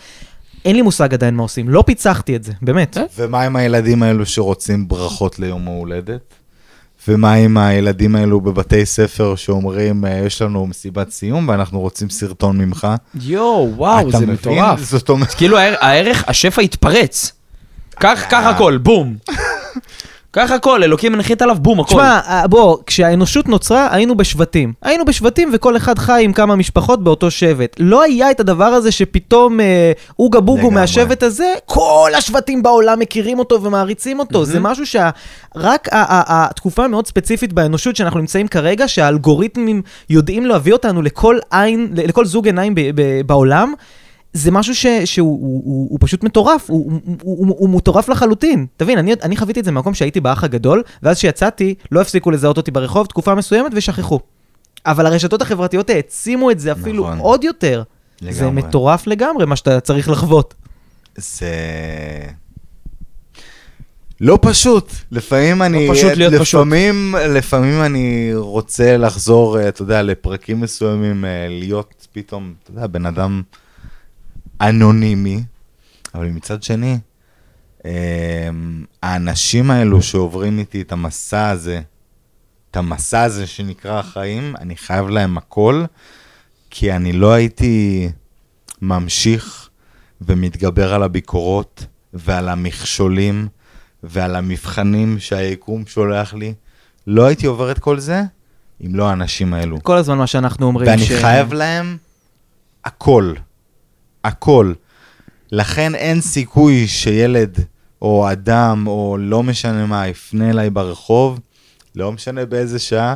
אין 0.65 0.77
לי 0.77 0.83
מושג 0.83 1.15
עדיין 1.15 1.35
מה 1.35 1.43
עושים, 1.43 1.69
לא 1.69 1.83
פיצחתי 1.87 2.37
את 2.37 2.45
זה, 2.45 2.53
באמת. 2.63 2.99
אה? 2.99 3.03
ומה 3.19 3.43
עם 3.43 3.57
הילדים 3.57 4.03
האלו 4.03 4.27
שרוצים 4.27 4.89
ברכות 4.89 5.39
ליום 5.39 5.69
ההולדת? 5.69 6.35
ומה 7.09 7.33
עם 7.33 7.57
הילדים 7.57 8.17
האלו 8.17 8.41
בבתי 8.41 8.87
ספר 8.87 9.35
שאומרים, 9.37 10.05
אה, 10.05 10.23
יש 10.27 10.43
לנו 10.43 10.67
מסיבת 10.67 11.11
סיום 11.11 11.49
ואנחנו 11.49 11.81
רוצים 11.81 12.11
סרטון 12.11 12.59
ממך? 12.59 12.87
יואו, 13.21 13.73
וואו, 13.77 14.11
זה 14.11 14.19
מבין? 14.19 14.31
מטורף. 14.35 14.81
זאת 14.81 15.09
אומרת... 15.09 15.35
כאילו 15.35 15.59
הער- 15.59 15.77
הערך, 15.81 16.25
השפע 16.27 16.63
התפרץ. 16.63 17.33
קח 17.95 18.21
קח 18.29 18.45
אה. 18.45 18.49
הכל, 18.51 18.77
בום. 18.77 19.17
קח 20.31 20.51
הכל, 20.51 20.83
אלוקים 20.83 21.13
מנחית 21.13 21.43
עליו, 21.43 21.57
בום, 21.61 21.81
הכל. 21.81 21.89
תשמע, 21.91 22.21
אה, 22.29 22.47
בוא, 22.47 22.77
כשהאנושות 22.87 23.49
נוצרה, 23.49 23.89
היינו 23.91 24.17
בשבטים. 24.17 24.73
היינו 24.83 25.05
בשבטים 25.05 25.51
וכל 25.53 25.77
אחד 25.77 25.99
חי 25.99 26.21
עם 26.25 26.33
כמה 26.33 26.57
משפחות 26.57 27.05
באותו 27.05 27.31
שבט. 27.31 27.77
לא 27.79 28.03
היה 28.03 28.31
את 28.31 28.41
הדבר 28.41 28.65
הזה 28.65 28.93
שפתאום 28.93 29.61
אה, 29.61 29.93
אוגה 30.19 30.41
בוגו 30.41 30.59
לגמרי. 30.59 30.75
מהשבט 30.75 31.23
הזה, 31.23 31.55
כל 31.67 32.11
השבטים 32.19 32.63
בעולם 32.63 32.99
מכירים 32.99 33.39
אותו 33.39 33.63
ומעריצים 33.63 34.19
אותו. 34.19 34.45
זה 34.45 34.61
משהו 34.61 34.85
שרק 34.87 35.89
התקופה 35.93 36.85
המאוד 36.85 37.07
ספציפית 37.07 37.53
באנושות 37.53 37.97
שאנחנו 37.97 38.21
נמצאים 38.21 38.49
כרגע, 38.49 38.89
שהאלגוריתמים 38.89 39.83
יודעים 40.11 40.47
להביא 40.47 40.73
אותנו 40.73 41.03
לכל 41.03 41.39
עין, 41.51 41.89
לכל 41.95 42.25
זוג 42.25 42.47
עיניים 42.47 42.75
ב- 42.75 42.81
ב- 42.95 43.21
בעולם. 43.27 43.75
זה 44.33 44.51
משהו 44.51 44.75
ש, 44.75 44.87
שהוא 45.05 45.41
הוא, 45.41 45.63
הוא, 45.65 45.87
הוא 45.91 45.99
פשוט 46.01 46.25
מטורף, 46.25 46.71
הוא, 46.71 46.93
הוא, 47.05 47.17
הוא, 47.23 47.57
הוא, 47.59 47.69
מטורף 47.69 48.09
לחלוטין. 48.09 48.67
תבין, 48.77 48.99
אני, 48.99 49.13
אני 49.23 49.37
חוויתי 49.37 49.61
את 49.61 49.65
זה 49.65 49.71
במקום 49.71 49.95
שהייתי 49.95 50.21
באח 50.21 50.45
הגדול, 50.45 50.83
ואז 51.03 51.17
כשיצאתי, 51.17 51.75
לא 51.93 52.01
הפסיקו 52.01 52.31
לזהות 52.31 52.57
אותי 52.57 52.71
ברחוב 52.71 53.07
תקופה 53.07 53.35
מסוימת 53.35 53.73
ושכחו. 53.75 54.21
אבל 54.87 55.07
הרשתות 55.07 55.43
החברתיות 55.43 55.91
העצימו 55.91 56.51
את 56.51 56.61
זה 56.61 56.73
אפילו 56.73 57.05
נכון. 57.05 57.19
עוד 57.19 57.45
יותר. 57.45 57.83
זה 58.21 58.45
לגמרי. 58.45 58.63
מטורף 58.63 59.07
לגמרי 59.07 59.47
מה 59.47 59.57
שאתה 59.57 59.81
צריך 59.81 60.09
לחוות. 60.09 60.55
זה... 61.17 61.49
לא 64.21 64.39
פשוט. 64.43 64.93
לפעמים 65.11 65.63
אני... 65.63 65.89
פשוט 65.91 66.13
להיות 66.17 66.33
לפעמים, 66.33 67.15
לפעמים 67.29 67.83
אני 67.83 68.31
רוצה 68.35 68.97
לחזור, 68.97 69.59
אה, 69.59 69.69
אתה 69.69 69.83
יודע, 69.83 70.03
לפרקים 70.03 70.61
מסוימים, 70.61 71.25
אה, 71.25 71.47
להיות 71.49 72.07
פתאום, 72.13 72.55
אתה 72.63 72.71
יודע, 72.71 72.87
בן 72.87 73.07
אדם 73.07 73.43
אנונימי, 74.61 75.43
אבל 76.15 76.27
מצד 76.27 76.63
שני, 76.63 76.99
אה, 77.85 78.49
האנשים 79.03 79.71
האלו 79.71 80.03
שעוברים 80.03 80.59
איתי 80.59 80.83
את 80.83 80.93
המסע 80.93 81.49
הזה, 81.49 81.81
את 82.71 82.77
המסע 82.77 83.23
הזה 83.23 83.47
שנקרא 83.47 83.99
החיים, 83.99 84.55
אני 84.61 84.77
חייב 84.77 85.09
להם 85.09 85.39
הכל, 85.39 85.85
כי 86.71 86.93
אני 86.93 87.13
לא 87.13 87.33
הייתי 87.33 88.09
ממשיך 88.83 89.69
ומתגבר 90.21 90.95
על 90.95 91.03
הביקורות 91.03 91.87
ועל 92.13 92.49
המכשולים 92.49 93.49
ועל 94.03 94.37
המבחנים 94.37 95.19
שהיקום 95.19 95.87
שולח 95.87 96.35
לי. 96.35 96.55
לא 97.07 97.27
הייתי 97.27 97.47
עובר 97.47 97.71
את 97.71 97.79
כל 97.79 97.99
זה 97.99 98.23
אם 98.87 98.95
לא 98.95 99.09
האנשים 99.09 99.55
האלו. 99.55 99.83
כל 99.83 99.97
הזמן 99.97 100.19
מה 100.19 100.27
שאנחנו 100.27 100.67
אומרים. 100.67 100.89
ואני 100.89 101.07
חייב 101.07 101.53
להם 101.53 101.97
הכל. 102.85 103.35
הכל. 104.29 104.73
לכן 105.53 105.95
אין 105.95 106.21
סיכוי 106.21 106.89
שילד 106.89 107.59
או 108.03 108.33
אדם 108.33 108.85
או 108.87 109.17
לא 109.21 109.43
משנה 109.43 109.87
מה 109.87 110.09
יפנה 110.09 110.51
אליי 110.51 110.71
ברחוב, 110.71 111.41
לא 111.97 112.13
משנה 112.13 112.47
באיזה 112.47 112.79
שעה, 112.79 113.15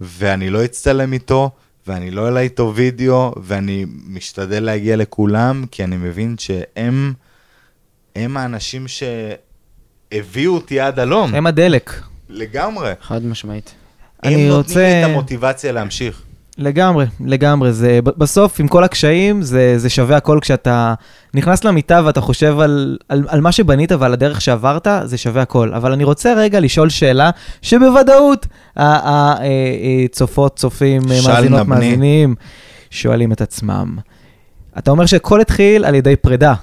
ואני 0.00 0.50
לא 0.50 0.64
אצטלם 0.64 1.12
איתו, 1.12 1.50
ואני 1.86 2.10
לא 2.10 2.24
אעלה 2.26 2.40
איתו 2.40 2.72
וידאו, 2.74 3.32
ואני 3.42 3.86
משתדל 4.06 4.64
להגיע 4.64 4.96
לכולם, 4.96 5.64
כי 5.70 5.84
אני 5.84 5.96
מבין 5.96 6.36
שהם 6.38 7.12
הם 8.16 8.36
האנשים 8.36 8.86
שהביאו 8.88 10.54
אותי 10.54 10.80
עד 10.80 10.98
הלום. 10.98 11.34
הם 11.34 11.46
הדלק. 11.46 11.92
לגמרי. 12.28 12.92
חד 13.00 13.24
משמעית. 13.24 13.74
הם 14.22 14.32
אני 14.34 14.48
נותנים 14.48 14.52
רוצה- 14.58 14.80
לי 14.80 15.04
את 15.04 15.10
המוטיבציה 15.10 15.72
להמשיך. 15.72 16.22
לגמרי, 16.58 17.06
לגמרי. 17.20 17.72
זה, 17.72 18.00
בסוף, 18.04 18.60
עם 18.60 18.68
כל 18.68 18.84
הקשיים, 18.84 19.42
זה, 19.42 19.78
זה 19.78 19.88
שווה 19.90 20.16
הכל 20.16 20.38
כשאתה 20.42 20.94
נכנס 21.34 21.64
למיטה 21.64 22.00
ואתה 22.04 22.20
חושב 22.20 22.60
על, 22.60 22.98
על, 23.08 23.24
על 23.28 23.40
מה 23.40 23.52
שבנית 23.52 23.92
ועל 23.92 24.12
הדרך 24.12 24.40
שעברת, 24.40 24.86
זה 25.04 25.18
שווה 25.18 25.42
הכל. 25.42 25.74
אבל 25.74 25.92
אני 25.92 26.04
רוצה 26.04 26.34
רגע 26.34 26.60
לשאול 26.60 26.88
שאלה 26.88 27.30
שבוודאות 27.62 28.46
הצופות, 28.76 30.56
צופים, 30.56 31.02
שאל 31.02 31.34
מאזינות, 31.34 31.58
נא 31.58 31.64
בני. 31.64 31.74
מאזינים, 31.74 32.34
שואלים 32.90 33.32
את 33.32 33.40
עצמם. 33.40 33.96
אתה 34.78 34.90
אומר 34.90 35.06
שהכל 35.06 35.40
התחיל 35.40 35.84
על 35.84 35.94
ידי 35.94 36.16
פרידה. 36.16 36.54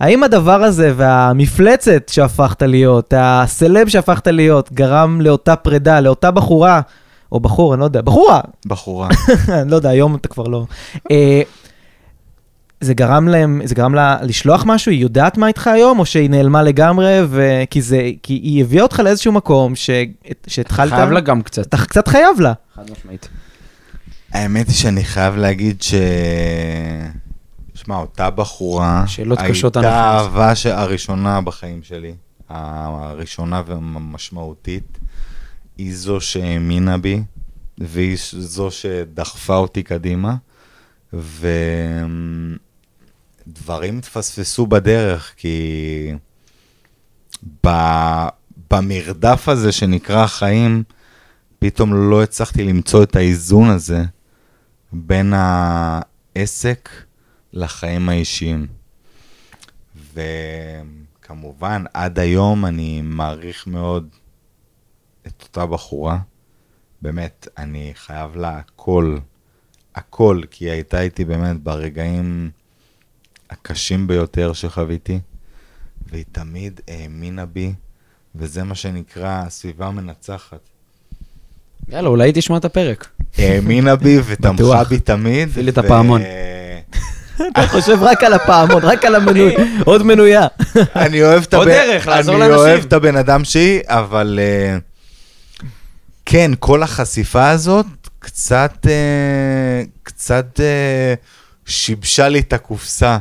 האם 0.00 0.22
הדבר 0.22 0.62
הזה 0.62 0.92
והמפלצת 0.96 2.08
שהפכת 2.08 2.62
להיות, 2.62 3.14
הסלב 3.16 3.88
שהפכת 3.88 4.26
להיות, 4.26 4.72
גרם 4.72 5.20
לאותה 5.20 5.56
פרידה, 5.56 6.00
לאותה 6.00 6.30
בחורה, 6.30 6.80
או 7.32 7.40
בחור, 7.40 7.74
אני 7.74 7.80
לא 7.80 7.84
יודע, 7.84 8.00
בחורה, 8.00 8.40
בחורה. 8.66 9.08
אני 9.62 9.70
לא 9.70 9.76
יודע, 9.76 9.88
היום 9.88 10.14
אתה 10.14 10.28
כבר 10.28 10.44
לא. 10.44 10.66
אה, 11.10 11.42
זה 12.80 12.94
גרם 12.94 13.28
להם, 13.28 13.60
זה 13.64 13.74
גרם 13.74 13.94
לה 13.94 14.16
לשלוח 14.22 14.62
משהו? 14.66 14.92
היא 14.92 15.00
יודעת 15.00 15.36
מה 15.36 15.48
איתך 15.48 15.66
היום, 15.66 15.98
או 15.98 16.06
שהיא 16.06 16.30
נעלמה 16.30 16.62
לגמרי, 16.62 17.18
ו... 17.28 17.62
כי 17.70 17.82
זה, 17.82 18.10
כי 18.22 18.34
היא 18.34 18.62
הביאה 18.62 18.82
אותך 18.82 19.00
לאיזשהו 19.00 19.32
מקום 19.32 19.76
ש... 19.76 19.90
שהתחלת... 20.46 20.92
חייב 20.92 21.10
לה 21.10 21.20
גם 21.20 21.42
קצת. 21.42 21.66
אתה 21.66 21.76
קצת 21.76 22.08
חייב 22.08 22.40
לה. 22.40 22.52
חד 22.74 22.90
משמעית. 22.90 23.28
האמת 24.32 24.66
היא 24.68 24.74
שאני 24.74 25.04
חייב 25.04 25.36
להגיד 25.36 25.82
ש... 25.82 25.94
שמע, 27.74 27.96
אותה 27.96 28.30
בחורה, 28.30 29.04
שאלות 29.06 29.38
קשות 29.38 29.76
הייתה 29.76 29.88
אנחנו. 29.88 30.18
האהבה 30.18 30.54
ש- 30.54 30.66
הראשונה 30.66 31.40
בחיים 31.40 31.80
שלי, 31.82 32.14
הראשונה 32.48 33.62
והמשמעותית, 33.66 34.98
היא 35.78 35.96
זו 35.96 36.20
שהאמינה 36.20 36.98
בי, 36.98 37.22
והיא 37.78 38.16
זו 38.32 38.70
שדחפה 38.70 39.56
אותי 39.56 39.82
קדימה, 39.82 40.36
ודברים 41.12 42.58
התפספסו 43.98 44.66
בדרך, 44.66 45.34
כי 45.36 46.14
ב... 47.66 47.68
במרדף 48.70 49.48
הזה 49.48 49.72
שנקרא 49.72 50.26
חיים, 50.26 50.82
פתאום 51.58 52.10
לא 52.10 52.22
הצלחתי 52.22 52.64
למצוא 52.64 53.02
את 53.02 53.16
האיזון 53.16 53.70
הזה 53.70 54.04
בין 54.92 55.32
העסק 55.36 56.88
לחיים 57.52 58.08
האישיים. 58.08 58.66
וכמובן, 60.14 61.84
עד 61.94 62.18
היום 62.18 62.66
אני 62.66 63.00
מעריך 63.04 63.66
מאוד 63.66 64.08
את 65.26 65.42
אותה 65.42 65.66
בחורה. 65.66 66.18
באמת, 67.02 67.48
אני 67.58 67.92
חייב 67.94 68.36
לה 68.36 68.58
הכל, 68.58 69.18
הכל, 69.94 70.40
כי 70.50 70.64
היא 70.64 70.72
הייתה 70.72 71.00
איתי 71.00 71.24
באמת 71.24 71.62
ברגעים 71.62 72.50
הקשים 73.50 74.06
ביותר 74.06 74.52
שחוויתי, 74.52 75.20
והיא 76.10 76.24
תמיד 76.32 76.80
האמינה 76.88 77.46
בי, 77.46 77.72
וזה 78.34 78.62
מה 78.62 78.74
שנקרא 78.74 79.44
סביבה 79.48 79.90
מנצחת. 79.90 80.58
יאללה, 81.88 82.08
אולי 82.08 82.32
תשמע 82.34 82.56
את 82.56 82.64
הפרק. 82.64 83.08
האמינה 83.38 83.96
בי 83.96 84.18
ותמכה. 84.26 84.84
בי 84.84 84.98
תמיד. 85.00 85.48
תפעיל 85.48 85.68
את 85.68 85.78
הפעמון. 85.78 86.22
אתה 87.52 87.66
חושב 87.66 87.98
רק 88.00 88.24
על 88.24 88.32
הפעמון, 88.32 88.82
רק 88.82 89.04
על 89.04 89.14
המנוי, 89.14 89.54
עוד 89.84 90.02
מנויה. 90.02 90.46
אני 90.96 91.22
אוהב 91.22 91.42
את 91.42 91.54
עוד 91.54 91.68
הבן, 91.68 91.76
דרך, 91.76 92.06
לעזור 92.06 92.34
אני 92.34 92.40
לאנשים. 92.40 92.58
אוהב 92.58 92.84
את 92.84 92.92
הבן 92.92 93.16
אדם 93.16 93.44
שהיא, 93.44 93.80
אבל 93.86 94.38
אה, 94.42 94.78
כן, 96.32 96.50
כל 96.58 96.82
החשיפה 96.82 97.50
הזאת 97.50 97.86
קצת, 98.18 98.86
אה, 98.86 99.82
קצת 100.02 100.60
אה, 100.60 101.14
שיבשה 101.66 102.28
לי 102.28 102.40
את 102.40 102.52
הקופסה 102.52 103.18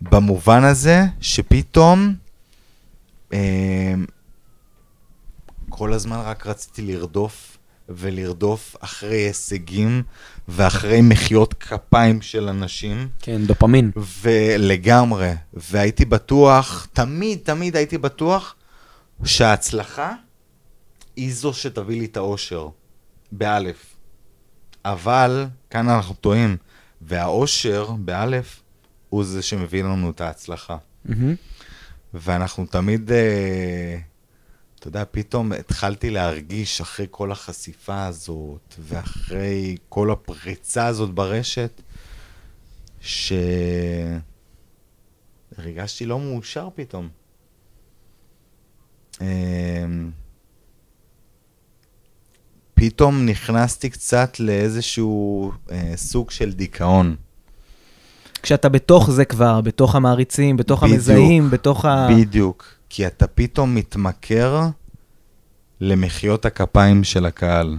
במובן 0.00 0.64
הזה 0.64 1.04
שפתאום 1.20 2.14
אה, 3.32 3.94
כל 5.68 5.92
הזמן 5.92 6.16
רק 6.24 6.46
רציתי 6.46 6.82
לרדוף 6.82 7.58
ולרדוף 7.88 8.76
אחרי 8.80 9.16
הישגים 9.16 10.02
ואחרי 10.48 11.00
מחיאות 11.00 11.54
כפיים 11.54 12.22
של 12.22 12.48
אנשים. 12.48 13.08
כן, 13.20 13.46
דופמין. 13.46 13.90
ולגמרי, 14.22 15.32
והייתי 15.54 16.04
בטוח, 16.04 16.86
תמיד, 16.92 17.38
תמיד 17.42 17.76
הייתי 17.76 17.98
בטוח 17.98 18.54
שההצלחה 19.24 20.12
היא 21.16 21.34
זו 21.34 21.52
שתביא 21.52 22.00
לי 22.00 22.06
את 22.06 22.16
האושר, 22.16 22.68
באלף. 23.32 23.96
אבל 24.84 25.46
כאן 25.70 25.88
אנחנו 25.88 26.14
טועים, 26.14 26.56
והאושר, 27.00 27.90
באלף, 27.90 28.62
הוא 29.08 29.24
זה 29.24 29.42
שמביא 29.42 29.84
לנו 29.84 30.10
את 30.10 30.20
ההצלחה. 30.20 30.76
מהמם. 31.04 31.34
ואנחנו 32.14 32.66
תמיד, 32.66 33.12
אה, 33.12 33.98
אתה 34.78 34.88
יודע, 34.88 35.04
פתאום 35.10 35.52
התחלתי 35.52 36.10
להרגיש 36.10 36.80
אחרי 36.80 37.06
כל 37.10 37.32
החשיפה 37.32 38.06
הזאת, 38.06 38.74
ואחרי 38.78 39.76
כל 39.88 40.10
הפריצה 40.10 40.86
הזאת 40.86 41.10
ברשת, 41.10 41.80
שהרגשתי 43.00 44.22
לא 46.06 46.20
מאושר 46.20 46.68
פתאום. 46.74 47.08
פתאום 52.84 53.26
נכנסתי 53.26 53.90
קצת 53.90 54.40
לאיזשהו 54.40 55.52
אה, 55.70 55.92
סוג 55.96 56.30
של 56.30 56.52
דיכאון. 56.52 57.16
כשאתה 58.42 58.68
בתוך 58.68 59.10
זה 59.10 59.24
כבר, 59.24 59.60
בתוך 59.60 59.94
המעריצים, 59.94 60.56
בתוך 60.56 60.82
בדיוק. 60.82 60.94
המזהים, 60.94 61.50
בתוך 61.50 61.84
ה... 61.84 62.08
בדיוק, 62.10 62.74
כי 62.88 63.06
אתה 63.06 63.26
פתאום 63.26 63.74
מתמכר 63.74 64.60
למחיאות 65.80 66.46
הכפיים 66.46 67.04
של 67.04 67.26
הקהל. 67.26 67.78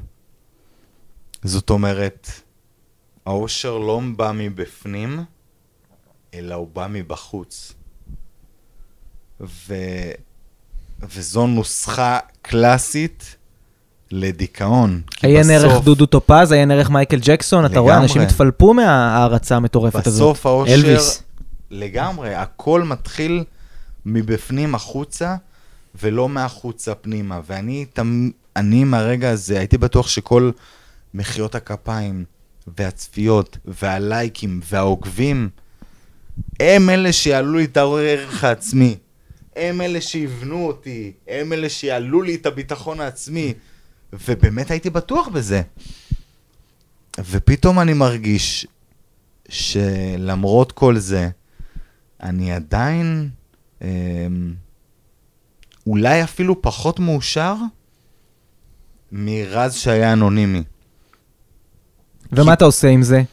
זאת 1.44 1.70
אומרת, 1.70 2.30
האושר 3.26 3.78
לא 3.78 4.02
בא 4.16 4.32
מבפנים, 4.36 5.20
אלא 6.34 6.56
הוא 6.56 6.68
בא 6.74 6.88
מבחוץ. 6.90 7.74
ו... 9.42 9.76
וזו 11.02 11.48
נוסחה 11.48 12.20
קלאסית 12.42 13.36
לדיכאון. 14.14 15.02
עיין 15.22 15.50
ערך 15.50 15.72
בסוף- 15.72 15.86
דודו 15.86 16.06
טופז, 16.06 16.52
עיין 16.52 16.72
ערך 16.72 16.90
מייקל 16.90 17.20
ג'קסון, 17.22 17.66
אתה 17.66 17.80
רואה, 17.80 17.94
לגמרי. 17.94 18.04
אנשים 18.04 18.22
התפלפו 18.22 18.74
מההערצה 18.74 19.56
המטורפת 19.56 20.08
הזאת. 20.08 20.22
בסוף 20.22 20.46
האושר, 20.46 20.74
אלוויס. 20.74 21.24
לגמרי, 21.72 22.36
הכל 22.36 22.84
מתחיל 22.84 23.44
מבפנים 24.06 24.76
החוצה, 24.76 25.36
ולא 26.02 26.30
מהחוצה 26.30 26.96
פנימה. 26.96 27.40
ואני 27.48 27.86
תמ... 27.94 28.30
אני 28.56 28.84
מהרגע 28.84 29.30
הזה 29.30 29.60
הייתי 29.60 29.78
בטוח 29.78 30.08
שכל 30.08 30.52
מחיאות 31.14 31.56
הכפיים, 31.56 32.26
והצפיות, 32.78 33.58
והלייקים, 33.82 34.62
והעוקבים, 34.72 35.50
הם 36.60 36.90
אלה 36.90 37.14
שיעלו 37.14 37.58
לי 37.58 37.64
את 37.64 37.78
הערך 37.78 38.44
העצמי. 38.44 38.96
הם 39.56 39.82
אלה 39.82 40.02
שיבנו 40.02 40.68
אותי, 40.68 41.12
הם 41.28 41.54
אלה 41.54 41.70
שיעלו 41.70 42.22
לי 42.22 42.36
את 42.36 42.46
הביטחון 42.46 43.02
העצמי. 43.02 43.54
ובאמת 44.28 44.72
הייתי 44.72 44.90
בטוח 44.90 45.28
בזה. 45.28 45.62
ופתאום 47.20 47.80
אני 47.80 47.94
מרגיש 47.94 48.68
שלמרות 49.50 50.72
כל 50.72 50.98
זה, 50.98 51.30
אני 52.24 52.52
עדיין 52.54 53.30
אמ, 53.82 53.88
אולי 55.88 56.24
אפילו 56.24 56.62
פחות 56.62 57.00
מאושר 57.00 57.56
מרז 59.12 59.74
שהיה 59.76 60.14
אנונימי. 60.14 60.64
ומה 62.32 62.54
אתה 62.54 62.66
עושה 62.66 62.88
עם 62.88 63.04
זה? 63.04 63.24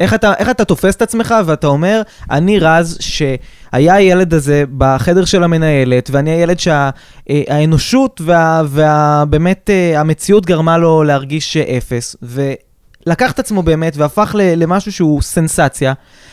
איך 0.00 0.14
אתה, 0.14 0.34
איך 0.38 0.50
אתה 0.50 0.64
תופס 0.64 0.96
את 0.96 1.02
עצמך 1.02 1.34
ואתה 1.46 1.66
אומר, 1.66 2.02
אני 2.30 2.58
רז 2.58 2.98
שהיה 3.00 3.94
הילד 3.94 4.34
הזה 4.34 4.64
בחדר 4.78 5.24
של 5.24 5.42
המנהלת, 5.42 6.10
ואני 6.12 6.30
הילד 6.30 6.56
שהאנושות 6.60 8.20
וה, 8.24 8.62
והבאמת 8.68 9.70
אה, 9.70 10.00
המציאות 10.00 10.46
גרמה 10.46 10.78
לו 10.78 11.02
להרגיש 11.02 11.56
אפס, 11.56 12.16
ולקח 12.22 13.32
את 13.32 13.38
עצמו 13.38 13.62
באמת 13.62 13.96
והפך 13.96 14.34
למשהו 14.38 14.92
שהוא 14.92 15.22
סנסציה. 15.22 15.92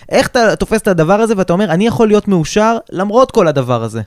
איך 0.09 0.27
אתה 0.27 0.55
תופס 0.55 0.81
את 0.81 0.87
הדבר 0.87 1.13
הזה 1.21 1.33
ואתה 1.37 1.53
אומר, 1.53 1.71
אני 1.71 1.87
יכול 1.87 2.07
להיות 2.07 2.27
מאושר 2.27 2.77
למרות 2.91 3.31
כל 3.31 3.47
הדבר 3.47 3.83
הזה? 3.83 4.01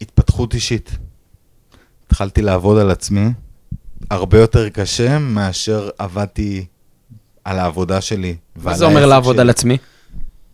התפתחות 0.00 0.54
אישית. 0.54 0.98
התחלתי 2.06 2.42
לעבוד 2.42 2.78
על 2.78 2.90
עצמי 2.90 3.28
הרבה 4.10 4.38
יותר 4.38 4.68
קשה 4.68 5.18
מאשר 5.18 5.88
עבדתי 5.98 6.66
על 7.44 7.58
העבודה 7.58 8.00
שלי. 8.00 8.36
מה 8.56 8.74
זה 8.74 8.84
אומר 8.84 9.06
לעבוד 9.06 9.34
שלי. 9.34 9.42
על 9.42 9.50
עצמי? 9.50 9.78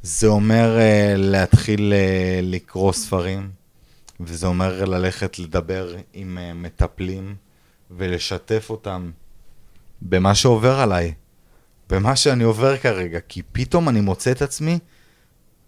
זה 0.03 0.27
אומר 0.27 0.79
uh, 0.79 1.19
להתחיל 1.19 1.93
uh, 1.93 2.43
לקרוא 2.43 2.93
ספרים, 2.93 3.51
וזה 4.21 4.47
אומר 4.47 4.85
ללכת 4.85 5.39
לדבר 5.39 5.95
עם 6.13 6.39
uh, 6.39 6.55
מטפלים 6.55 7.35
ולשתף 7.91 8.67
אותם 8.71 9.11
במה 10.03 10.35
שעובר 10.35 10.81
עליי, 10.81 11.15
במה 11.91 12.17
שאני 12.17 12.45
עובר 12.45 12.77
כרגע, 12.77 13.19
כי 13.29 13.43
פתאום 13.53 13.89
אני 13.89 14.01
מוצא 14.01 14.31
את 14.31 14.43
עצמי 14.43 14.79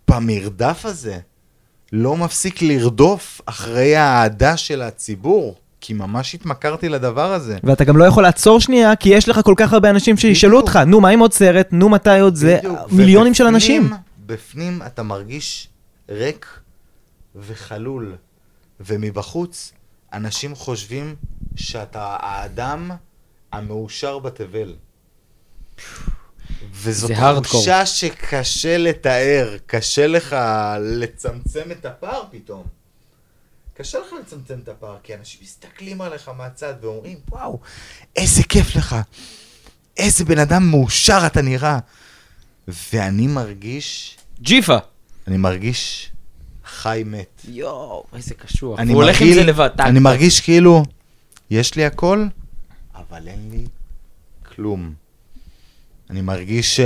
במרדף 0.08 0.84
הזה, 0.84 1.18
לא 1.92 2.16
מפסיק 2.16 2.62
לרדוף 2.62 3.40
אחרי 3.46 3.96
האהדה 3.96 4.56
של 4.56 4.82
הציבור, 4.82 5.54
כי 5.80 5.92
ממש 5.92 6.34
התמכרתי 6.34 6.88
לדבר 6.88 7.32
הזה. 7.32 7.58
ואתה 7.64 7.84
גם 7.84 7.96
לא 7.96 8.04
יכול 8.04 8.22
לעצור 8.22 8.60
שנייה, 8.60 8.96
כי 8.96 9.08
יש 9.08 9.28
לך 9.28 9.40
כל 9.44 9.54
כך 9.56 9.72
הרבה 9.72 9.90
אנשים 9.90 10.16
שישאלו 10.16 10.58
בדיוק. 10.58 10.68
אותך, 10.68 10.76
נו, 10.86 11.00
מה 11.00 11.08
עם 11.08 11.20
עוד 11.20 11.32
סרט? 11.32 11.68
נו, 11.72 11.88
מתי 11.88 12.20
עוד 12.20 12.34
זה? 12.34 12.58
בדיוק, 12.58 12.92
מיליונים 12.92 13.34
של 13.34 13.46
אנשים. 13.46 13.90
בפנים 14.26 14.82
אתה 14.86 15.02
מרגיש 15.02 15.68
ריק 16.08 16.46
וחלול, 17.36 18.14
ומבחוץ 18.80 19.72
אנשים 20.12 20.54
חושבים 20.54 21.14
שאתה 21.56 22.16
האדם 22.20 22.90
המאושר 23.52 24.18
בתבל. 24.18 24.74
וזאת. 26.72 27.10
תחושה 27.42 27.86
שקשה 27.86 28.78
לתאר, 28.78 29.56
קשה 29.66 30.06
לך 30.06 30.36
לצמצם 30.80 31.70
את 31.70 31.86
הפער 31.86 32.22
פתאום. 32.30 32.62
קשה 33.78 33.98
לך 33.98 34.06
לצמצם 34.20 34.58
את 34.64 34.68
הפער, 34.68 34.96
כי 35.02 35.14
אנשים 35.14 35.40
מסתכלים 35.42 36.00
עליך 36.00 36.28
מהצד 36.28 36.74
ואומרים, 36.80 37.18
וואו, 37.30 37.60
איזה 38.16 38.42
כיף 38.42 38.76
לך, 38.76 38.96
איזה 39.96 40.24
בן 40.24 40.38
אדם 40.38 40.70
מאושר 40.70 41.22
אתה 41.26 41.42
נראה. 41.42 41.78
ואני 42.92 43.26
מרגיש, 43.26 44.16
ג'יפה. 44.40 44.76
אני 45.26 45.36
מרגיש 45.36 46.10
חי 46.64 47.02
מת. 47.06 47.42
יואו, 47.48 48.04
איזה 48.16 48.34
קשוח. 48.34 48.78
אני 48.78 48.92
הוא 48.92 49.02
הולך 49.02 49.20
עם 49.20 49.32
זה 49.34 49.44
לבד. 49.44 49.70
אני. 49.80 50.00
מרגיש 50.00 50.40
כאילו, 50.40 50.82
יש 51.50 51.74
לי 51.74 51.84
הכל, 51.84 52.26
אבל 52.94 53.28
אין 53.28 53.50
לי 53.50 53.66
כלום. 54.54 54.94
אני 56.10 56.20
מרגיש 56.20 56.80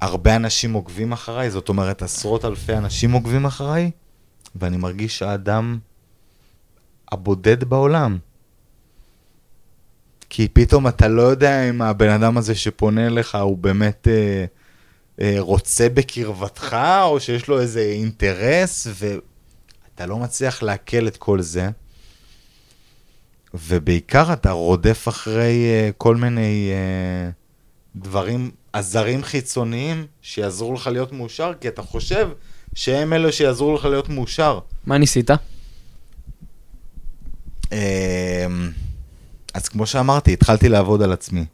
שהרבה 0.00 0.36
אנשים 0.36 0.72
עוקבים 0.72 1.12
אחריי, 1.12 1.50
זאת 1.50 1.68
אומרת 1.68 2.02
עשרות 2.02 2.44
אלפי 2.44 2.72
אנשים 2.72 3.12
עוקבים 3.12 3.46
אחריי, 3.46 3.90
ואני 4.56 4.76
מרגיש 4.76 5.22
האדם 5.22 5.78
הבודד 7.12 7.64
בעולם. 7.64 8.18
כי 10.30 10.48
פתאום 10.52 10.88
אתה 10.88 11.08
לא 11.08 11.22
יודע 11.22 11.70
אם 11.70 11.82
הבן 11.82 12.08
אדם 12.08 12.38
הזה 12.38 12.54
שפונה 12.54 13.06
אליך 13.06 13.34
הוא 13.34 13.58
באמת 13.58 14.08
אה, 14.08 14.44
אה, 15.20 15.34
רוצה 15.38 15.88
בקרבתך, 15.88 16.76
או 17.02 17.20
שיש 17.20 17.48
לו 17.48 17.60
איזה 17.60 17.80
אינטרס, 17.80 18.86
ואתה 18.94 20.06
לא 20.06 20.18
מצליח 20.18 20.62
לעכל 20.62 21.08
את 21.08 21.16
כל 21.16 21.42
זה. 21.42 21.70
ובעיקר 23.54 24.32
אתה 24.32 24.50
רודף 24.50 25.08
אחרי 25.08 25.64
אה, 25.64 25.90
כל 25.98 26.16
מיני 26.16 26.70
אה, 26.72 27.30
דברים, 27.96 28.50
עזרים 28.72 29.22
חיצוניים 29.22 30.06
שיעזרו 30.22 30.74
לך 30.74 30.86
להיות 30.86 31.12
מאושר, 31.12 31.52
כי 31.60 31.68
אתה 31.68 31.82
חושב 31.82 32.28
שהם 32.74 33.12
אלה 33.12 33.32
שיעזרו 33.32 33.74
לך 33.74 33.84
להיות 33.84 34.08
מאושר. 34.08 34.58
מה 34.86 34.98
ניסית? 34.98 35.30
אמ, 37.72 37.78
אז 39.54 39.68
כמו 39.68 39.86
שאמרתי, 39.86 40.32
התחלתי 40.32 40.68
לעבוד 40.68 41.02
על 41.02 41.12
עצמי. 41.12 41.44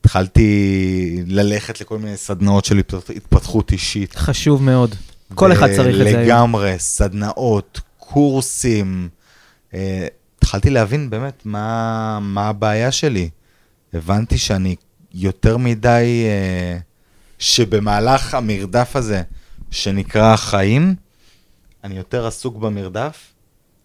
התחלתי 0.00 1.22
ללכת 1.26 1.80
לכל 1.80 1.98
מיני 1.98 2.16
סדנאות 2.16 2.64
של 2.64 2.78
התפתח- 2.78 3.10
התפתחות 3.16 3.72
אישית. 3.72 4.14
חשוב 4.16 4.62
מאוד. 4.62 4.94
כל 5.34 5.52
אחד 5.52 5.66
צריך 5.76 6.00
את 6.00 6.04
זה. 6.04 6.22
לגמרי, 6.24 6.74
סדנאות, 6.78 7.80
קורסים. 7.98 9.08
אה, 9.74 10.06
התחלתי 10.38 10.70
להבין 10.70 11.10
באמת 11.10 11.42
מה, 11.44 12.18
מה 12.22 12.48
הבעיה 12.48 12.92
שלי. 12.92 13.30
הבנתי 13.94 14.38
שאני 14.38 14.76
יותר 15.14 15.56
מדי, 15.56 16.24
אה, 16.26 16.78
שבמהלך 17.38 18.34
המרדף 18.34 18.96
הזה, 18.96 19.22
שנקרא 19.70 20.32
החיים, 20.32 20.94
אני 21.84 21.96
יותר 21.96 22.26
עסוק 22.26 22.56
במרדף 22.56 23.32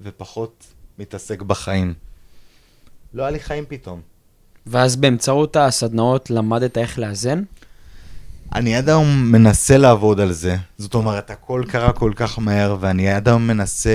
ופחות 0.01 0.65
מתעסק 0.99 1.41
בחיים. 1.41 1.93
לא 3.13 3.23
היה 3.23 3.31
לי 3.31 3.39
חיים 3.39 3.63
פתאום. 3.67 4.01
ואז 4.67 4.95
באמצעות 4.95 5.55
הסדנאות 5.55 6.29
למדת 6.29 6.77
איך 6.77 6.99
לאזן? 6.99 7.43
אני 8.55 8.75
עד 8.75 8.89
היום 8.89 9.31
מנסה 9.31 9.77
לעבוד 9.77 10.19
על 10.19 10.31
זה. 10.31 10.55
זאת 10.77 10.93
אומרת, 10.93 11.29
הכל 11.29 11.63
קרה 11.67 11.91
כל 11.91 12.11
כך 12.15 12.39
מהר, 12.39 12.77
ואני 12.79 13.09
עד 13.09 13.27
היום 13.27 13.47
מנסה, 13.47 13.89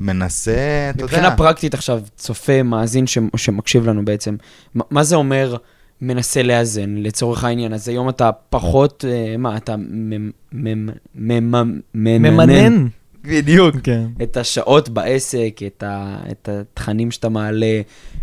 מנסה, 0.00 0.52
אתה 0.90 1.02
יודע. 1.02 1.04
מבחינה 1.04 1.36
פרקטית 1.36 1.74
עכשיו, 1.74 2.00
צופה, 2.16 2.62
מאזין 2.62 3.06
ש- 3.06 3.18
שמקשיב 3.36 3.86
לנו 3.86 4.04
בעצם, 4.04 4.36
מה 4.74 5.04
זה 5.04 5.16
אומר 5.16 5.56
מנסה 6.02 6.42
לאזן 6.42 6.94
לצורך 6.96 7.44
העניין? 7.44 7.72
אז 7.74 7.88
היום 7.88 8.08
אתה 8.08 8.30
פחות, 8.50 9.04
אה, 9.08 9.36
מה, 9.36 9.56
אתה 9.56 9.76
ממ- 9.76 10.30
ממ- 10.52 10.88
ממ- 11.14 11.80
ממנן. 11.94 12.86
בדיוק. 13.24 13.76
כן. 13.82 14.06
את 14.22 14.36
השעות 14.36 14.88
בעסק, 14.88 15.60
את, 15.66 15.82
ה, 15.82 16.18
את 16.30 16.48
התכנים 16.48 17.10
שאתה 17.10 17.28
מעלה, 17.28 17.80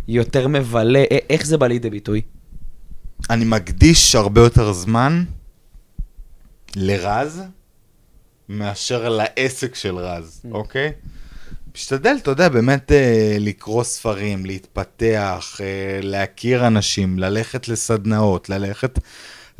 יותר 0.08 0.48
מבלה, 0.48 1.00
א- 1.14 1.18
איך 1.30 1.46
זה 1.46 1.58
בא 1.58 1.68
לידי 1.68 1.90
ביטוי? 1.90 2.22
אני 3.30 3.46
מקדיש 3.46 4.16
הרבה 4.16 4.42
יותר 4.42 4.74
זמן 4.74 5.24
לרז 6.76 7.42
מאשר 8.50 9.10
לעסק 9.10 9.76
של 9.76 9.96
רז, 9.98 10.42
אוקיי? 10.52 10.92
משתדל, 11.76 12.16
אתה 12.22 12.32
יודע, 12.32 12.50
באמת 12.50 12.92
אה, 12.92 13.38
לקרוא 13.40 13.84
ספרים, 13.84 14.46
להתפתח, 14.46 15.58
אה, 15.62 16.00
להכיר 16.02 16.68
אנשים, 16.68 17.20
ללכת 17.20 17.68
לסדנאות, 17.68 18.50
ללכת 18.50 19.00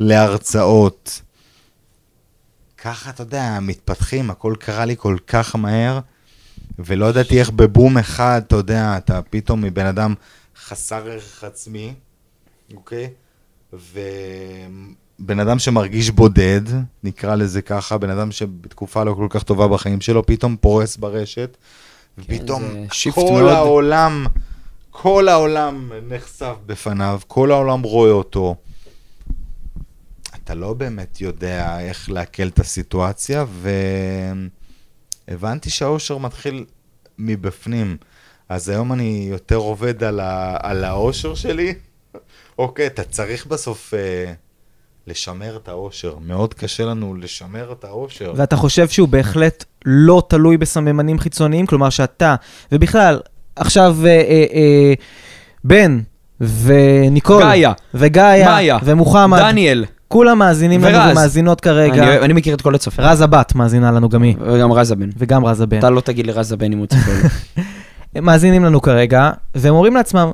להרצאות. 0.00 1.20
ככה, 2.78 3.10
אתה 3.10 3.22
יודע, 3.22 3.58
מתפתחים, 3.62 4.30
הכל 4.30 4.54
קרה 4.58 4.84
לי 4.84 4.94
כל 4.98 5.16
כך 5.26 5.56
מהר, 5.56 6.00
ולא 6.78 7.06
ידעתי 7.06 7.40
איך 7.40 7.50
בבום 7.50 7.98
אחד, 7.98 8.42
אתה 8.46 8.56
יודע, 8.56 8.94
אתה 8.96 9.22
פתאום 9.22 9.60
מבן 9.60 9.86
אדם 9.86 10.14
חסר 10.64 11.08
ערך 11.08 11.44
עצמי, 11.44 11.94
אוקיי? 12.74 13.10
ובן 13.72 15.40
אדם 15.40 15.58
שמרגיש 15.58 16.10
בודד, 16.10 16.60
נקרא 17.04 17.34
לזה 17.34 17.62
ככה, 17.62 17.98
בן 17.98 18.10
אדם 18.10 18.32
שבתקופה 18.32 19.04
לא 19.04 19.14
כל 19.14 19.26
כך 19.30 19.42
טובה 19.42 19.68
בחיים 19.68 20.00
שלו, 20.00 20.26
פתאום 20.26 20.56
פורס 20.56 20.96
ברשת, 20.96 21.56
ופתאום 22.24 22.62
זה 22.62 22.86
שיפט 22.92 23.14
כל 23.14 23.22
מאוד. 23.22 23.52
העולם, 23.52 24.26
כל 24.90 25.28
העולם 25.28 25.92
נחשף 26.08 26.54
בפניו, 26.66 27.20
כל 27.26 27.50
העולם 27.50 27.82
רואה 27.82 28.10
אותו. 28.10 28.56
אתה 30.44 30.54
לא 30.54 30.74
באמת 30.74 31.20
יודע 31.20 31.80
איך 31.80 32.10
לעכל 32.10 32.46
את 32.48 32.58
הסיטואציה, 32.58 33.44
והבנתי 35.28 35.70
שהאושר 35.70 36.18
מתחיל 36.18 36.64
מבפנים. 37.18 37.96
אז 38.48 38.68
היום 38.68 38.92
אני 38.92 39.26
יותר 39.30 39.56
עובד 39.56 40.04
על, 40.04 40.20
ה... 40.20 40.56
על 40.62 40.84
האושר 40.84 41.34
שלי. 41.34 41.74
אוקיי, 42.58 42.86
אתה 42.86 43.04
צריך 43.04 43.46
בסוף 43.46 43.94
אה, 43.94 44.32
לשמר 45.06 45.56
את 45.56 45.68
האושר. 45.68 46.14
מאוד 46.26 46.54
קשה 46.54 46.84
לנו 46.84 47.14
לשמר 47.14 47.72
את 47.72 47.84
האושר. 47.84 48.32
ואתה 48.36 48.56
חושב 48.56 48.88
שהוא 48.88 49.08
בהחלט 49.08 49.64
לא 49.84 50.22
תלוי 50.28 50.56
בסממנים 50.56 51.18
חיצוניים? 51.18 51.66
כלומר 51.66 51.90
שאתה, 51.90 52.34
ובכלל, 52.72 53.20
עכשיו 53.56 53.96
אה, 54.04 54.10
אה, 54.10 54.44
אה, 54.54 54.94
בן 55.64 56.00
וניקול, 56.40 57.42
גאיה, 57.42 57.72
וגאיה, 57.94 58.48
מאיה, 58.48 58.78
ומוחמד, 58.84 59.38
דניאל. 59.38 59.84
כולם 60.08 60.38
מאזינים 60.38 60.84
לנו 60.84 60.98
ורז. 60.98 61.10
ומאזינות 61.12 61.60
כרגע. 61.60 62.02
אני, 62.02 62.18
אני 62.18 62.32
מכיר 62.32 62.54
את 62.54 62.60
כל 62.60 62.74
הצופים. 62.74 63.04
רזה 63.04 63.26
בת 63.26 63.54
מאזינה 63.54 63.90
לנו 63.90 64.08
גם 64.08 64.22
היא, 64.22 64.36
וגם 64.40 64.72
רזה 64.72 64.96
בן. 64.96 65.10
וגם 65.18 65.44
רזה 65.44 65.66
בן. 65.66 65.78
אתה 65.78 65.90
לא 65.90 66.00
תגיד 66.00 66.26
לרזה 66.26 66.56
בן 66.56 66.72
אם 66.72 66.78
הוא 66.78 66.86
צופה. 66.86 67.10
לו. 67.22 67.28
הם 68.14 68.24
מאזינים 68.24 68.64
לנו 68.64 68.80
כרגע, 68.82 69.30
והם 69.54 69.74
אומרים 69.74 69.94
לעצמם, 69.94 70.30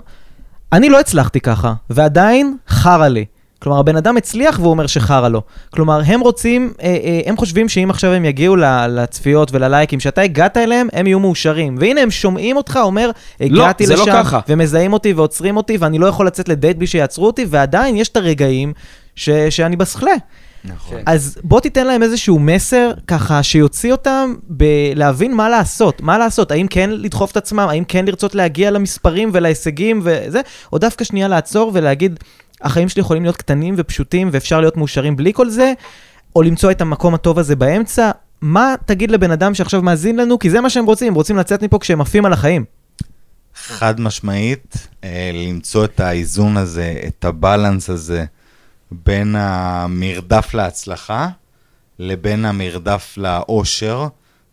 אני 0.73 0.89
לא 0.89 1.01
הצלחתי 1.01 1.41
ככה, 1.41 1.75
ועדיין 1.91 2.57
חרא 2.69 3.09
לי. 3.09 3.25
כלומר, 3.67 3.81
הבן 3.81 3.97
אדם 3.97 4.17
הצליח 4.17 4.59
והוא 4.59 4.71
אומר 4.71 4.87
שחרא 4.87 5.29
לו. 5.29 5.43
כלומר, 5.71 6.01
הם 6.07 6.21
רוצים, 6.21 6.73
אה, 6.83 6.87
אה, 6.87 7.21
הם 7.27 7.37
חושבים 7.37 7.69
שאם 7.69 7.91
עכשיו 7.91 8.13
הם 8.13 8.25
יגיעו 8.25 8.57
ל- 8.57 8.87
לצפיות 8.89 9.51
וללייקים, 9.53 10.01
שאתה 10.01 10.21
הגעת 10.21 10.57
אליהם, 10.57 10.89
הם 10.93 11.07
יהיו 11.07 11.21
מאושרים. 11.21 11.77
והנה, 11.81 12.01
הם 12.01 12.11
שומעים 12.11 12.57
אותך 12.57 12.79
אומר, 12.83 13.11
הגעתי 13.41 13.87
זה 13.87 13.95
לשם, 13.95 14.07
לא 14.07 14.13
ככה. 14.13 14.41
ומזהים 14.49 14.93
אותי 14.93 15.13
ועוצרים 15.13 15.57
אותי, 15.57 15.77
ואני 15.77 15.99
לא 15.99 16.07
יכול 16.07 16.27
לצאת 16.27 16.49
לדייט 16.49 16.77
בלי 16.77 16.87
שיעצרו 16.87 17.27
אותי, 17.27 17.47
ועדיין 17.49 17.97
יש 17.97 18.09
את 18.09 18.17
הרגעים 18.17 18.73
ש- 19.17 19.31
שאני 19.51 19.77
בסכלה. 19.77 20.13
נכון. 20.65 20.99
אז 21.07 21.39
בוא 21.45 21.61
תיתן 21.61 21.87
להם 21.87 22.03
איזשהו 22.03 22.39
מסר, 22.39 22.91
ככה 23.07 23.43
שיוציא 23.43 23.93
אותם 23.93 24.35
בלהבין 24.49 25.35
מה 25.35 25.49
לעשות. 25.49 26.01
מה 26.01 26.19
לעשות, 26.19 26.51
האם 26.51 26.67
כן 26.67 26.91
לדחוף 26.93 27.31
את 27.33 27.37
עצמם, 27.37 27.67
האם 27.71 27.85
כן 27.85 28.05
לרצות 28.05 28.35
להגיע 28.35 28.71
למספרים 28.71 29.31
ולהישגים 29.33 30.01
וזה, 30.05 30.41
או 30.73 30.79
דווקא 30.79 31.05
שנייה 31.05 31.29
לעצור 31.29 31.71
ולהגיד, 31.75 32.19
החיים 32.63 32.89
שלי 32.89 33.01
יכולים 33.01 33.23
להיות 33.23 33.37
קטנים 33.37 33.75
ופשוטים 33.79 34.29
ואפשר 34.33 34.61
להיות 34.61 34.77
מאושרים 34.77 35.17
בלי 35.17 35.33
כל 35.33 35.49
זה, 35.51 35.73
או 36.37 36.43
למצוא 36.43 36.71
את 36.71 36.81
המקום 36.81 37.15
הטוב 37.15 37.39
הזה 37.39 37.57
באמצע. 37.57 38.11
מה 38.41 38.75
תגיד 38.85 39.11
לבן 39.11 39.31
אדם 39.31 39.55
שעכשיו 39.55 39.83
מאזין 39.83 40.17
לנו? 40.17 40.39
כי 40.39 40.51
זה 40.51 40.61
מה 40.61 40.71
שהם 40.71 40.85
רוצים, 40.85 41.09
הם 41.09 41.15
רוצים 41.15 41.37
לצאת 41.37 41.63
מפה 41.63 41.79
כשהם 41.79 42.01
עפים 42.01 42.25
על 42.25 42.33
החיים. 42.33 42.65
חד 43.55 44.01
משמעית, 44.01 44.89
אה, 45.05 45.31
למצוא 45.35 45.85
את 45.85 46.01
האיזון 46.01 46.57
הזה, 46.57 47.01
את 47.07 47.25
הבלנס 47.25 47.91
הזה, 47.91 48.25
בין 48.91 49.37
המרדף 49.39 50.55
להצלחה 50.55 51.29
לבין 51.99 52.45
המרדף 52.45 53.15
לאושר, 53.17 54.09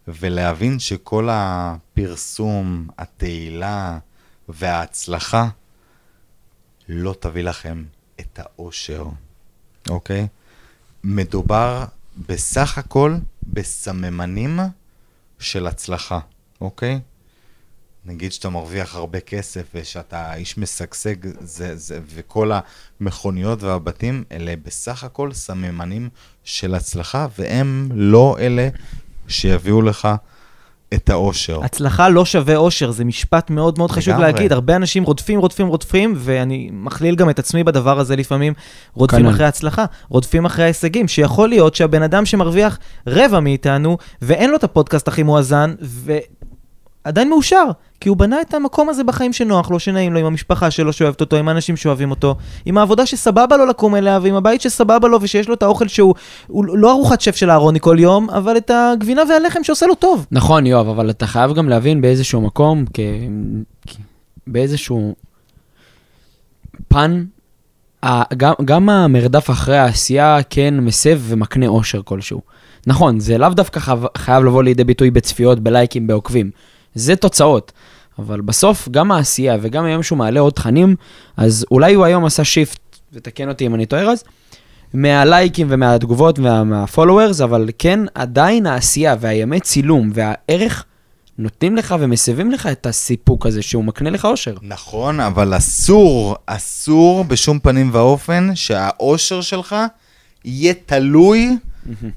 ולהבין 0.08 0.80
שכל 0.80 1.28
הפרסום, 1.32 2.88
התהילה 2.98 3.98
וההצלחה 4.50 5.48
לא 6.90 7.16
תביא 7.20 7.44
לכם 7.44 7.84
את 8.20 8.40
האושר, 8.40 9.06
אוקיי? 9.90 10.28
מדובר 11.04 11.86
בסך 12.28 12.78
הכל 12.78 13.16
בסממנים 13.44 14.60
של 15.40 15.68
הצלחה, 15.68 16.20
אוקיי? 16.62 17.00
נגיד 18.06 18.32
שאתה 18.32 18.50
מרוויח 18.50 18.96
הרבה 18.96 19.20
כסף 19.20 19.64
ושאתה 19.76 20.34
איש 20.34 20.58
משגשג, 20.58 21.16
זה, 21.40 21.76
זה, 21.76 22.00
וכל 22.06 22.52
המכוניות 23.00 23.64
והבתים, 23.64 24.24
אלה 24.32 24.54
בסך 24.64 25.04
הכל 25.04 25.34
סממנים 25.34 26.10
של 26.44 26.76
הצלחה, 26.76 27.28
והם 27.38 27.90
לא 27.92 28.38
אלה 28.40 28.70
שיביאו 29.28 29.82
לך 29.82 30.08
את 30.96 31.10
האושר. 31.10 31.60
הצלחה 31.64 32.10
לא 32.10 32.26
שווה 32.26 32.56
אושר, 32.56 32.92
זה 32.92 33.06
משפט 33.06 33.50
מאוד 33.50 33.78
מאוד 33.78 33.92
חשוב 33.92 34.14
לגמרי. 34.14 34.32
להגיד. 34.32 34.54
הרבה 34.54 34.76
אנשים 34.76 35.04
רודפים, 35.04 35.40
רודפים, 35.40 35.68
רודפים, 35.68 36.14
ואני 36.18 36.70
מכליל 36.74 37.16
גם 37.16 37.30
את 37.30 37.40
עצמי 37.40 37.64
בדבר 37.64 38.00
הזה 38.00 38.16
לפעמים, 38.16 38.54
רודפים 38.94 39.20
כנ"ל. 39.20 39.30
אחרי 39.30 39.46
הצלחה, 39.46 39.86
רודפים 40.10 40.46
אחרי 40.46 40.64
ההישגים, 40.64 41.08
שיכול 41.08 41.50
להיות 41.50 41.76
שהבן 41.76 42.02
אדם 42.04 42.26
שמרוויח 42.26 42.80
רבע 43.08 43.40
מאיתנו, 43.40 43.98
ואין 44.22 44.50
לו 44.50 44.56
את 44.56 44.64
הפודקאסט 44.64 45.08
הכי 45.08 45.24
מואזן, 45.24 45.74
ועדיין 47.06 47.30
מאושר, 47.30 47.66
כי 48.00 48.10
הוא 48.10 48.18
בנה 48.18 48.42
את 48.42 48.54
המקום 48.54 48.90
הזה 48.90 49.04
בחיים 49.04 49.34
שנוח 49.34 49.72
לו, 49.72 49.80
שנעים 49.80 50.14
לו, 50.14 50.20
עם 50.20 50.26
המשפחה 50.26 50.72
שלו 50.72 50.94
שאוהבת 50.94 51.22
אותו, 51.22 51.36
עם 51.36 51.48
האנשים 51.48 51.78
שאוהבים 51.78 52.12
אותו, 52.12 52.36
עם 52.66 52.78
העבודה 52.78 53.06
שסבבה 53.06 53.58
לו 53.58 53.66
לקום 53.66 53.96
אליה, 53.96 54.20
ועם 54.22 54.36
הבית 54.36 54.62
שסבבה 54.62 55.08
לו, 55.08 55.22
ושיש 55.22 55.48
לו 55.48 55.54
את 55.54 55.64
האוכל 55.64 55.88
שהוא 55.88 56.16
הוא 56.48 56.66
לא 56.66 56.92
ארוחת 56.92 57.22
שף 57.22 57.36
של 57.36 57.50
אהרוני 57.50 57.80
כל 57.80 57.98
יום, 58.00 58.30
אבל 58.30 58.58
את 58.58 58.72
הגבינה 58.74 59.22
והלחם 59.30 59.64
שעושה 59.64 59.86
לו 59.86 59.96
טוב. 59.96 60.26
נכון, 60.32 60.66
יואב, 60.66 60.88
אבל 60.88 61.10
אתה 61.10 61.28
חייב 61.28 61.54
גם 61.54 61.70
להבין 61.70 62.02
באיזשהו 62.02 62.42
מקום, 62.42 62.86
כ... 62.94 63.00
באיזשהו 64.48 65.16
פן. 66.88 67.24
גם, 68.38 68.54
גם 68.66 68.90
המרדף 68.90 69.50
אחרי 69.50 69.78
העשייה 69.78 70.38
כן 70.50 70.74
מסב 70.80 71.20
ומקנה 71.24 71.68
אושר 71.68 72.02
כלשהו. 72.06 72.42
נכון, 72.88 73.20
זה 73.20 73.38
לאו 73.38 73.50
דווקא 73.50 73.80
חייב 74.18 74.44
לבוא 74.44 74.64
לידי 74.64 74.84
ביטוי 74.84 75.12
בצפיות, 75.12 75.60
בלייקים, 75.60 76.08
בעוקבים. 76.08 76.52
זה 76.96 77.16
תוצאות. 77.16 77.72
אבל 78.20 78.42
בסוף, 78.42 78.90
גם 78.90 79.12
העשייה 79.12 79.58
וגם 79.62 79.86
היום 79.86 80.04
שהוא 80.04 80.18
מעלה 80.18 80.40
עוד 80.40 80.54
תכנים, 80.54 80.96
אז 81.38 81.66
אולי 81.72 81.94
הוא 81.94 82.06
היום 82.06 82.26
עשה 82.26 82.44
שיפט, 82.44 82.80
ותקן 83.14 83.50
אותי 83.50 83.66
אם 83.66 83.76
אני 83.76 83.86
טועה 83.86 84.04
רז, 84.04 84.24
מהלייקים 84.94 85.68
ומהתגובות 85.70 86.40
ומהפולוורס, 86.40 87.42
אבל 87.42 87.70
כן, 87.78 88.00
עדיין 88.16 88.66
העשייה 88.66 89.16
והימי 89.20 89.60
צילום 89.60 90.12
והערך 90.14 90.86
נותנים 91.38 91.76
לך 91.76 91.96
ומסבים 92.00 92.52
לך 92.52 92.68
את 92.68 92.86
הסיפוק 92.86 93.46
הזה 93.46 93.62
שהוא 93.62 93.84
מקנה 93.84 94.10
לך 94.10 94.26
אושר. 94.26 94.56
נכון, 94.62 95.20
אבל 95.20 95.58
אסור, 95.58 96.36
אסור 96.46 97.24
בשום 97.24 97.60
פנים 97.60 97.90
ואופן 97.94 98.56
שהאושר 98.56 99.42
שלך 99.42 99.76
יהיה 100.46 100.74
תלוי 100.86 101.58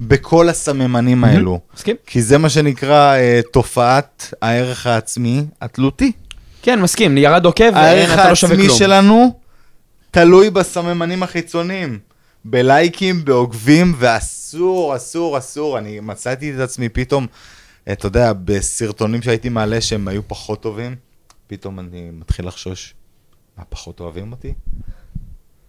בכל 0.01 0.49
הסממנים 0.49 1.25
האלו. 1.25 1.61
מסכים? 1.75 1.97
כי 2.07 2.23
זה 2.23 2.39
מה 2.39 2.49
שנקרא 2.49 3.17
אה, 3.17 3.41
תופעת 3.53 4.35
הערך 4.43 4.87
העצמי 4.87 5.45
התלותי. 5.61 6.13
כן, 6.63 6.81
מסכים, 6.81 7.19
ירד 7.19 7.45
עוקב, 7.45 7.75
הערך 7.75 8.15
אתה 8.15 8.29
לא 8.29 8.35
שווה 8.35 8.53
העצמי 8.53 8.67
כלום. 8.67 8.79
שלנו 8.79 9.41
תלוי 10.11 10.51
בסממנים 10.51 11.23
החיצוניים. 11.23 11.99
בלייקים, 12.51 13.25
בעוקבים, 13.25 13.95
ואסור, 13.99 14.97
אסור, 14.97 15.39
אסור. 15.39 15.79
אני 15.79 16.01
מצאתי 16.01 16.55
את 16.55 16.61
עצמי 16.61 16.89
פתאום, 16.89 17.27
אה, 17.89 17.93
אתה 17.93 18.07
יודע, 18.07 18.33
בסרטונים 18.45 19.23
שהייתי 19.23 19.49
מעלה 19.49 19.81
שהם 19.81 20.09
היו 20.09 20.29
פחות 20.29 20.63
טובים, 20.63 20.97
פתאום 21.47 21.79
אני 21.81 22.11
מתחיל 22.13 22.47
לחשוש, 22.47 22.95
מה, 23.59 23.65
פחות 23.65 24.01
אוהבים 24.01 24.33
אותי? 24.33 24.55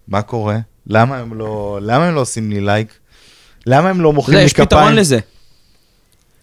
מה 0.08 0.22
קורה? 0.22 0.58
למה 0.88 1.18
הם 1.18 1.34
לא, 1.34 1.80
למה 1.82 2.08
הם 2.08 2.16
לא 2.16 2.22
עושים 2.22 2.50
לי 2.50 2.62
לייק? 2.62 3.00
למה 3.68 3.90
הם 3.90 4.02
לא 4.02 4.14
מוחאים 4.14 4.38
לי 4.38 4.44
יש 4.44 4.54
כפיים? 4.54 4.66
פתרון 4.68 4.96
לזה. 4.96 5.20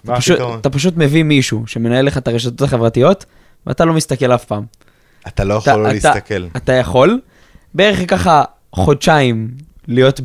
מה 0.05 0.13
אתה 0.13 0.21
פשוט, 0.21 0.35
הפתרון? 0.39 0.59
אתה 0.59 0.71
פשוט 0.71 0.95
מביא 0.97 1.23
מישהו 1.23 1.63
שמנהל 1.67 2.05
לך 2.07 2.19
את 2.19 2.29
הרשתות 2.29 2.63
החברתיות, 2.63 3.25
ואתה 3.67 3.85
לא 3.85 3.95
מסתכל 3.95 4.33
אף 4.35 4.45
פעם. 4.45 4.65
אתה 5.29 5.45
לא 5.45 5.55
יכול 5.55 5.73
לא 5.73 5.87
אתה- 5.87 5.93
להסתכל. 5.93 6.47
אתה 6.57 6.73
יכול, 6.73 7.21
בערך 7.75 8.11
ככה 8.11 8.45
חודשיים 8.75 9.49
להיות 9.89 10.21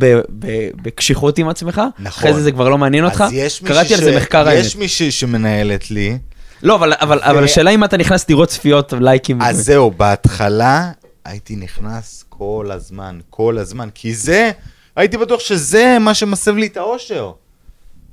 בקשיחות 0.82 1.38
עם 1.38 1.50
עצמך, 1.50 1.78
נכון. 2.00 2.06
אחרי 2.08 2.34
זה 2.34 2.44
זה 2.44 2.52
כבר 2.52 2.70
לא 2.70 2.78
מעניין 2.78 3.06
אותך. 3.06 3.24
יש 3.32 3.60
קראתי 3.66 3.94
על 3.94 4.00
זה 4.00 4.18
מחקר 4.18 4.48
האמת. 4.48 4.66
יש 4.66 4.76
מישהי 4.76 5.12
שמנהלת 5.12 5.92
לי, 5.92 6.18
לא, 6.64 6.76
אבל, 6.76 6.94
אבל, 7.00 7.20
אבל 7.24 7.44
השאלה 7.44 7.70
אם 7.70 7.84
אתה 7.84 7.98
נכנס 7.98 8.30
לראות 8.30 8.50
צפיות, 8.50 8.94
לייקים. 9.00 9.42
אז 9.42 9.66
זהו, 9.66 9.92
בהתחלה 9.92 10.92
הייתי 11.26 11.56
נכנס 11.56 12.26
כל 12.30 12.70
הזמן, 12.74 13.20
כל 13.30 13.58
הזמן, 13.58 13.90
כי 13.94 14.14
זה, 14.16 14.52
הייתי 15.00 15.18
בטוח 15.18 15.40
שזה 15.40 15.98
מה 16.00 16.14
שמסב 16.14 16.56
לי 16.56 16.68
את 16.68 16.78
האושר. 16.78 17.32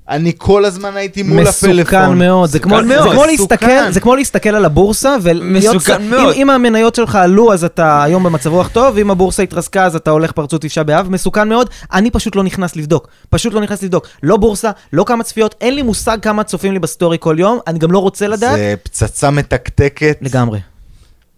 אני 0.08 0.32
כל 0.38 0.64
הזמן 0.64 0.96
הייתי 0.96 1.22
מול 1.22 1.46
הפלאפון. 1.46 1.70
מסוכן 1.70 2.18
מאוד, 2.18 2.50
זה 2.50 2.58
כמו, 2.58 2.76
מסוכן 2.76 2.88
זה, 2.88 2.94
מאוד. 2.96 3.12
כמו 3.12 3.24
מסוכן. 3.32 3.66
להסתכל, 3.66 3.92
זה 3.92 4.00
כמו 4.00 4.16
להסתכל 4.16 4.48
על 4.48 4.64
הבורסה 4.64 5.16
ולהיות... 5.22 5.74
מסוכן 5.76 6.02
אם, 6.02 6.10
מאוד. 6.10 6.34
אם 6.36 6.50
המניות 6.50 6.94
שלך 6.94 7.14
עלו 7.14 7.52
אז 7.52 7.64
אתה 7.64 8.02
היום 8.02 8.24
במצב 8.24 8.50
רוח 8.50 8.68
טוב, 8.68 8.96
ואם 8.96 9.10
הבורסה 9.10 9.42
התרסקה 9.42 9.84
אז 9.84 9.96
אתה 9.96 10.10
הולך 10.10 10.32
פרצוף 10.32 10.62
תשעה 10.62 10.84
באב, 10.84 11.08
מסוכן 11.10 11.48
מאוד. 11.48 11.70
אני 11.92 12.10
פשוט 12.10 12.36
לא 12.36 12.42
נכנס 12.42 12.76
לבדוק, 12.76 13.08
פשוט 13.28 13.54
לא 13.54 13.60
נכנס 13.60 13.82
לבדוק. 13.82 14.06
לא 14.22 14.36
בורסה, 14.36 14.70
לא 14.92 15.04
כמה 15.04 15.24
צפיות, 15.24 15.54
אין 15.60 15.74
לי 15.74 15.82
מושג 15.82 16.18
כמה 16.22 16.44
צופים 16.44 16.72
לי 16.72 16.78
ב 16.78 16.85
story 16.85 17.16
כל 17.20 17.36
יום, 17.38 17.58
אני 17.66 17.78
גם 17.78 17.92
לא 17.92 17.98
רוצה 17.98 18.28
לדעת. 18.28 18.56
זה 18.56 18.74
פצצה 18.82 19.30
מתקתקת. 19.30 20.18
לגמרי. 20.20 20.60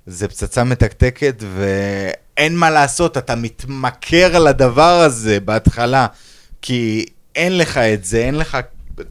זה 0.07 0.29
פצצה 0.29 0.65
מתקתקת, 0.65 1.43
ואין 2.39 2.57
מה 2.57 2.71
לעשות, 2.71 3.19
אתה 3.19 3.35
מתמכר 3.35 4.39
לדבר 4.39 5.01
הזה 5.01 5.41
בהתחלה, 5.41 6.07
כי 6.63 7.07
אין 7.35 7.59
לך 7.59 7.79
את 7.79 8.05
זה, 8.05 8.19
אין 8.19 8.35
לך... 8.35 8.59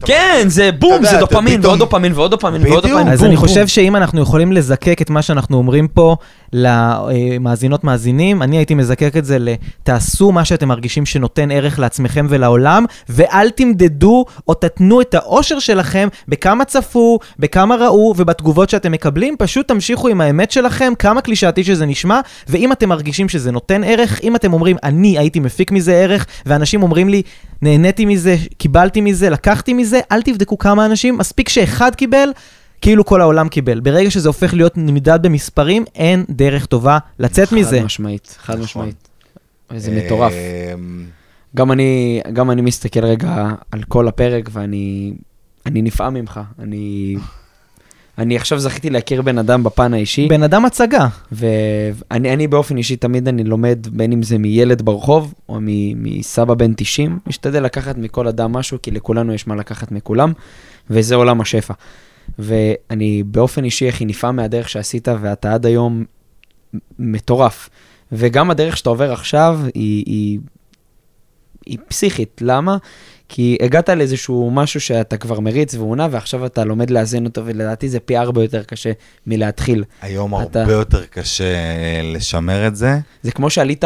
כן, 0.04 0.44
זה 0.46 0.70
בום, 0.72 1.04
זה 1.04 1.18
דופמין, 1.18 1.60
ועוד 1.62 1.78
דופמין, 1.78 2.12
ועוד 2.12 2.30
דופמין, 2.30 2.62
ועוד. 2.66 2.86
דופמין. 2.86 3.08
אז 3.08 3.24
אני. 3.24 3.36
חושב 3.36 3.66
שאם 3.66 3.96
אנחנו 3.96 4.22
יכולים 4.22 4.52
לזקק 4.52 5.02
את 5.02 5.10
מה 5.10 5.22
שאנחנו 5.22 5.56
אומרים 5.56 5.88
פה 5.88 6.16
למאזינות 6.52 7.84
מאזינים, 7.84 8.42
אני 8.42 8.56
הייתי 8.56 8.74
מזקק 8.74 9.16
את 9.16 9.24
זה 9.24 9.36
לתעשו 9.40 10.32
מה 10.32 10.44
שאתם 10.44 10.68
מרגישים 10.68 11.06
שנותן 11.06 11.50
ערך 11.50 11.78
לעצמכם 11.78 12.26
ולעולם, 12.28 12.84
ואל 13.08 13.50
תמדדו 13.50 14.24
או 14.48 14.54
תתנו 14.54 15.00
את 15.00 15.14
האושר 15.14 15.58
שלכם 15.58 16.08
בכמה 16.28 16.64
צפו, 16.64 17.18
בכמה 17.38 17.76
ראו 17.76 18.14
ובתגובות 18.16 18.70
שאתם 18.70 18.92
מקבלים, 18.92 19.36
פשוט 19.38 19.68
תמשיכו 19.68 20.08
עם 20.08 20.20
האמת 20.20 20.50
שלכם, 20.50 20.92
כמה 20.98 21.20
קלישאתי 21.20 21.64
שזה 21.64 21.86
נשמע, 21.86 22.20
ואם 22.48 22.72
אתם 22.72 22.88
מרגישים 22.88 23.28
שזה 23.28 23.50
נותן 23.52 23.84
ערך, 23.84 24.20
אם 24.22 24.36
אתם 24.36 24.52
אומרים, 24.52 24.76
אני 24.82 25.18
הייתי 25.18 25.40
מפיק 25.40 25.72
מזה 25.72 25.94
ערך, 25.94 26.26
ואנשים 26.46 26.82
אומרים 26.82 27.08
לי, 27.08 27.22
נהניתי 27.62 28.04
מזה, 28.04 28.36
קיבלתי 28.58 29.00
מזה, 29.00 29.30
לקחתי 29.30 29.74
מזה, 29.74 30.00
אל 30.12 30.22
תבדקו 30.22 30.58
כמה 30.58 30.86
אנשים, 30.86 31.18
מספיק 31.18 31.48
שאחד 31.48 31.94
קיבל, 31.94 32.28
כאילו 32.80 33.04
כל 33.04 33.20
העולם 33.20 33.48
קיבל. 33.48 33.80
ברגע 33.80 34.10
שזה 34.10 34.28
הופך 34.28 34.54
להיות 34.54 34.72
נמדד 34.76 35.18
במספרים, 35.22 35.84
אין 35.94 36.24
דרך 36.30 36.66
טובה 36.66 36.98
לצאת 37.18 37.52
מזה. 37.52 37.78
חד 37.78 37.84
משמעית, 37.84 38.36
חד 38.40 38.52
נכון. 38.52 38.64
משמעית. 38.64 39.08
זה 39.76 39.90
מטורף. 39.90 40.32
אמ, 40.32 41.06
גם 41.56 41.72
אני, 41.72 42.20
גם 42.32 42.50
אני 42.50 42.62
מסתכל 42.62 43.04
רגע 43.04 43.48
על 43.72 43.82
כל 43.82 44.08
הפרק 44.08 44.48
ואני 44.52 45.12
אני 45.66 45.82
נפעם 45.82 46.14
ממך. 46.14 46.40
אני, 46.58 47.16
אני 48.18 48.36
עכשיו 48.36 48.58
זכיתי 48.58 48.90
להכיר 48.90 49.22
בן 49.22 49.38
אדם 49.38 49.64
בפן 49.64 49.94
האישי, 49.94 50.28
בן 50.28 50.42
אדם 50.42 50.64
הצגה. 50.64 51.08
ואני 51.32 52.32
אני 52.32 52.46
באופן 52.46 52.76
אישי 52.76 52.96
תמיד 52.96 53.28
אני 53.28 53.44
לומד, 53.44 53.86
בין 53.92 54.12
אם 54.12 54.22
זה 54.22 54.38
מילד 54.38 54.82
ברחוב 54.82 55.34
או 55.48 55.58
מ- 55.60 56.02
מסבא 56.02 56.54
בן 56.54 56.72
90, 56.76 57.18
משתדל 57.26 57.62
לקחת 57.62 57.98
מכל 57.98 58.28
אדם 58.28 58.52
משהו, 58.52 58.78
כי 58.82 58.90
לכולנו 58.90 59.34
יש 59.34 59.46
מה 59.46 59.56
לקחת 59.56 59.92
מכולם, 59.92 60.32
וזה 60.90 61.14
עולם 61.14 61.40
השפע. 61.40 61.74
ואני 62.38 63.22
באופן 63.22 63.64
אישי 63.64 63.88
הכי 63.88 64.04
נפעם 64.04 64.36
מהדרך 64.36 64.68
שעשית, 64.68 65.08
ואתה 65.20 65.54
עד 65.54 65.66
היום 65.66 66.04
מטורף. 66.98 67.68
וגם 68.12 68.50
הדרך 68.50 68.76
שאתה 68.76 68.90
עובר 68.90 69.12
עכשיו 69.12 69.60
היא, 69.74 70.04
היא, 70.06 70.38
היא 71.66 71.78
פסיכית. 71.88 72.40
למה? 72.44 72.76
כי 73.28 73.56
הגעת 73.62 73.88
לאיזשהו 73.88 74.50
משהו 74.50 74.80
שאתה 74.80 75.16
כבר 75.16 75.40
מריץ 75.40 75.74
והונע, 75.74 76.06
ועכשיו 76.10 76.46
אתה 76.46 76.64
לומד 76.64 76.90
לאזן 76.90 77.24
אותו, 77.24 77.42
ולדעתי 77.44 77.88
זה 77.88 78.00
פי 78.00 78.18
ארבע 78.18 78.42
יותר 78.42 78.62
קשה 78.62 78.92
מלהתחיל. 79.26 79.84
היום 80.02 80.42
אתה- 80.42 80.60
הרבה 80.60 80.72
יותר 80.72 81.04
קשה 81.04 81.44
אה, 81.54 82.00
לשמר 82.14 82.66
את 82.66 82.76
זה, 82.76 82.98
זה 83.22 83.32
כמו 83.32 83.50
שעלית 83.50 83.84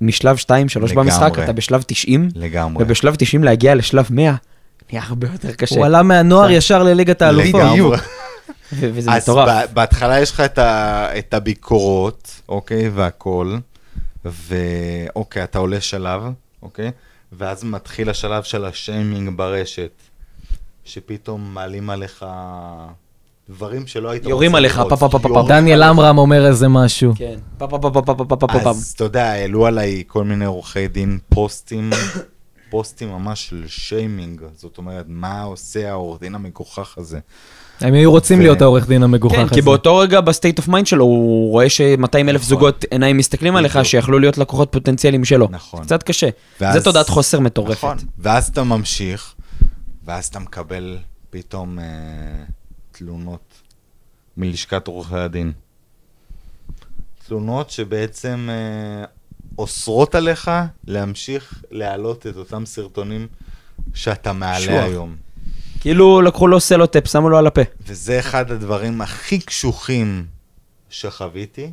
משלב 0.00 0.36
2-3 0.36 0.50
לגמרי. 0.76 0.94
במשחק, 0.94 1.38
אתה 1.44 1.52
בשלב 1.52 1.82
90, 1.86 2.28
לגמרי. 2.34 2.84
ובשלב 2.84 3.14
90 3.14 3.44
להגיע 3.44 3.74
לשלב 3.74 4.06
100, 4.10 4.34
נהיה 4.92 5.02
הרבה 5.06 5.26
יותר 5.32 5.52
קשה. 5.52 5.76
הוא 5.76 5.86
עלה 5.86 6.02
מהנוער. 6.02 6.50
ישר 6.50 6.82
לליגת 6.82 7.22
האלופות. 7.22 7.60
לגמרי. 7.62 7.96
ו- 8.72 8.90
וזה 8.94 9.12
אז 9.12 9.22
מטורף. 9.22 9.48
ב- 9.48 9.74
בהתחלה 9.74 10.20
יש 10.20 10.30
לך 10.30 10.40
את, 10.40 10.58
ה, 10.58 11.08
את 11.18 11.34
הביקורות, 11.34 12.40
אוקיי, 12.48 12.88
והכל, 12.88 13.56
ואוקיי, 14.32 15.44
אתה 15.44 15.58
עולה 15.58 15.80
שלב, 15.80 16.22
אוקיי, 16.62 16.90
ואז 17.32 17.64
מתחיל 17.64 18.10
השלב 18.10 18.42
של 18.42 18.64
השיימינג 18.64 19.36
ברשת, 19.36 19.90
שפתאום 20.84 21.54
מעלים 21.54 21.90
עליך 21.90 22.24
דברים 23.48 23.86
שלא 23.86 24.10
היית 24.10 24.24
יורים 24.24 24.50
רוצה 24.50 24.58
עליך, 24.58 24.78
לראות. 24.78 24.90
פה, 24.90 24.96
פה, 24.96 25.08
פה, 25.08 25.18
פה, 25.18 25.28
יורים 25.28 25.48
דניאל 25.48 25.82
עליך. 25.82 25.98
עמרם 25.98 26.18
אומר 26.18 26.46
איזה 26.46 26.68
משהו. 26.68 27.12
כן, 27.16 27.38
פה 27.58 27.68
פה 27.68 27.78
פה 27.82 27.90
פה 27.94 28.02
פה 28.02 28.14
פה 28.14 28.24
פה 28.26 28.36
פה 28.36 28.46
פה. 28.62 28.70
אז 28.70 28.92
אתה 28.96 29.04
יודע, 29.04 29.30
העלו 29.30 29.66
עליי 29.66 30.04
כל 30.06 30.24
מיני 30.24 30.44
עורכי 30.44 30.88
דין 30.88 31.18
פוסטים, 31.28 31.90
פוסטים 32.70 33.08
ממש 33.08 33.48
של 33.48 33.64
שיימינג, 33.66 34.42
זאת 34.56 34.78
אומרת, 34.78 35.04
מה 35.08 35.42
עושה 35.42 35.90
העורך 35.90 36.20
דין 36.20 36.34
המגוחך 36.34 36.98
הזה? 36.98 37.18
הם 37.80 37.94
היו 37.94 38.10
רוצים 38.10 38.38
ו- 38.38 38.42
להיות 38.42 38.62
העורך 38.62 38.88
דין 38.88 39.02
המגוחך 39.02 39.36
כן, 39.36 39.42
הזה. 39.42 39.54
כי 39.54 39.62
באותו 39.62 39.96
רגע 39.96 40.20
ב 40.20 40.26
state 40.26 40.58
of 40.58 40.68
mind 40.68 40.86
שלו, 40.86 41.04
הוא 41.04 41.50
רואה 41.50 41.68
ש-200 41.68 41.84
אלף 42.14 42.28
נכון. 42.28 42.38
זוגות 42.48 42.84
עיניים 42.90 43.16
מסתכלים 43.16 43.56
עליך. 43.56 43.78
שיכלו 43.84 44.18
להיות 44.18 44.38
לקוחות 44.38 44.72
פוטנציאליים 44.72 45.24
שלו. 45.24 45.48
נכון. 45.50 45.84
קצת 45.84 46.02
קשה. 46.02 46.28
ואז- 46.60 46.74
זה 46.78 46.84
תודעת 46.84 47.08
חוסר 47.08 47.40
מטורפת. 47.40 47.72
נכון, 47.84 47.96
ואז 48.18 48.48
אתה 48.48 48.62
ממשיך, 48.64 49.34
ואז 50.04 50.26
אתה 50.26 50.38
מקבל 50.38 50.96
פתאום 51.30 51.78
אה, 51.78 51.84
תלונות 52.92 53.54
מלשכת 54.36 54.86
עורכי 54.86 55.16
הדין. 55.16 55.52
תלונות 57.28 57.70
שבעצם 57.70 58.48
אה, 58.50 59.04
אוסרות 59.58 60.14
עליך 60.14 60.50
להמשיך 60.86 61.64
להעלות 61.70 62.26
את 62.26 62.36
אותם 62.36 62.66
סרטונים 62.66 63.26
שאתה 63.94 64.32
מעלה. 64.32 64.84
היום. 64.84 65.16
כאילו 65.80 66.22
לקחו 66.22 66.46
לו 66.46 66.60
סלוטפ, 66.60 67.08
שמו 67.08 67.28
לו 67.28 67.38
על 67.38 67.46
הפה. 67.46 67.60
וזה 67.80 68.18
אחד 68.18 68.50
הדברים 68.50 69.00
הכי 69.00 69.40
קשוחים 69.40 70.26
שחוויתי, 70.88 71.72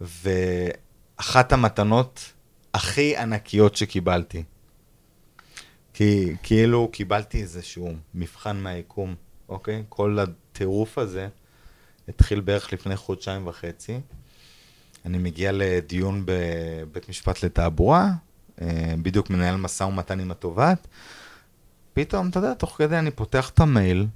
ואחת 0.00 1.52
המתנות 1.52 2.32
הכי 2.74 3.16
ענקיות 3.16 3.76
שקיבלתי. 3.76 4.42
כי 5.92 6.34
כאילו 6.42 6.88
קיבלתי 6.92 7.42
איזשהו 7.42 7.92
מבחן 8.14 8.56
מהיקום, 8.56 9.14
אוקיי? 9.48 9.82
כל 9.88 10.18
הטירוף 10.18 10.98
הזה 10.98 11.28
התחיל 12.08 12.40
בערך 12.40 12.72
לפני 12.72 12.96
חודשיים 12.96 13.46
וחצי. 13.46 14.00
אני 15.04 15.18
מגיע 15.18 15.50
לדיון 15.52 16.22
בבית 16.24 17.08
משפט 17.08 17.44
לתעבורה, 17.44 18.10
אה, 18.60 18.94
בדיוק 19.02 19.30
מנהל 19.30 19.56
משא 19.56 19.84
ומתן 19.84 20.20
עם 20.20 20.30
התובעת. 20.30 20.86
פתאום, 21.94 22.28
אתה 22.28 22.38
יודע, 22.38 22.54
תוך 22.54 22.74
כדי 22.78 22.98
אני 22.98 23.10
פותח 23.10 23.50
את 23.54 23.60
המייל, 23.60 24.06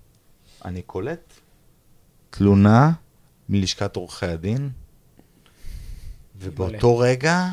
אני 0.65 0.83
קולט 0.83 1.33
תלונה 2.31 2.91
מלשכת 3.49 3.97
עורכי 3.97 4.27
הדין, 4.27 4.71
ובאותו 6.41 6.99
רגע 6.99 7.47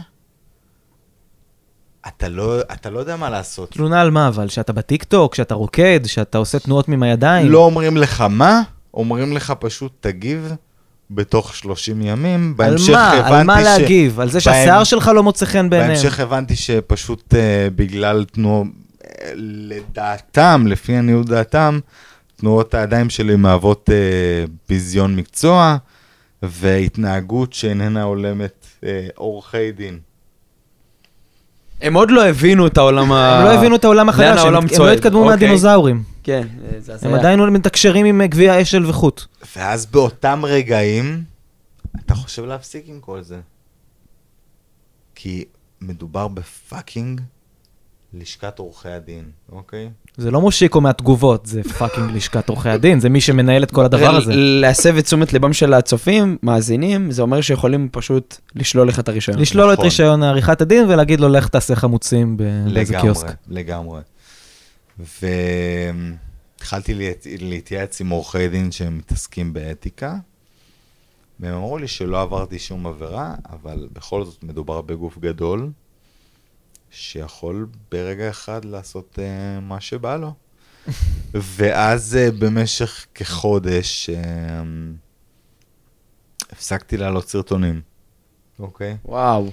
אתה 2.07 2.29
לא, 2.29 2.61
אתה 2.61 2.89
לא 2.89 2.99
יודע 2.99 3.15
מה 3.15 3.29
לעשות. 3.29 3.71
תלונה 3.71 4.01
על 4.01 4.11
מה 4.11 4.27
אבל? 4.27 4.47
שאתה 4.47 4.73
בטיקטוק, 4.73 5.35
שאתה 5.35 5.53
רוקד, 5.53 5.99
שאתה 6.05 6.37
עושה 6.37 6.59
תנועות 6.59 6.87
עם 6.87 7.03
הידיים? 7.03 7.51
לא 7.51 7.59
אומרים 7.59 7.97
לך 7.97 8.21
מה, 8.21 8.61
אומרים 8.93 9.33
לך 9.33 9.53
פשוט 9.59 9.91
תגיב 9.99 10.53
בתוך 11.11 11.55
30 11.55 12.01
ימים. 12.01 12.47
על 12.47 12.53
בהמשך 12.67 12.89
מה? 12.93 13.11
על 13.11 13.19
הבנתי 13.19 13.43
מה 13.45 13.61
ש- 13.61 13.63
להגיב? 13.63 14.19
על 14.19 14.29
זה 14.29 14.39
שהשיער 14.41 14.81
בהמ- 14.81 14.85
שלך 14.85 15.07
לא 15.15 15.23
מוצא 15.23 15.45
חן 15.45 15.69
בעיניהם? 15.69 15.93
בהמשך 15.93 16.19
הבנתי 16.19 16.55
שפשוט 16.55 17.33
uh, 17.33 17.37
בגלל 17.75 18.25
תנועות, 18.25 18.67
לדעתם, 19.35 20.63
לפי 20.67 20.95
עניות 20.95 21.25
דעתם, 21.25 21.79
תנועות 22.35 22.73
הידיים 22.73 23.09
שלי 23.09 23.35
מהוות 23.35 23.89
uh, 23.89 24.51
ביזיון 24.69 25.15
מקצוע 25.15 25.77
והתנהגות 26.43 27.53
שאיננה 27.53 28.03
הולמת 28.03 28.65
uh, 28.81 28.85
עורכי 29.15 29.71
דין. 29.71 29.99
הם 31.81 31.93
עוד 31.93 32.11
לא 32.11 32.27
הבינו 32.27 32.67
את 32.67 32.77
העולם 32.77 33.11
ה... 33.11 33.39
הם 33.39 33.45
לא 33.45 33.53
הבינו 33.53 33.75
את 33.75 33.83
העולם 33.83 34.09
החדש, 34.09 34.39
הם- 34.39 34.53
לא? 34.79 34.91
התקדמו 34.91 35.19
אוקיי. 35.19 35.31
מהדינוזאורים. 35.31 36.03
כן, 36.23 36.47
זה 36.77 36.93
הזיה. 36.93 37.09
הם 37.09 37.15
עדיין 37.15 37.39
מתקשרים 37.39 38.05
עם 38.05 38.21
אה, 38.21 38.27
גביע 38.27 38.61
אשל 38.61 38.85
וחוט. 38.85 39.25
ואז 39.55 39.85
באותם 39.85 40.41
רגעים, 40.45 41.23
אתה 42.05 42.15
חושב 42.15 42.45
להפסיק 42.45 42.83
עם 42.87 42.99
כל 42.99 43.21
זה. 43.21 43.39
כי 45.15 45.45
מדובר 45.81 46.27
ב 46.27 46.39
fucking 46.39 47.21
לשכת 48.19 48.59
עורכי 48.59 48.89
הדין, 48.89 49.23
אוקיי? 49.51 49.89
זה 50.17 50.31
לא 50.31 50.41
מושיקו 50.41 50.81
מהתגובות, 50.81 51.45
זה 51.45 51.63
fucking 51.63 52.11
לשכת 52.11 52.49
עורכי 52.49 52.69
הדין, 52.69 52.99
זה 52.99 53.09
מי 53.09 53.21
שמנהל 53.21 53.63
את 53.63 53.71
כל 53.71 53.85
הדבר 53.85 54.15
הזה. 54.15 54.31
להסב 54.35 54.97
את 54.97 55.03
תשומת 55.03 55.33
ליבם 55.33 55.53
של 55.53 55.73
הצופים, 55.73 56.37
מאזינים, 56.43 57.11
זה 57.11 57.21
אומר 57.21 57.41
שיכולים 57.41 57.89
פשוט 57.91 58.37
לשלול 58.55 58.87
לך 58.87 58.99
את 58.99 59.09
הרישיון. 59.09 59.39
לשלול 59.39 59.69
את 59.69 59.73
נכון. 59.73 59.85
רישיון 59.85 60.23
עריכת 60.23 60.61
הדין 60.61 60.89
ולהגיד 60.89 61.19
לו, 61.19 61.29
לך 61.29 61.47
תעשה 61.47 61.75
חמוצים 61.75 62.37
ב- 62.37 62.43
באיזה 62.43 62.69
לגמרי, 62.93 63.01
קיוסק. 63.01 63.35
לגמרי. 63.47 64.01
והתחלתי 66.59 66.93
להת- 66.93 67.27
להתייעץ 67.41 68.01
עם 68.01 68.09
עורכי 68.09 68.47
דין 68.49 68.71
שמתעסקים 68.71 69.53
באתיקה, 69.53 70.15
והם 71.39 71.53
אמרו 71.53 71.77
לי 71.77 71.87
שלא 71.87 72.21
עברתי 72.21 72.59
שום 72.59 72.87
עבירה, 72.87 73.35
אבל 73.49 73.87
בכל 73.93 74.25
זאת 74.25 74.43
מדובר 74.43 74.81
בגוף 74.81 75.17
גדול, 75.17 75.69
שיכול 76.95 77.67
ברגע 77.91 78.29
אחד 78.29 78.65
לעשות 78.65 79.19
uh, 79.19 79.61
מה 79.61 79.81
שבא 79.81 80.17
לו. 80.17 80.33
ואז 81.33 82.17
uh, 82.17 82.31
במשך 82.39 83.05
כחודש 83.15 84.09
uh, 84.09 84.13
הפסקתי 86.51 86.97
להעלות 86.97 87.29
סרטונים, 87.29 87.81
אוקיי? 88.59 88.97
וואו. 89.05 89.51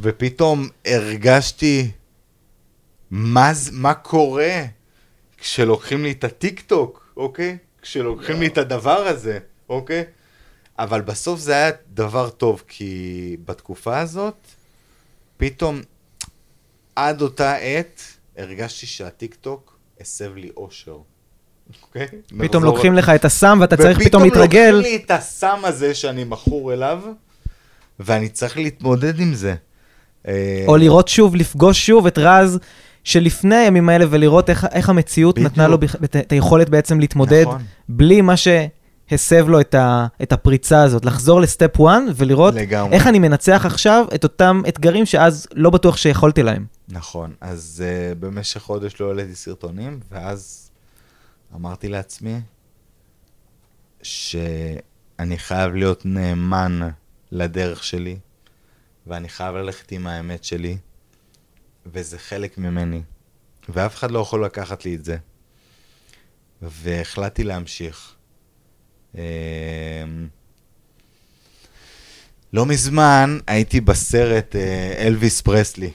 ופתאום 0.00 0.68
הרגשתי 0.84 1.90
מה, 3.10 3.52
מה 3.72 3.94
קורה 3.94 4.64
כשלוקחים 5.38 6.02
לי 6.02 6.12
את 6.12 6.24
הטיק 6.24 6.60
טוק, 6.60 7.12
אוקיי? 7.16 7.58
כשלוקחים 7.82 8.40
לי 8.40 8.46
את 8.46 8.58
הדבר 8.58 8.98
הזה, 8.98 9.38
אוקיי? 9.68 10.04
אבל 10.78 11.00
בסוף 11.00 11.40
זה 11.40 11.52
היה 11.52 11.70
דבר 11.88 12.30
טוב, 12.30 12.62
כי 12.68 13.36
בתקופה 13.44 13.98
הזאת, 13.98 14.48
פתאום, 15.36 15.80
עד 16.98 17.22
אותה 17.22 17.54
עת, 17.54 18.02
הרגשתי 18.38 18.86
שהטיק 18.86 19.34
טוק 19.34 19.78
הסב 20.00 20.36
לי 20.36 20.50
אושר, 20.56 20.96
אוקיי? 21.82 22.06
פתאום 22.38 22.64
לוקחים 22.64 22.94
לך 22.94 23.08
את 23.08 23.24
הסם 23.24 23.58
ואתה 23.60 23.76
צריך 23.76 23.98
פתאום 23.98 24.22
ופתאום 24.22 24.24
להתרגל. 24.24 24.70
לוקחים 24.70 24.92
לי 24.92 24.96
את 25.04 25.10
הסם 25.10 25.58
הזה 25.64 25.94
שאני 25.94 26.24
מכור 26.24 26.72
אליו, 26.72 27.02
ואני 28.00 28.28
צריך 28.28 28.56
להתמודד 28.56 29.20
עם 29.20 29.34
זה. 29.34 29.54
אה, 30.28 30.64
או 30.68 30.76
לראות 30.76 31.08
שוב, 31.08 31.36
לפגוש 31.36 31.86
שוב 31.86 32.06
את 32.06 32.18
רז 32.18 32.58
שלפני 33.04 33.56
הימים 33.56 33.88
האלה 33.88 34.04
ולראות 34.10 34.50
איך, 34.50 34.66
איך 34.72 34.88
המציאות 34.88 35.34
בדיוק. 35.34 35.52
נתנה 35.52 35.68
לו 35.68 35.78
את, 36.04 36.32
היכולת 36.32 36.68
בעצם 36.68 37.00
להתמודד 37.00 37.42
נכון. 37.42 37.62
בלי 37.88 38.20
מה 38.20 38.36
שהסב 39.10 39.48
לו 39.48 39.60
את, 39.60 39.74
ה, 39.74 40.06
את 40.22 40.32
הפריצה 40.32 40.82
הזאת, 40.82 41.04
לחזור 41.04 41.40
לסטפ 41.40 41.80
1 41.80 42.02
ולראות 42.14 42.54
לגמרי. 42.54 42.96
איך 42.96 43.06
אני 43.06 43.18
מנצח 43.18 43.62
עכשיו 43.66 44.06
את 44.14 44.24
אותם 44.24 44.62
אתגרים 44.68 45.06
שאז 45.06 45.46
לא 45.54 45.70
בטוח 45.70 45.96
שיכולתי 45.96 46.42
להם. 46.42 46.66
נכון, 46.88 47.34
אז 47.40 47.84
uh, 47.84 48.14
במשך 48.14 48.60
חודש 48.60 49.00
לא 49.00 49.08
העליתי 49.08 49.34
סרטונים, 49.34 50.00
ואז 50.10 50.70
אמרתי 51.54 51.88
לעצמי 51.88 52.40
שאני 54.02 55.38
חייב 55.38 55.74
להיות 55.74 56.06
נאמן 56.06 56.88
לדרך 57.32 57.84
שלי, 57.84 58.18
ואני 59.06 59.28
חייב 59.28 59.56
ללכת 59.56 59.92
עם 59.92 60.06
האמת 60.06 60.44
שלי, 60.44 60.76
וזה 61.86 62.18
חלק 62.18 62.58
ממני, 62.58 63.02
ואף 63.68 63.94
אחד 63.94 64.10
לא 64.10 64.18
יכול 64.18 64.44
לקחת 64.44 64.84
לי 64.84 64.94
את 64.94 65.04
זה. 65.04 65.16
והחלטתי 66.62 67.44
להמשיך. 67.44 68.17
אמ, 69.18 70.26
לא 72.52 72.66
מזמן 72.66 73.38
הייתי 73.46 73.80
בסרט 73.80 74.56
אה, 74.56 75.06
אלוויס 75.06 75.40
פרסלי, 75.40 75.90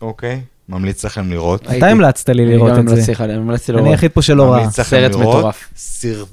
אוקיי? 0.00 0.40
ממליץ 0.68 1.04
לכם 1.04 1.30
לראות. 1.30 1.66
אתה 1.76 1.88
המלצת 1.88 2.28
לי 2.28 2.42
אני 2.42 2.52
לראות 2.52 2.70
את 2.70 2.74
זה. 2.74 2.80
המלצתי 2.80 3.12
לך, 3.12 3.20
אני 3.20 3.32
המלצתי 3.32 3.72
אני 3.72 3.80
לראות. 3.80 3.92
היחיד 3.92 4.10
פה 4.10 4.22
שלא 4.22 4.42
ראה. 4.42 4.60
ממליץ 4.60 4.78
לכם 4.78 4.90
סרט 4.90 5.10
לראות. 5.14 5.54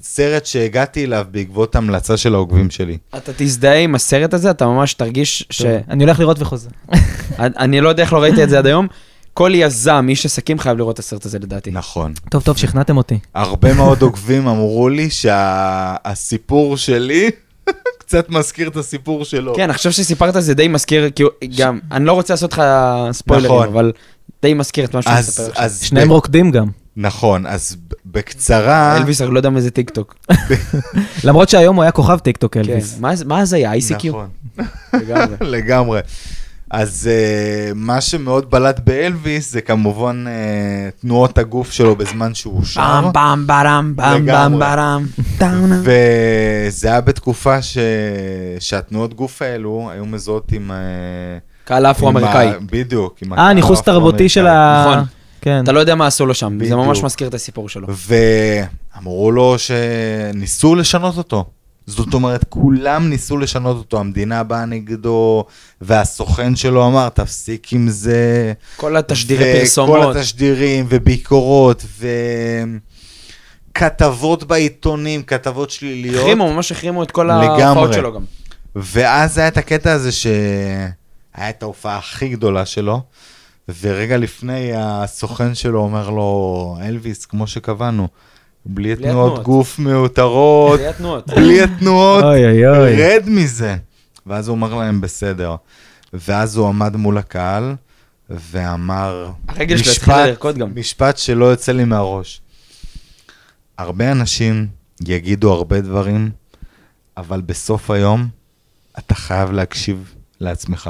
סרט 0.02 0.46
שהגעתי 0.46 1.06
אליו 1.06 1.26
בעקבות 1.32 1.76
המלצה 1.76 2.18
של 2.18 2.34
העוקבים 2.34 2.70
שלי. 2.70 2.98
אתה 3.18 3.32
תזדהה 3.38 3.78
עם 3.78 3.96
הסרט 3.96 4.34
הזה, 4.34 4.52
אתה 4.52 4.66
ממש 4.66 4.94
תרגיש 4.94 5.46
ש... 5.50 5.62
אני 5.62 6.04
הולך 6.04 6.20
לראות 6.20 6.38
וחוזר. 6.40 6.70
אני 7.40 7.82
לא 7.82 7.90
יודע 7.90 8.04
איך 8.04 8.14
לא 8.14 8.22
ראיתי 8.22 8.44
את 8.44 8.50
זה 8.50 8.58
עד 8.58 8.66
היום. 8.66 8.88
כל 9.40 9.52
יזם, 9.56 10.06
איש 10.10 10.26
עסקים 10.26 10.60
חייב 10.60 10.78
לראות 10.78 10.94
את 10.94 11.00
הסרט 11.00 11.26
הזה 11.26 11.40
לדעתי. 11.40 11.72
נכון. 11.72 12.14
טוב, 12.30 12.44
טוב, 12.44 12.58
שכנעתם 12.58 12.98
אותי. 12.98 13.20
הרבה 13.36 13.74
מאוד 13.74 14.02
עוקבים 14.02 14.48
אמרו 14.48 14.90
לי 14.90 15.10
שהסיפור 15.10 16.78
שלי 16.78 17.30
קצת 18.00 18.30
מזכיר 18.30 18.68
את 18.68 18.76
הסיפור 18.76 19.26
שלו. 19.26 19.56
כן, 19.56 19.70
עכשיו 19.70 19.92
שסיפרת 19.92 20.34
זה 20.40 20.54
די 20.54 20.68
מזכיר, 20.68 21.10
כי 21.10 21.24
הוא- 21.24 21.32
גם, 21.58 21.80
אני 21.92 22.06
לא 22.06 22.12
רוצה 22.14 22.34
לעשות 22.34 22.54
לך 22.54 22.62
ספוילרים, 23.12 23.52
נכון. 23.52 23.68
אבל 23.68 23.92
די 24.42 24.54
מזכיר 24.54 24.86
את 24.86 24.96
מה 24.96 25.02
שהוא 25.02 25.14
אז, 25.14 25.28
מספר 25.30 25.44
עכשיו. 25.50 25.64
אז 25.64 25.82
שניהם 25.84 26.08
ב- 26.08 26.12
רוקדים 26.12 26.52
גם. 26.52 26.68
נכון, 26.98 27.46
אז 27.46 27.78
בקצרה... 28.06 28.98
אלוויס, 28.98 29.22
אני 29.22 29.34
לא 29.34 29.40
יודע 29.40 29.50
מה 29.50 29.62
זה 29.62 29.72
טיק 29.72 29.90
טוק. 29.90 30.16
למרות 31.24 31.50
שהיום 31.50 31.76
הוא 31.76 31.84
היה 31.84 31.92
כוכב 31.92 32.18
טיקטוק 32.20 32.54
כן, 32.54 32.60
אלוויס. 32.60 32.98
מה 33.00 33.16
זה- 33.16 33.26
מה 33.26 33.46
זה 33.46 33.56
היה? 33.56 33.74
ICQ? 33.74 34.08
נכון. 34.08 34.28
לגמרי. 34.94 35.36
לגמרי. 35.58 36.00
אז 36.72 37.10
uh, 37.10 37.74
מה 37.76 38.02
שמאוד 38.02 38.52
בלט 38.52 38.80
באלוויס 38.80 39.52
זה 39.52 39.62
כמובן 39.62 40.26
uh, 40.28 41.02
תנועות 41.02 41.38
הגוף 41.38 41.72
שלו 41.72 41.96
בזמן 41.96 42.34
שהוא 42.34 42.64
שר. 42.66 42.82
פעם 42.82 43.12
פעם 43.14 43.48
ברם, 43.48 43.94
פעם 43.98 44.60
פעם. 44.60 44.60
ברם. 44.60 45.06
וזה 45.84 46.88
היה 46.88 47.02
בתקופה 47.02 47.62
ש... 47.62 47.78
שהתנועות 48.60 49.14
גוף 49.14 49.42
האלו 49.42 49.90
היו 49.92 50.06
מזוהות 50.06 50.52
עם... 50.52 50.72
אה, 50.72 50.78
קהל 51.66 51.86
עם 51.86 51.92
אפרו-אמריקאי. 51.92 52.48
ה- 52.48 52.54
בדיוק. 52.72 53.20
אה, 53.38 53.54
ניכוס 53.54 53.82
תרבותי 53.82 54.30
של 54.30 54.48
ה... 54.48 54.86
נכון. 54.88 55.06
כן. 55.42 55.64
אתה 55.64 55.72
לא 55.72 55.80
יודע 55.80 55.96
מה 55.96 56.08
עשו 56.08 56.26
לו 56.26 56.34
שם, 56.34 56.58
זה 56.60 56.66
בדיוק. 56.66 56.80
ממש 56.80 57.04
מזכיר 57.04 57.28
את 57.28 57.34
הסיפור 57.34 57.70
שלו. 57.70 57.88
ואמרו 58.96 59.32
לו 59.32 59.56
שניסו 59.58 60.76
לשנות 60.76 61.18
אותו. 61.18 61.46
זאת 61.90 62.14
אומרת, 62.14 62.46
כולם 62.50 63.10
ניסו 63.10 63.38
לשנות 63.38 63.78
אותו, 63.78 64.00
המדינה 64.00 64.44
באה 64.44 64.66
נגדו, 64.66 65.46
והסוכן 65.82 66.56
שלו 66.56 66.88
אמר, 66.88 67.10
תפסיק 67.10 67.74
עם 67.74 67.90
זה. 67.90 68.54
כל 68.78 68.98
התשדירי 68.98 69.60
פרסומות. 69.60 70.00
וכל 70.00 70.18
התשדירים, 70.18 70.86
וביקורות, 70.90 71.86
וכתבות 73.72 74.44
בעיתונים, 74.44 75.24
כתבות 75.24 75.70
שליליות. 75.70 76.24
החרימו, 76.24 76.54
ממש 76.54 76.72
החרימו 76.72 77.04
את 77.04 77.12
כל. 77.12 77.30
ההופעות 77.30 77.94
שלו 77.94 78.14
גם. 78.14 78.24
ואז 78.76 79.38
היה 79.38 79.48
את 79.48 79.58
הקטע 79.58 79.92
הזה 79.92 80.12
שהיה 80.12 80.90
את 81.50 81.64
ההופעה 81.64 81.98
הכי 81.98 82.30
גדולה 82.30 82.66
שלו, 82.66 83.02
ורגע 83.82 84.18
לפני 84.18 84.72
הסוכן 84.76 85.56
שלו 85.56 85.80
אומר 85.80 86.10
לו, 86.10 86.78
אלוויס, 86.82 87.26
כמו 87.26 87.48
שקבענו, 87.48 88.08
בלי 88.72 88.96
תנועות 88.96 89.28
התנועות. 89.28 89.44
גוף 89.44 89.80
מיותרות, 89.80 90.80
בלי 90.80 90.90
התנועות. 90.90 91.28
בלי 91.30 91.62
התנועות. 91.62 92.24
רד 92.98 93.24
מזה. 93.28 93.76
ואז 94.26 94.48
הוא 94.48 94.56
אומר 94.56 94.76
להם, 94.76 95.02
בסדר. 95.02 95.56
ואז 96.14 96.58
הוא 96.58 96.68
עמד 96.68 96.96
מול 96.96 97.18
הקהל, 97.18 97.76
ואמר, 98.30 99.32
הרגל 99.48 99.78
שלו 99.78 99.92
התחילה 99.92 100.28
לרקוד 100.28 100.58
גם. 100.58 100.72
משפט 100.76 101.18
שלא 101.18 101.46
יוצא 101.46 101.72
לי 101.72 101.86
מהראש. 101.86 102.42
הרבה 103.78 104.12
אנשים 104.12 104.68
יגידו 105.02 105.54
הרבה 105.54 105.82
דברים, 105.82 106.32
אבל 107.18 107.42
בסוף 107.42 107.92
היום 107.92 108.28
אתה 109.00 109.16
חייב 109.16 109.52
להקשיב 109.52 110.16
לעצמך. 110.40 110.90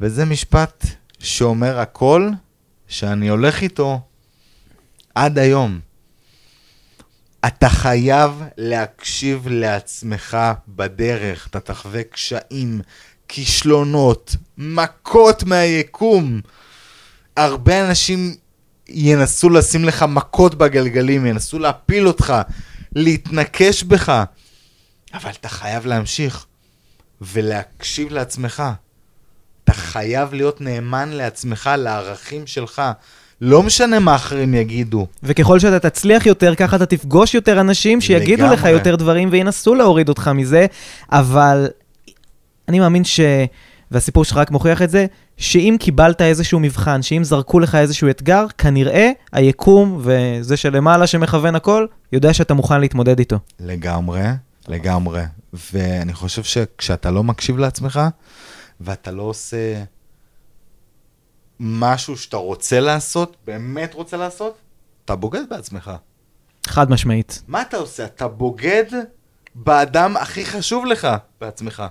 וזה 0.00 0.24
משפט 0.24 0.86
שאומר 1.18 1.78
הכל 1.78 2.30
שאני 2.88 3.28
הולך 3.28 3.62
איתו 3.62 4.00
עד 5.14 5.38
היום. 5.38 5.80
אתה 7.46 7.68
חייב 7.68 8.42
להקשיב 8.56 9.48
לעצמך 9.48 10.36
בדרך, 10.68 11.46
אתה 11.46 11.60
תחווה 11.60 12.02
קשיים, 12.02 12.80
כישלונות, 13.28 14.36
מכות 14.58 15.44
מהיקום. 15.44 16.40
הרבה 17.36 17.88
אנשים 17.88 18.34
ינסו 18.88 19.50
לשים 19.50 19.84
לך 19.84 20.04
מכות 20.08 20.54
בגלגלים, 20.54 21.26
ינסו 21.26 21.58
להפיל 21.58 22.06
אותך, 22.06 22.34
להתנקש 22.94 23.82
בך, 23.82 24.24
אבל 25.14 25.30
אתה 25.30 25.48
חייב 25.48 25.86
להמשיך 25.86 26.46
ולהקשיב 27.20 28.12
לעצמך. 28.12 28.62
אתה 29.64 29.72
חייב 29.72 30.34
להיות 30.34 30.60
נאמן 30.60 31.08
לעצמך, 31.08 31.70
לערכים 31.78 32.46
שלך. 32.46 32.82
לא 33.44 33.62
משנה 33.62 33.98
מה 33.98 34.14
אחרים 34.14 34.54
יגידו. 34.54 35.06
וככל 35.22 35.58
שאתה 35.58 35.90
תצליח 35.90 36.26
יותר, 36.26 36.54
ככה 36.54 36.76
אתה 36.76 36.86
תפגוש 36.86 37.34
יותר 37.34 37.60
אנשים 37.60 38.00
שיגידו 38.00 38.46
לך 38.46 38.52
לגמרי. 38.52 38.70
יותר 38.70 38.96
דברים 38.96 39.28
וינסו 39.32 39.74
להוריד 39.74 40.08
אותך 40.08 40.30
מזה, 40.34 40.66
אבל 41.12 41.68
אני 42.68 42.80
מאמין 42.80 43.04
ש... 43.04 43.20
והסיפור 43.90 44.24
שלך 44.24 44.36
רק 44.36 44.50
מוכיח 44.50 44.82
את 44.82 44.90
זה, 44.90 45.06
שאם 45.36 45.76
קיבלת 45.80 46.22
איזשהו 46.22 46.60
מבחן, 46.60 47.02
שאם 47.02 47.24
זרקו 47.24 47.60
לך 47.60 47.74
איזשהו 47.74 48.10
אתגר, 48.10 48.46
כנראה 48.58 49.10
היקום 49.32 50.00
וזה 50.00 50.56
שלמעלה 50.56 51.06
שמכוון 51.06 51.54
הכל, 51.54 51.86
יודע 52.12 52.34
שאתה 52.34 52.54
מוכן 52.54 52.80
להתמודד 52.80 53.18
איתו. 53.18 53.38
לגמרי, 53.60 54.22
לגמרי. 54.68 55.22
ואני 55.72 56.12
חושב 56.12 56.42
שכשאתה 56.42 57.10
לא 57.10 57.24
מקשיב 57.24 57.58
לעצמך, 57.58 58.00
ואתה 58.80 59.10
לא 59.10 59.22
עושה 59.22 59.82
משהו 61.64 62.16
שאתה 62.16 62.36
רוצה 62.36 62.80
לעשות, 62.80 63.36
באמת 63.44 63.94
רוצה 63.94 64.16
לעשות, 64.16 64.58
אתה 65.04 65.16
בוגד 65.16 65.42
בעצמך. 65.50 65.90
חד 66.66 66.90
משמעית. 66.90 67.42
מה 67.48 67.62
אתה 67.62 67.76
עושה? 67.76 68.04
אתה 68.04 68.28
בוגד 68.28 68.84
באדם 69.54 70.16
הכי 70.16 70.44
חשוב 70.44 70.86
לך 70.86 71.08
בעצמך. 71.40 71.82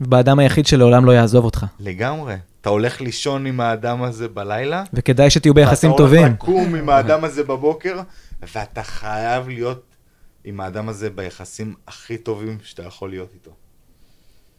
באדם 0.00 0.38
היחיד 0.38 0.66
שלעולם 0.66 1.04
לא 1.04 1.12
יעזוב 1.12 1.44
אותך. 1.44 1.66
לגמרי. 1.80 2.36
אתה 2.60 2.68
הולך 2.68 3.00
לישון 3.00 3.46
עם 3.46 3.60
האדם 3.60 4.02
הזה 4.02 4.28
בלילה, 4.28 4.84
וכדאי 4.92 5.30
שתהיו 5.30 5.54
ביחסים 5.54 5.92
טובים. 5.96 6.22
הולך 6.22 6.32
לקום 6.32 6.74
עם 6.74 6.88
האדם 6.88 7.24
הזה 7.24 7.44
בבוקר, 7.44 8.00
ואתה 8.54 8.82
חייב 8.82 9.48
להיות 9.48 9.84
עם 10.44 10.60
האדם 10.60 10.88
הזה 10.88 11.10
ביחסים 11.10 11.74
הכי 11.86 12.18
טובים 12.18 12.58
שאתה 12.62 12.82
יכול 12.82 13.10
להיות 13.10 13.30
איתו. 13.34 13.50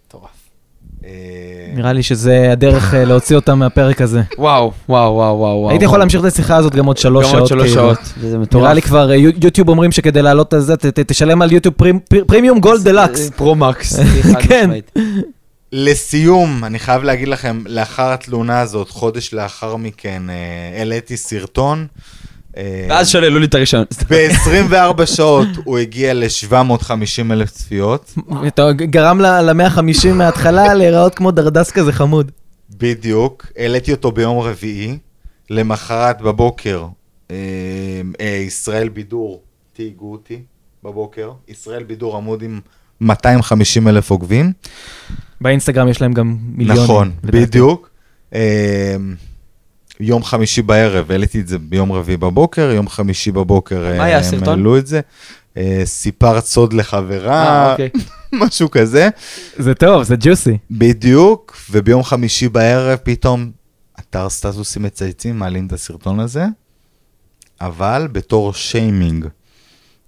מטורף. 0.05 0.46
אה, 1.05 1.09
נראה 1.75 1.93
לי 1.93 2.03
שזה 2.03 2.49
הדרך 2.51 2.93
אה, 2.93 3.05
להוציא 3.05 3.35
אותם 3.35 3.59
מהפרק 3.59 4.01
הזה. 4.01 4.21
וואו, 4.37 4.71
וואו, 4.89 5.13
וואו, 5.15 5.35
וואו. 5.37 5.69
הייתי 5.69 5.85
יכול 5.85 5.99
להמשיך 5.99 6.21
את 6.21 6.25
השיחה 6.25 6.55
הזאת 6.55 6.75
גם 6.75 6.85
עוד 6.85 6.97
שלוש 6.97 7.25
גם 7.25 7.31
שעות. 7.31 7.39
עוד 7.41 7.49
שלוש 7.49 7.67
כאילו. 7.67 7.81
שעות. 7.81 8.13
וזה 8.19 8.37
מטורף. 8.37 8.61
נראה 8.63 8.73
לי 8.73 8.81
כבר, 8.81 9.09
אה, 9.11 9.15
יו- 9.15 9.31
יוטיוב 9.43 9.69
אומרים 9.69 9.91
שכדי 9.91 10.21
לעלות 10.21 10.53
את 10.53 10.61
זה, 10.61 10.75
תשלם 11.07 11.41
על 11.41 11.51
יוטיוב 11.51 11.75
פרימ- 11.77 11.99
פר- 12.09 12.23
פרימיום 12.27 12.59
גולד 12.59 12.83
דלקס. 12.83 13.29
פרו-מקס. 13.35 13.99
כן. 14.47 14.69
לסיום, 15.71 16.63
אני 16.63 16.79
חייב 16.79 17.03
להגיד 17.03 17.27
לכם, 17.27 17.61
לאחר 17.65 18.11
התלונה 18.13 18.59
הזאת, 18.59 18.89
חודש 18.89 19.33
לאחר 19.33 19.75
מכן, 19.75 20.23
העליתי 20.79 21.17
סרטון. 21.17 21.87
אה, 22.57 22.85
ואז 22.89 23.07
שללו 23.07 23.39
לי 23.39 23.45
את 23.45 23.55
הרישיון. 23.55 23.85
ב-24 24.09 25.05
שעות 25.05 25.47
הוא 25.63 25.77
הגיע 25.77 26.13
ל-750 26.13 27.31
אלף 27.31 27.49
צפיות. 27.51 28.13
אתה 28.47 28.71
גרם 28.71 29.21
ל-150 29.21 30.13
מההתחלה 30.13 30.73
להיראות 30.73 31.15
כמו 31.15 31.31
דרדס 31.31 31.71
כזה 31.71 31.91
חמוד. 31.91 32.31
בדיוק, 32.69 33.45
העליתי 33.57 33.91
אותו 33.91 34.11
ביום 34.11 34.39
רביעי, 34.39 34.97
למחרת 35.49 36.21
בבוקר, 36.21 36.85
אה, 37.31 37.35
אה, 38.21 38.25
ישראל 38.47 38.89
בידור 38.89 39.41
תהיגו 39.73 40.11
אותי 40.11 40.41
בבוקר, 40.83 41.31
ישראל 41.47 41.83
בידור 41.83 42.17
עמוד 42.17 42.41
עם 42.41 42.59
250 43.01 43.87
אלף 43.87 44.09
עוקבים. 44.09 44.53
באינסטגרם 45.41 45.87
יש 45.87 46.01
להם 46.01 46.13
גם 46.13 46.37
מיליונים. 46.55 46.83
נכון. 46.83 47.11
בדיוק. 47.23 47.89
אה, 50.01 50.05
יום 50.05 50.23
חמישי 50.23 50.61
בערב, 50.61 51.11
העליתי 51.11 51.39
את 51.39 51.47
זה 51.47 51.59
ביום 51.59 51.91
רביעי 51.91 52.17
בבוקר, 52.17 52.71
יום 52.71 52.89
חמישי 52.89 53.31
בבוקר 53.31 53.93
מה 53.97 54.03
היה 54.03 54.19
אה, 54.19 54.29
הם? 54.33 54.43
העלו 54.43 54.77
את 54.77 54.87
זה. 54.87 55.01
אה, 55.57 55.81
סיפרת 55.85 56.45
סוד 56.45 56.73
לחברה, 56.73 57.43
אה, 57.45 57.71
אוקיי. 57.71 57.89
משהו 58.41 58.71
כזה. 58.71 59.09
זה 59.57 59.75
טוב, 59.75 60.03
זה 60.03 60.15
ג'וסי. 60.19 60.57
בדיוק, 60.71 61.57
וביום 61.71 62.03
חמישי 62.03 62.49
בערב 62.49 62.99
פתאום 63.03 63.51
אתר 63.99 64.29
סטטוסים 64.29 64.83
מצייצים, 64.83 65.39
מעלים 65.39 65.67
את 65.67 65.73
הסרטון 65.73 66.19
הזה, 66.19 66.45
אבל 67.61 68.07
בתור 68.11 68.53
שיימינג. 68.53 69.27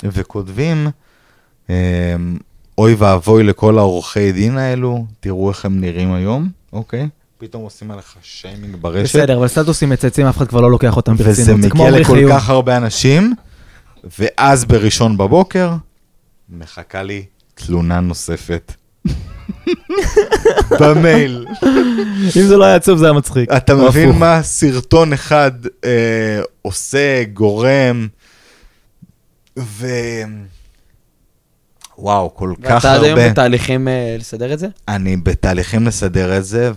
וכותבים, 0.03 0.87
אמ, 1.69 1.75
אוי 2.77 2.95
ואבוי 2.97 3.43
לכל 3.43 3.77
העורכי 3.77 4.31
דין 4.31 4.57
האלו, 4.57 5.05
תראו 5.19 5.49
איך 5.49 5.65
הם 5.65 5.81
נראים 5.81 6.13
היום, 6.13 6.49
אוקיי? 6.73 7.09
פתאום 7.39 7.63
עושים 7.63 7.91
עליך 7.91 8.15
שיימינג 8.21 8.75
ברשת. 8.75 9.15
בסדר, 9.15 9.37
אבל 9.37 9.47
סטטוסים 9.47 9.89
מצייצים, 9.89 10.25
אף 10.25 10.37
אחד 10.37 10.47
כבר 10.47 10.61
לא 10.61 10.71
לוקח 10.71 10.97
אותם 10.97 11.13
וזה 11.13 11.23
ברצינות. 11.23 11.61
זה 11.61 11.69
כמו 11.69 11.87
מגיע 11.87 11.99
לכל 11.99 12.13
חיוב. 12.13 12.31
כך 12.31 12.49
הרבה 12.49 12.77
אנשים, 12.77 13.33
ואז 14.19 14.65
בראשון 14.65 15.17
בבוקר, 15.17 15.71
מחכה 16.49 17.03
לי 17.03 17.25
תלונה 17.53 17.99
נוספת. 17.99 18.73
במייל. 20.79 21.45
אם 22.37 22.47
זה 22.47 22.57
לא 22.57 22.63
היה 22.63 22.75
עצוב, 22.75 22.99
זה 22.99 23.05
היה 23.05 23.13
מצחיק. 23.13 23.51
אתה 23.57 23.75
מבין. 23.75 24.09
מה 24.11 24.43
סרטון 24.43 25.13
אחד 25.13 25.51
אה, 25.85 26.41
עושה, 26.61 27.23
גורם, 27.33 28.07
ו... 29.59 29.87
וואו, 32.01 32.35
כל 32.35 32.53
כך 32.63 32.71
ואתה 32.75 32.93
עד 32.93 33.03
היום 33.03 33.19
הרבה. 33.19 33.31
בתהליכים 33.31 33.87
אה, 33.87 34.15
לסדר 34.19 34.53
את 34.53 34.59
זה? 34.59 34.67
אני 34.87 35.17
בתהליכים 35.17 35.87
לסדר 35.87 36.37
את 36.37 36.45
זה, 36.45 36.71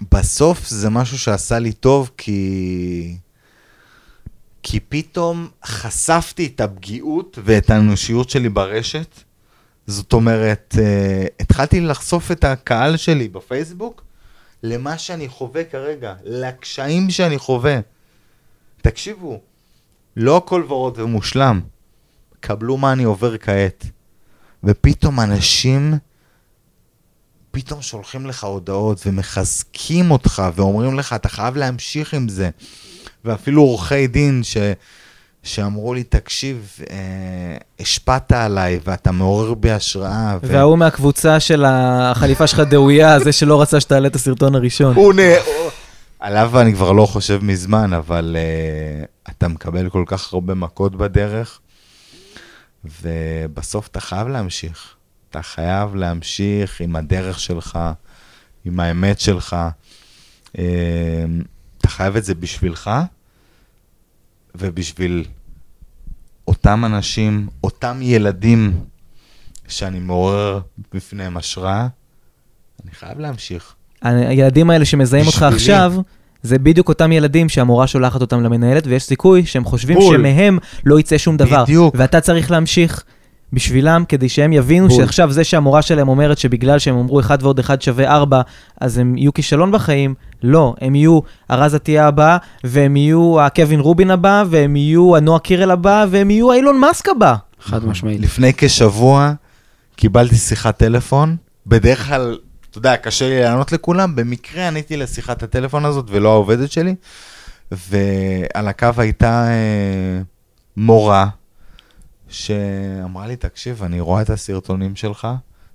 ובסוף 0.00 0.68
זה 0.68 0.90
משהו 0.90 1.18
שעשה 1.18 1.58
לי 1.58 1.72
טוב, 1.72 2.10
כי... 2.16 3.16
כי 4.62 4.80
פתאום 4.80 5.48
חשפתי 5.64 6.46
את 6.54 6.60
הפגיעות 6.60 7.38
ואת 7.44 7.70
האנושיות 7.70 8.30
שלי 8.30 8.48
ברשת. 8.48 9.20
זאת 9.86 10.12
אומרת, 10.12 10.74
אה, 10.78 11.26
התחלתי 11.40 11.80
לחשוף 11.80 12.32
את 12.32 12.44
הקהל 12.44 12.96
שלי 12.96 13.28
בפייסבוק 13.28 14.02
למה 14.62 14.98
שאני 14.98 15.28
חווה 15.28 15.64
כרגע, 15.64 16.14
לקשיים 16.24 17.10
שאני 17.10 17.38
חווה. 17.38 17.78
תקשיבו, 18.82 19.40
לא 20.16 20.36
הכל 20.36 20.64
ורוד 20.68 20.98
ומושלם. 20.98 21.60
קבלו 22.46 22.76
מה 22.76 22.92
אני 22.92 23.04
עובר 23.04 23.38
כעת. 23.38 23.86
ופתאום 24.64 25.20
אנשים 25.20 25.94
פתאום 27.50 27.82
שולחים 27.82 28.26
לך 28.26 28.44
הודעות 28.44 29.02
ומחזקים 29.06 30.10
אותך 30.10 30.42
ואומרים 30.54 30.98
לך, 30.98 31.12
אתה 31.12 31.28
חייב 31.28 31.56
להמשיך 31.56 32.14
עם 32.14 32.28
זה. 32.28 32.50
ואפילו 33.24 33.62
עורכי 33.62 34.06
דין 34.06 34.42
ש... 34.42 34.56
שאמרו 35.42 35.94
לי, 35.94 36.04
תקשיב, 36.04 36.70
אה, 36.90 36.96
השפעת 37.80 38.32
עליי 38.32 38.80
ואתה 38.84 39.12
מעורר 39.12 39.54
בי 39.54 39.70
השראה. 39.70 40.38
ו- 40.42 40.48
וההוא 40.48 40.78
מהקבוצה 40.78 41.40
של 41.40 41.64
החליפה 41.66 42.46
שלך 42.46 42.60
דאויה, 42.60 43.20
זה 43.20 43.32
שלא 43.32 43.62
רצה 43.62 43.80
שתעלה 43.80 44.08
את 44.08 44.14
הסרטון 44.14 44.54
הראשון. 44.54 44.94
הוא 44.96 45.14
נ... 45.14 45.18
עליו 46.20 46.60
אני 46.60 46.74
כבר 46.74 46.92
לא 46.92 47.06
חושב 47.06 47.38
מזמן, 47.42 47.92
אבל 47.92 48.36
uh, 48.36 49.30
אתה 49.30 49.48
מקבל 49.48 49.88
כל 49.88 50.04
כך 50.06 50.32
הרבה 50.32 50.54
מכות 50.54 50.96
בדרך, 50.96 51.60
ובסוף 53.02 53.88
אתה 53.88 54.00
חייב 54.00 54.28
להמשיך. 54.28 54.94
אתה 55.30 55.42
חייב 55.42 55.94
להמשיך 55.94 56.80
עם 56.80 56.96
הדרך 56.96 57.40
שלך, 57.40 57.78
עם 58.64 58.80
האמת 58.80 59.20
שלך. 59.20 59.56
Uh, 60.44 60.58
אתה 61.78 61.88
חייב 61.88 62.16
את 62.16 62.24
זה 62.24 62.34
בשבילך 62.34 62.90
ובשביל 64.54 65.24
אותם 66.48 66.84
אנשים, 66.84 67.48
אותם 67.64 67.98
ילדים 68.02 68.84
שאני 69.68 69.98
מעורר 69.98 70.60
בפניהם 70.92 71.36
השראה, 71.36 71.86
אני 72.84 72.90
חייב 72.90 73.18
להמשיך. 73.18 73.74
הילדים 74.02 74.70
האלה 74.70 74.84
שמזהים 74.84 75.26
אותך 75.26 75.36
בשבילי. 75.36 75.56
עכשיו, 75.56 75.94
זה 76.42 76.58
בדיוק 76.58 76.88
אותם 76.88 77.12
ילדים 77.12 77.48
שהמורה 77.48 77.86
שולחת 77.86 78.20
אותם 78.20 78.42
למנהלת, 78.42 78.86
ויש 78.86 79.02
סיכוי 79.02 79.46
שהם 79.46 79.64
חושבים 79.64 79.98
בול. 79.98 80.16
שמהם 80.16 80.58
לא 80.84 81.00
יצא 81.00 81.18
שום 81.18 81.36
דבר. 81.36 81.62
בדיוק. 81.64 81.94
ואתה 81.98 82.20
צריך 82.20 82.50
להמשיך 82.50 83.04
בשבילם, 83.52 84.04
כדי 84.08 84.28
שהם 84.28 84.52
יבינו 84.52 84.88
בול. 84.88 84.96
שעכשיו 84.96 85.32
זה 85.32 85.44
שהמורה 85.44 85.82
שלהם 85.82 86.08
אומרת 86.08 86.38
שבגלל 86.38 86.78
שהם 86.78 86.98
אמרו 86.98 87.20
1 87.20 87.42
ועוד 87.42 87.58
1 87.58 87.82
שווה 87.82 88.16
4, 88.16 88.40
אז 88.80 88.98
הם 88.98 89.18
יהיו 89.18 89.34
כישלון 89.34 89.72
בחיים, 89.72 90.14
לא, 90.42 90.74
הם 90.80 90.94
יהיו 90.94 91.20
הרז 91.48 91.74
עטיה 91.74 92.06
הבא, 92.06 92.36
והם 92.64 92.96
יהיו 92.96 93.40
הקווין 93.40 93.80
רובין 93.80 94.10
הבא, 94.10 94.44
והם 94.50 94.76
יהיו 94.76 95.16
הנועה 95.16 95.38
קירל 95.38 95.70
הבא, 95.70 96.06
והם 96.10 96.30
יהיו 96.30 96.52
האילון 96.52 96.80
מאסק 96.80 97.08
הבא. 97.08 97.34
חד 97.60 97.84
משמעית. 97.84 98.20
לפני 98.20 98.52
כשבוע 98.56 99.32
קיבלתי 99.96 100.36
שיחת 100.36 100.78
טלפון, 100.78 101.36
בדרך 101.66 102.06
כלל, 102.08 102.38
אתה 102.78 102.88
יודע, 102.88 102.96
קשה 102.96 103.28
לי 103.28 103.40
לענות 103.40 103.72
לכולם, 103.72 104.16
במקרה 104.16 104.68
עניתי 104.68 104.96
לשיחת 104.96 105.42
הטלפון 105.42 105.84
הזאת 105.84 106.06
ולא 106.08 106.32
העובדת 106.32 106.70
שלי, 106.72 106.94
ועל 107.70 108.68
הקו 108.68 108.88
הייתה 108.96 109.48
אה, 109.48 110.22
מורה 110.76 111.28
שאמרה 112.28 113.26
לי, 113.26 113.36
תקשיב, 113.36 113.82
אני 113.82 114.00
רואה 114.00 114.22
את 114.22 114.30
הסרטונים 114.30 114.96
שלך, 114.96 115.28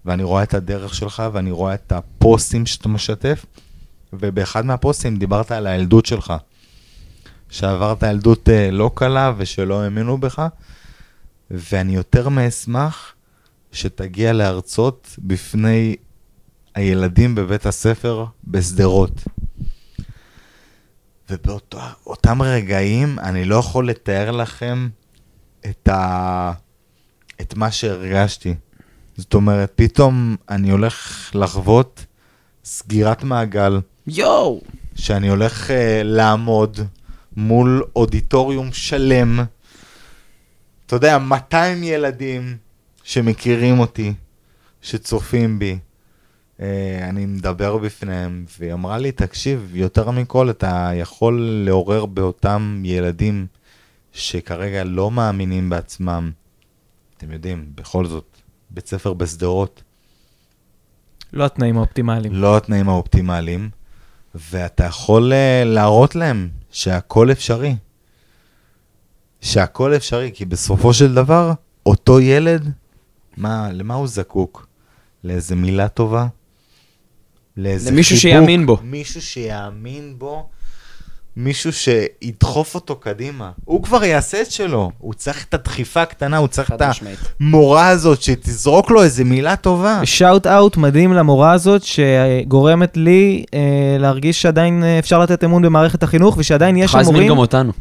ואני 0.06 0.24
רואה 0.24 0.44
את 0.44 0.54
הדרך 0.54 0.94
שלך, 0.96 1.24
ואני 1.34 1.52
רואה 1.52 1.74
את 1.74 1.92
הפוסטים 1.92 2.66
שאתה 2.66 2.90
משתף, 2.90 3.46
ובאחד 4.14 4.66
מהפוסטים 4.66 5.18
דיברת 5.18 5.52
על 5.52 5.68
הילדות 5.68 6.06
שלך, 6.06 6.34
שעברת 7.50 8.04
ילדות 8.04 8.50
אה, 8.50 8.72
לא 8.72 8.92
קלה 8.96 9.34
ושלא 9.38 9.82
האמינו 9.82 10.18
בך, 10.18 10.48
ואני 11.52 11.96
יותר 11.96 12.30
מאשמח 12.30 13.14
שתגיע 13.72 14.34
להרצות 14.34 15.16
בפני 15.18 15.96
הילדים 16.76 17.36
בבית 17.36 17.66
הספר 17.66 18.26
בשדרות. 18.44 19.24
ובאותם 21.30 22.42
רגעים 22.42 23.20
אני 23.20 23.46
לא 23.46 23.56
יכול 23.56 23.90
לתאר 23.90 24.32
לכם 24.32 24.90
את, 25.70 25.88
ה... 25.88 26.52
את 27.42 27.56
מה 27.56 27.72
שהרגשתי. 27.72 28.56
זאת 29.18 29.34
אומרת, 29.34 29.72
פתאום 29.76 30.36
אני 30.50 30.72
הולך 30.72 31.30
לחוות 31.36 32.06
סגירת 32.66 33.24
מעגל, 33.24 33.82
יואו! 34.08 34.62
שאני 34.96 35.30
הולך 35.30 35.70
uh, 35.70 35.74
לעמוד 36.04 36.80
מול 37.36 37.84
אודיטוריום 37.96 38.74
שלם, 38.74 39.40
אתה 40.86 40.96
יודע, 40.96 41.18
200 41.18 41.84
ילדים 41.84 42.58
שמכירים 43.04 43.80
אותי, 43.80 44.14
שצופים 44.82 45.60
בי. 45.60 45.78
Uh, 46.62 46.64
אני 47.10 47.26
מדבר 47.26 47.78
בפניהם, 47.78 48.46
והיא 48.60 48.74
אמרה 48.74 48.98
לי, 48.98 49.12
תקשיב, 49.12 49.72
יותר 49.74 50.12
מכל 50.12 50.50
אתה 50.50 50.92
יכול 50.96 51.42
לעורר 51.66 52.06
באותם 52.06 52.82
ילדים 52.86 53.48
שכרגע 54.12 54.84
לא 54.84 55.12
מאמינים 55.12 55.70
בעצמם. 55.70 56.32
אתם 57.18 57.32
יודעים, 57.32 57.66
בכל 57.76 58.06
זאת, 58.06 58.38
בית 58.70 58.88
ספר 58.88 59.14
בשדרות, 59.14 59.84
לא 61.34 61.46
התנאים 61.46 61.78
האופטימליים. 61.78 62.34
לא 62.34 62.58
התנאים 62.58 62.90
האופטימליים, 62.90 63.70
ואתה 64.36 64.84
יכול 64.84 65.34
אה, 65.34 65.64
להראות 65.66 66.16
להם 66.16 66.50
שהכל 66.72 67.32
אפשרי. 67.32 67.76
שהכל 69.42 69.96
אפשרי, 69.96 70.32
כי 70.34 70.46
בסופו 70.46 70.94
של 70.94 71.14
דבר, 71.14 71.54
אותו 71.86 72.20
ילד, 72.20 72.72
מה, 73.38 73.72
למה 73.72 73.94
הוא 73.94 74.08
זקוק? 74.08 74.68
לאיזה 75.24 75.56
מילה 75.56 75.88
טובה? 75.88 76.28
לאיזה 77.58 77.92
למישהו 77.92 78.18
חיבוק? 78.18 78.22
שיאמין 78.22 78.66
בו. 78.66 78.78
מישהו 78.84 79.22
שיאמין 79.22 80.14
בו, 80.18 80.50
מישהו 81.38 81.72
שידחוף 81.74 82.76
אותו 82.76 82.96
קדימה. 82.96 83.52
הוא 83.66 83.84
כבר 83.84 84.04
יעשה 84.04 84.42
את 84.42 84.52
שלו, 84.52 84.92
הוא 84.98 85.14
צריך 85.14 85.46
את 85.50 85.54
הדחיפה 85.54 86.02
הקטנה, 86.02 86.38
הוא 86.38 86.48
צריך 86.48 86.72
את 86.72 86.82
משמעית. 86.82 87.20
המורה 87.40 87.88
הזאת 87.88 88.22
שתזרוק 88.22 88.92
לו 88.92 89.04
איזה 89.04 89.24
מילה 89.24 89.56
טובה. 89.56 90.02
שאוט 90.04 90.48
אאוט 90.48 90.78
מדהים 90.78 91.14
למורה 91.14 91.52
הזאת, 91.52 91.82
שגורמת 91.84 92.98
לי 92.98 93.44
אה, 93.54 93.60
להרגיש 94.00 94.42
שעדיין 94.42 94.84
אה, 94.84 95.00
אפשר 95.00 95.20
לתת 95.20 95.44
אמון 95.44 95.62
במערכת 95.62 96.04
החינוך, 96.04 96.36
ושעדיין 96.38 96.78
יש 96.78 96.84
אתה 96.84 96.92
שם 96.92 96.98
יכול 96.98 97.00
להזמין 97.00 97.16
מורים... 97.16 97.30
גם 97.30 97.38
אותנו. 97.38 97.72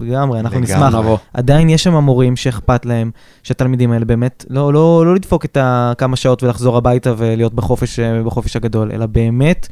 לגמרי, 0.00 0.40
אנחנו 0.40 0.60
לגמרי. 0.60 0.88
נשמח. 0.88 1.20
עדיין 1.34 1.68
יש 1.68 1.82
שם 1.82 1.94
מורים 1.94 2.36
שאכפת 2.36 2.86
להם, 2.86 3.10
שהתלמידים 3.42 3.92
האלה 3.92 4.04
באמת, 4.04 4.44
לא, 4.50 4.72
לא, 4.72 5.06
לא 5.06 5.14
לדפוק 5.14 5.44
את 5.44 5.56
הכמה 5.60 6.16
שעות 6.16 6.42
ולחזור 6.42 6.76
הביתה 6.76 7.14
ולהיות 7.16 7.54
בחופש, 7.54 7.98
אה, 7.98 8.22
בחופש 8.22 8.56
הגדול, 8.56 8.90
אלא 8.92 9.06
באמת 9.06 9.68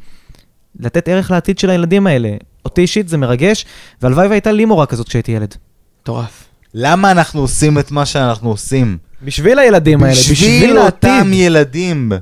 לתת 0.80 1.08
ערך 1.08 1.30
לעתיד 1.30 1.58
של 1.58 1.70
הילדים 1.70 2.06
האלה. 2.06 2.36
אותי 2.64 2.80
אישית 2.80 3.08
זה 3.08 3.16
מרגש, 3.16 3.66
והלוואי 4.02 4.26
והייתה 4.26 4.52
לי 4.52 4.64
מורה 4.64 4.86
כזאת 4.86 5.08
כשהייתי 5.08 5.32
ילד. 5.32 5.54
מטורף. 6.02 6.44
למה 6.74 7.10
אנחנו 7.10 7.40
עושים 7.40 7.78
את 7.78 7.90
מה 7.90 8.06
שאנחנו 8.06 8.50
עושים? 8.50 8.98
בשביל 9.22 9.58
הילדים 9.58 10.02
האלה, 10.02 10.12
בשביל 10.14 10.34
בשביל 10.34 10.76
העתיד. 10.78 11.10
אותם 11.10 11.30
ילדים. 11.32 12.12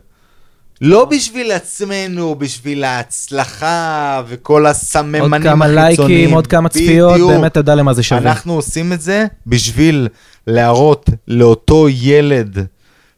לא 0.82 1.04
בשביל 1.04 1.52
עצמנו, 1.52 2.34
בשביל 2.34 2.84
ההצלחה 2.84 4.22
וכל 4.26 4.66
הסממנים 4.66 5.22
עוד 5.22 5.32
החיצוניים. 5.32 5.56
כמה 5.56 5.68
לייקים, 5.68 6.30
עוד 6.34 6.46
כמה 6.46 6.68
צפיות, 6.68 7.12
בדיוק. 7.12 7.30
באמת 7.30 7.52
אתה 7.52 7.60
יודע 7.60 7.74
למה 7.74 7.94
זה 7.94 8.02
שווה. 8.02 8.20
אנחנו 8.20 8.54
עושים 8.54 8.92
את 8.92 9.00
זה 9.00 9.26
בשביל 9.46 10.08
להראות 10.46 11.10
לאותו 11.28 11.88
ילד 11.88 12.58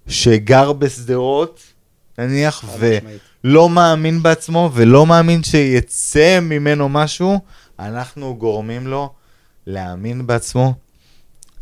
שגר 0.08 0.72
בשדרות, 0.72 1.60
נניח, 2.18 2.64
ולא 2.78 3.68
מאמין 3.68 4.22
בעצמו 4.22 4.70
ולא 4.74 5.06
מאמין 5.06 5.42
שיצא 5.42 6.38
ממנו 6.42 6.88
משהו, 6.88 7.40
אנחנו 7.78 8.36
גורמים 8.36 8.86
לו 8.86 9.12
להאמין 9.66 10.26
בעצמו, 10.26 10.74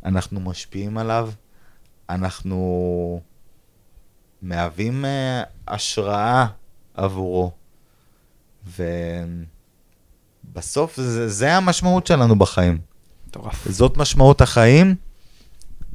אנחנו 0.04 0.40
משפיעים 0.40 0.98
עליו, 0.98 1.30
אנחנו 2.10 3.20
מהווים 4.42 5.04
אה, 5.04 5.42
השראה 5.68 6.46
עבורו. 6.94 7.50
ובסוף 10.54 10.96
זה, 10.96 11.28
זה 11.28 11.56
המשמעות 11.56 12.06
שלנו 12.06 12.36
בחיים. 12.38 12.78
מטורף. 13.28 13.68
זאת 13.70 13.96
משמעות 13.96 14.40
החיים, 14.40 14.94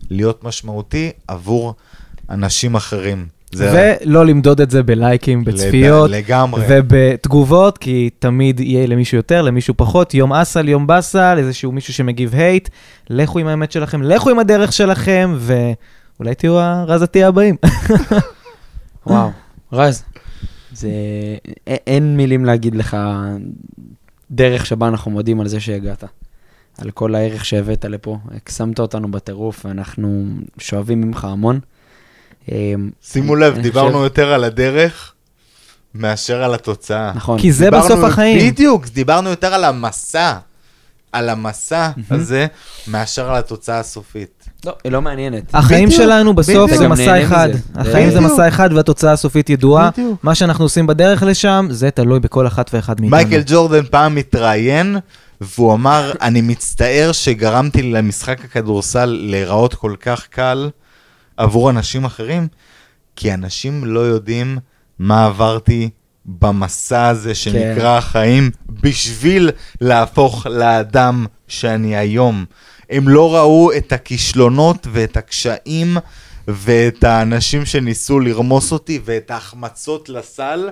להיות 0.09 0.43
משמעותי 0.43 1.11
עבור 1.27 1.75
אנשים 2.29 2.75
אחרים. 2.75 3.27
זה 3.51 3.95
ולא 4.05 4.25
למדוד 4.25 4.61
את 4.61 4.71
זה 4.71 4.83
בלייקים, 4.83 5.43
בצפיות, 5.43 6.09
לד- 6.09 6.15
לגמרי. 6.15 6.65
ובתגובות, 6.69 7.77
כי 7.77 8.09
תמיד 8.19 8.59
יהיה 8.59 8.87
למישהו 8.87 9.17
יותר, 9.17 9.41
למישהו 9.41 9.74
פחות, 9.78 10.13
יום 10.13 10.33
אסל, 10.33 10.69
יום 10.69 10.87
באסל, 10.87 11.36
איזשהו 11.37 11.71
מישהו 11.71 11.93
שמגיב 11.93 12.36
הייט, 12.36 12.69
לכו 13.09 13.39
עם 13.39 13.47
האמת 13.47 13.71
שלכם, 13.71 14.01
לכו 14.03 14.29
עם 14.29 14.39
הדרך 14.39 14.74
שלכם, 14.74 15.37
ואולי 15.39 16.36
תהיו 16.36 16.59
הרזתי 16.59 17.24
הבאים. 17.24 17.55
וואו. 19.09 19.32
רז, 19.74 20.04
זה... 20.74 20.89
א- 21.70 21.75
אין 21.88 22.17
מילים 22.17 22.46
להגיד 22.46 22.75
לך 22.75 22.97
דרך 24.32 24.66
שבה 24.66 24.88
אנחנו 24.88 25.12
מודים 25.12 25.42
על 25.42 25.47
זה 25.47 25.59
שהגעת. 25.59 26.04
על 26.78 26.92
כל 26.92 27.16
הערך 27.16 27.46
שהבאת 27.46 27.86
לפה. 27.86 28.17
הקסמת 28.36 28.79
אותנו 28.79 29.12
בטירוף, 29.12 29.66
ואנחנו 29.66 30.25
שואבים 30.58 31.01
ממך 31.01 31.25
המון. 31.25 31.59
אמ, 32.51 32.89
שימו 33.01 33.36
לב, 33.36 33.58
דיברנו 33.59 33.88
חושב- 33.92 34.04
יותר 34.04 34.34
על 34.34 34.43
הדרך 34.43 35.13
מאשר 35.96 36.43
על 36.43 36.54
התוצאה. 36.54 37.12
נכון. 37.16 37.39
כי 37.39 37.51
זה 37.51 37.71
בסוף 37.71 38.04
החיים. 38.04 38.51
בדיוק, 38.51 38.86
דיברנו 38.88 39.29
יותר 39.29 39.54
על 39.54 39.63
המסע, 39.63 40.38
על 41.12 41.29
המסע 41.29 41.92
הזה, 42.12 42.47
מאשר 42.88 43.29
על 43.29 43.36
התוצאה 43.36 43.79
הסופית. 43.79 44.37
לא, 44.66 44.75
היא 44.84 44.92
לא 44.92 45.01
מעניינת. 45.01 45.55
החיים 45.55 45.89
בדיוק, 45.89 46.01
שלנו 46.01 46.34
בסוף 46.34 46.71
בדיוק. 46.71 46.82
זה 46.82 46.88
מסע 46.88 47.24
אחד. 47.24 47.50
מזה. 47.50 47.59
החיים 47.75 48.12
זה. 48.12 48.20
מסע 48.20 48.47
אחד 48.47 48.70
והתוצאה 48.74 49.12
הסופית 49.12 49.50
ידועה. 49.50 49.89
בדיוק. 49.92 50.20
מה 50.24 50.36
שאנחנו 50.36 50.66
עושים 50.66 50.88
בדרך 50.88 51.24
לשם, 51.24 51.67
זה 51.70 51.92
תלוי 51.92 52.20
בכל 52.20 52.47
אחת 52.47 52.74
ואחד 52.74 53.01
מאיתנו. 53.01 53.17
מייקל 53.17 53.42
ג'ורדן 53.46 53.84
פעם 53.92 54.16
מתראיין, 54.16 54.97
והוא 55.42 55.74
אמר, 55.74 56.12
אני 56.21 56.42
מצטער 56.42 57.12
שגרמתי 57.12 57.84
למשחק 57.84 58.46
הכדורסל 58.46 59.05
להיראות 59.05 59.74
כל 59.74 59.96
כך 60.00 60.28
קל 60.28 60.70
עבור 61.38 61.70
אנשים 61.70 62.05
אחרים, 62.05 62.47
כי 63.16 63.34
אנשים 63.34 63.86
לא 63.86 64.00
יודעים 64.00 64.58
מה 65.00 65.25
עברתי 65.25 65.89
במסע 66.25 67.08
הזה 67.08 67.36
שנקרא 67.36 67.97
החיים, 67.97 68.51
בשביל 68.70 69.51
להפוך 69.82 70.47
לאדם 70.47 71.25
שאני 71.47 71.97
היום. 71.97 72.46
הם 72.89 73.09
לא 73.09 73.36
ראו 73.36 73.72
את 73.78 73.93
הכישלונות 73.93 74.88
ואת 74.92 75.18
הקשיים 75.18 75.97
ואת 76.47 77.04
האנשים 77.04 77.66
שניסו 77.66 78.20
לרמוס 78.20 78.72
אותי 78.72 79.00
ואת 79.05 79.32
ההחמצות 79.32 80.09
לסל. 80.09 80.70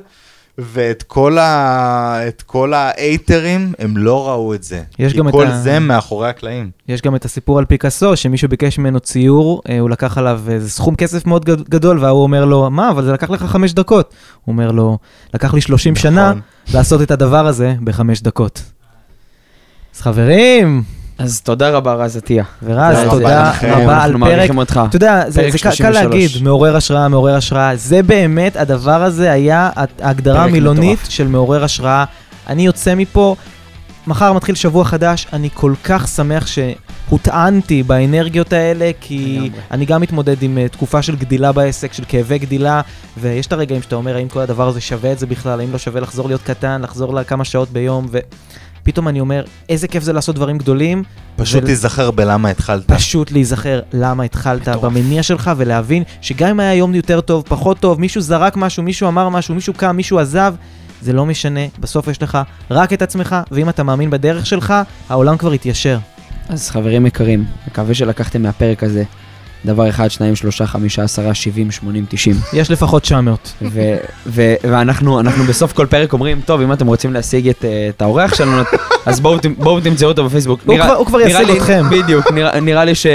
ואת 0.57 1.03
כל, 1.03 1.37
ה... 1.37 2.27
את 2.27 2.41
כל 2.41 2.73
האייטרים, 2.73 3.73
הם 3.79 3.97
לא 3.97 4.27
ראו 4.29 4.53
את 4.53 4.63
זה. 4.63 4.81
יש 4.99 5.11
כי 5.11 5.17
גם 5.19 5.27
את 5.27 5.33
כל 5.33 5.47
ה- 5.47 5.57
זה 5.61 5.79
מאחורי 5.79 6.29
הקלעים. 6.29 6.69
יש 6.87 7.01
גם 7.01 7.15
את 7.15 7.25
הסיפור 7.25 7.59
על 7.59 7.65
פיקאסו, 7.65 8.15
שמישהו 8.17 8.49
ביקש 8.49 8.77
ממנו 8.79 8.99
ציור, 8.99 9.61
אה, 9.69 9.79
הוא 9.79 9.89
לקח 9.89 10.17
עליו 10.17 10.41
איזה 10.49 10.69
סכום 10.69 10.95
כסף 10.95 11.25
מאוד 11.25 11.45
גד- 11.45 11.69
גדול, 11.69 11.99
וההוא 11.99 12.23
אומר 12.23 12.45
לו, 12.45 12.69
מה, 12.71 12.89
אבל 12.91 13.05
זה 13.05 13.11
לקח 13.13 13.29
לך 13.29 13.43
חמש 13.43 13.73
דקות. 13.73 14.13
הוא 14.45 14.53
אומר 14.53 14.71
לו, 14.71 14.97
לקח 15.33 15.53
לי 15.53 15.61
30 15.61 15.93
נכון. 15.93 16.01
שנה 16.01 16.33
לעשות 16.73 17.01
את 17.01 17.11
הדבר 17.11 17.47
הזה 17.47 17.73
בחמש 17.83 18.21
דקות. 18.21 18.61
אז 19.95 20.01
חברים, 20.01 20.83
אז 21.17 21.41
תודה 21.41 21.69
רבה, 21.69 21.93
רז 21.93 22.17
עטיה. 22.17 22.43
ורז, 22.63 22.97
תודה 23.09 23.51
רבה 23.61 24.03
על 24.03 24.11
אנחנו 24.11 24.25
פרק. 24.25 24.29
מעריכים 24.35 24.57
אותך. 24.57 24.79
אתה 24.89 24.95
יודע, 24.95 25.23
זה, 25.29 25.41
קל- 25.41 25.51
קל 25.51 25.57
33. 25.71 25.95
להגיד, 25.95 26.29
מעורר 26.43 26.75
השראה, 26.75 27.07
מעורר 27.07 27.35
השראה. 27.35 27.75
זה 27.75 28.03
באמת, 28.03 28.55
הדבר 28.55 29.03
הזה 29.03 29.31
היה 29.31 29.69
ההגדרה 30.01 30.43
המילונית. 30.43 30.99
של 31.09 31.27
מעורר 31.27 31.63
השראה. 31.63 32.05
אני 32.47 32.65
יוצא 32.65 32.95
מפה, 32.95 33.35
מחר 34.07 34.33
מתחיל 34.33 34.55
שבוע 34.55 34.85
חדש, 34.85 35.27
אני 35.33 35.49
כל 35.53 35.73
כך 35.83 36.07
שמח 36.07 36.47
שהוטענתי 36.47 37.83
באנרגיות 37.83 38.53
האלה, 38.53 38.91
כי 39.01 39.35
לגמרי. 39.41 39.61
אני 39.71 39.85
גם 39.85 40.01
מתמודד 40.01 40.43
עם 40.43 40.57
uh, 40.57 40.71
תקופה 40.71 41.01
של 41.01 41.15
גדילה 41.15 41.51
בעסק, 41.51 41.93
של 41.93 42.03
כאבי 42.07 42.37
גדילה, 42.39 42.81
ויש 43.17 43.47
את 43.47 43.53
הרגעים 43.53 43.81
שאתה 43.81 43.95
אומר, 43.95 44.15
האם 44.15 44.27
כל 44.29 44.39
הדבר 44.39 44.67
הזה 44.67 44.81
שווה 44.81 45.11
את 45.11 45.19
זה 45.19 45.25
בכלל, 45.25 45.59
האם 45.59 45.71
לא 45.71 45.77
שווה 45.77 46.01
לחזור 46.01 46.27
להיות 46.27 46.41
קטן, 46.43 46.81
לחזור 46.81 47.13
לכמה 47.13 47.45
שעות 47.45 47.69
ביום, 47.69 48.07
ופתאום 48.85 49.07
אני 49.07 49.19
אומר, 49.19 49.43
איזה 49.69 49.87
כיף 49.87 50.03
זה 50.03 50.13
לעשות 50.13 50.35
דברים 50.35 50.57
גדולים, 50.57 51.03
פשוט 51.35 51.61
ול- 51.61 51.67
תיזכר 51.67 52.11
בלמה 52.11 52.49
התחלת. 52.49 52.91
פשוט 52.91 53.31
להיזכר 53.31 53.79
למה 53.93 54.23
התחלת 54.23 54.69
מטורף. 54.69 54.83
במניע 54.83 55.23
שלך 55.23 55.51
ולהבין 55.57 56.03
שגם 56.21 56.49
אם 56.49 56.59
היה 56.59 56.73
יום 56.73 56.95
יותר 56.95 57.21
טוב, 57.21 57.43
פחות 57.47 57.79
טוב, 57.79 57.99
מישהו 57.99 58.21
זרק 58.21 58.57
משהו, 58.57 58.83
מישהו 58.83 59.07
אמר 59.07 59.29
משהו, 59.29 59.55
מישהו 59.55 59.73
קם, 59.73 59.95
מישהו 59.95 60.19
עזב, 60.19 60.55
זה 61.01 61.13
לא 61.13 61.25
משנה, 61.25 61.59
בסוף 61.79 62.07
יש 62.07 62.21
לך 62.21 62.37
רק 62.71 62.93
את 62.93 63.01
עצמך, 63.01 63.35
ואם 63.51 63.69
אתה 63.69 63.83
מאמין 63.83 64.09
בדרך 64.09 64.45
שלך, 64.45 64.73
העולם 65.09 65.37
כבר 65.37 65.53
יתיישר. 65.53 65.97
אז 66.49 66.69
חברים 66.69 67.05
יקרים, 67.05 67.45
מקווה 67.67 67.93
שלקחתם 67.93 68.41
מהפרק 68.41 68.83
הזה 68.83 69.03
דבר 69.65 69.89
אחד, 69.89 70.11
שניים, 70.11 70.35
שלושה, 70.35 70.65
חמישה, 70.67 71.03
עשרה, 71.03 71.33
שבעים, 71.33 71.71
שמונים, 71.71 72.05
תשעים. 72.09 72.35
יש 72.53 72.71
לפחות 72.71 73.01
900. 73.01 73.53
ו- 73.61 73.95
ו- 74.27 74.53
ואנחנו 74.63 75.19
אנחנו 75.19 75.43
בסוף 75.43 75.73
כל 75.73 75.85
פרק 75.85 76.13
אומרים, 76.13 76.41
טוב, 76.45 76.61
אם 76.61 76.73
אתם 76.73 76.87
רוצים 76.87 77.13
להשיג 77.13 77.49
את, 77.49 77.65
אה, 77.65 77.89
את 77.97 78.01
האורח 78.01 78.35
שלנו, 78.35 78.61
אז 79.05 79.19
בואו 79.19 79.37
תמ- 79.39 79.53
בואו 79.57 79.79
תמצאו 79.81 80.07
אותו 80.07 80.25
בפייסבוק. 80.25 80.59
הוא 80.65 80.73
נראה- 80.75 80.85
כבר- 80.87 80.95
הוא 80.95 81.05
כבר 81.05 81.21
ישיג 81.21 81.49
אתכם. 81.49 81.83
בדיוק, 81.91 82.31
נראה- 82.31 82.59
נראה 82.59 82.85
לי 82.85 82.95
ש... 82.95 83.05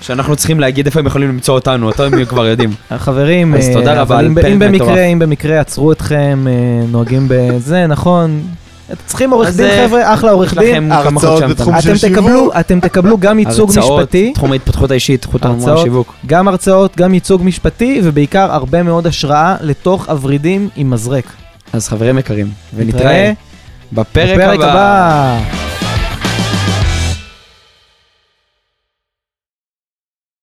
שאנחנו 0.00 0.36
צריכים 0.36 0.60
להגיד 0.60 0.86
איפה 0.86 1.00
הם 1.00 1.06
יכולים 1.06 1.28
למצוא 1.28 1.54
אותנו, 1.54 1.86
אותו 1.86 2.04
הם 2.04 2.24
כבר 2.24 2.46
יודעים. 2.46 2.70
חברים, 2.98 3.54
אז 3.54 3.68
אה, 3.68 3.72
תודה 3.74 4.00
רבה 4.00 4.20
אם, 4.20 4.34
במקרה. 4.34 5.04
אם 5.04 5.18
במקרה 5.18 5.60
עצרו 5.60 5.92
אתכם, 5.92 6.46
אה, 6.48 6.52
נוהגים 6.88 7.26
בזה, 7.28 7.86
נכון. 7.86 8.42
אתם 8.86 8.94
צריכים 9.06 9.30
עורך 9.30 9.56
דין, 9.56 9.66
אה, 9.66 9.86
חבר'ה, 9.88 10.14
אחלה 10.14 10.30
עורך 10.30 10.52
יש 10.52 10.58
דין. 10.58 10.88
לכם 10.90 11.02
כמה 11.02 11.20
הרצאות 11.20 11.42
בתחום. 11.42 11.80
של 11.80 11.92
אתם 11.94 12.08
תקבלו, 12.08 12.50
אתם 12.60 12.80
תקבלו 12.80 13.18
גם 13.18 13.38
ייצוג 13.38 13.70
הרצאות, 13.70 14.00
משפטי. 14.00 14.32
תחום 14.34 14.52
ההתפתחות 14.52 14.90
האישית, 14.90 15.22
תחום 15.22 15.40
הרצאות, 15.42 15.78
השיווק. 15.78 16.14
גם 16.26 16.48
הרצאות, 16.48 16.96
גם 16.96 17.14
ייצוג 17.14 17.42
משפטי, 17.44 18.00
ובעיקר 18.04 18.52
הרבה 18.52 18.82
מאוד 18.82 19.06
השראה 19.06 19.56
לתוך 19.60 20.08
הוורידים 20.08 20.68
עם 20.76 20.90
מזרק. 20.90 21.24
אז 21.72 21.88
חברים 21.88 22.18
יקרים, 22.18 22.46
נתראה 22.72 22.84
ונתראה 22.84 23.32
בפרק. 23.92 24.60
הבא. 24.60 25.65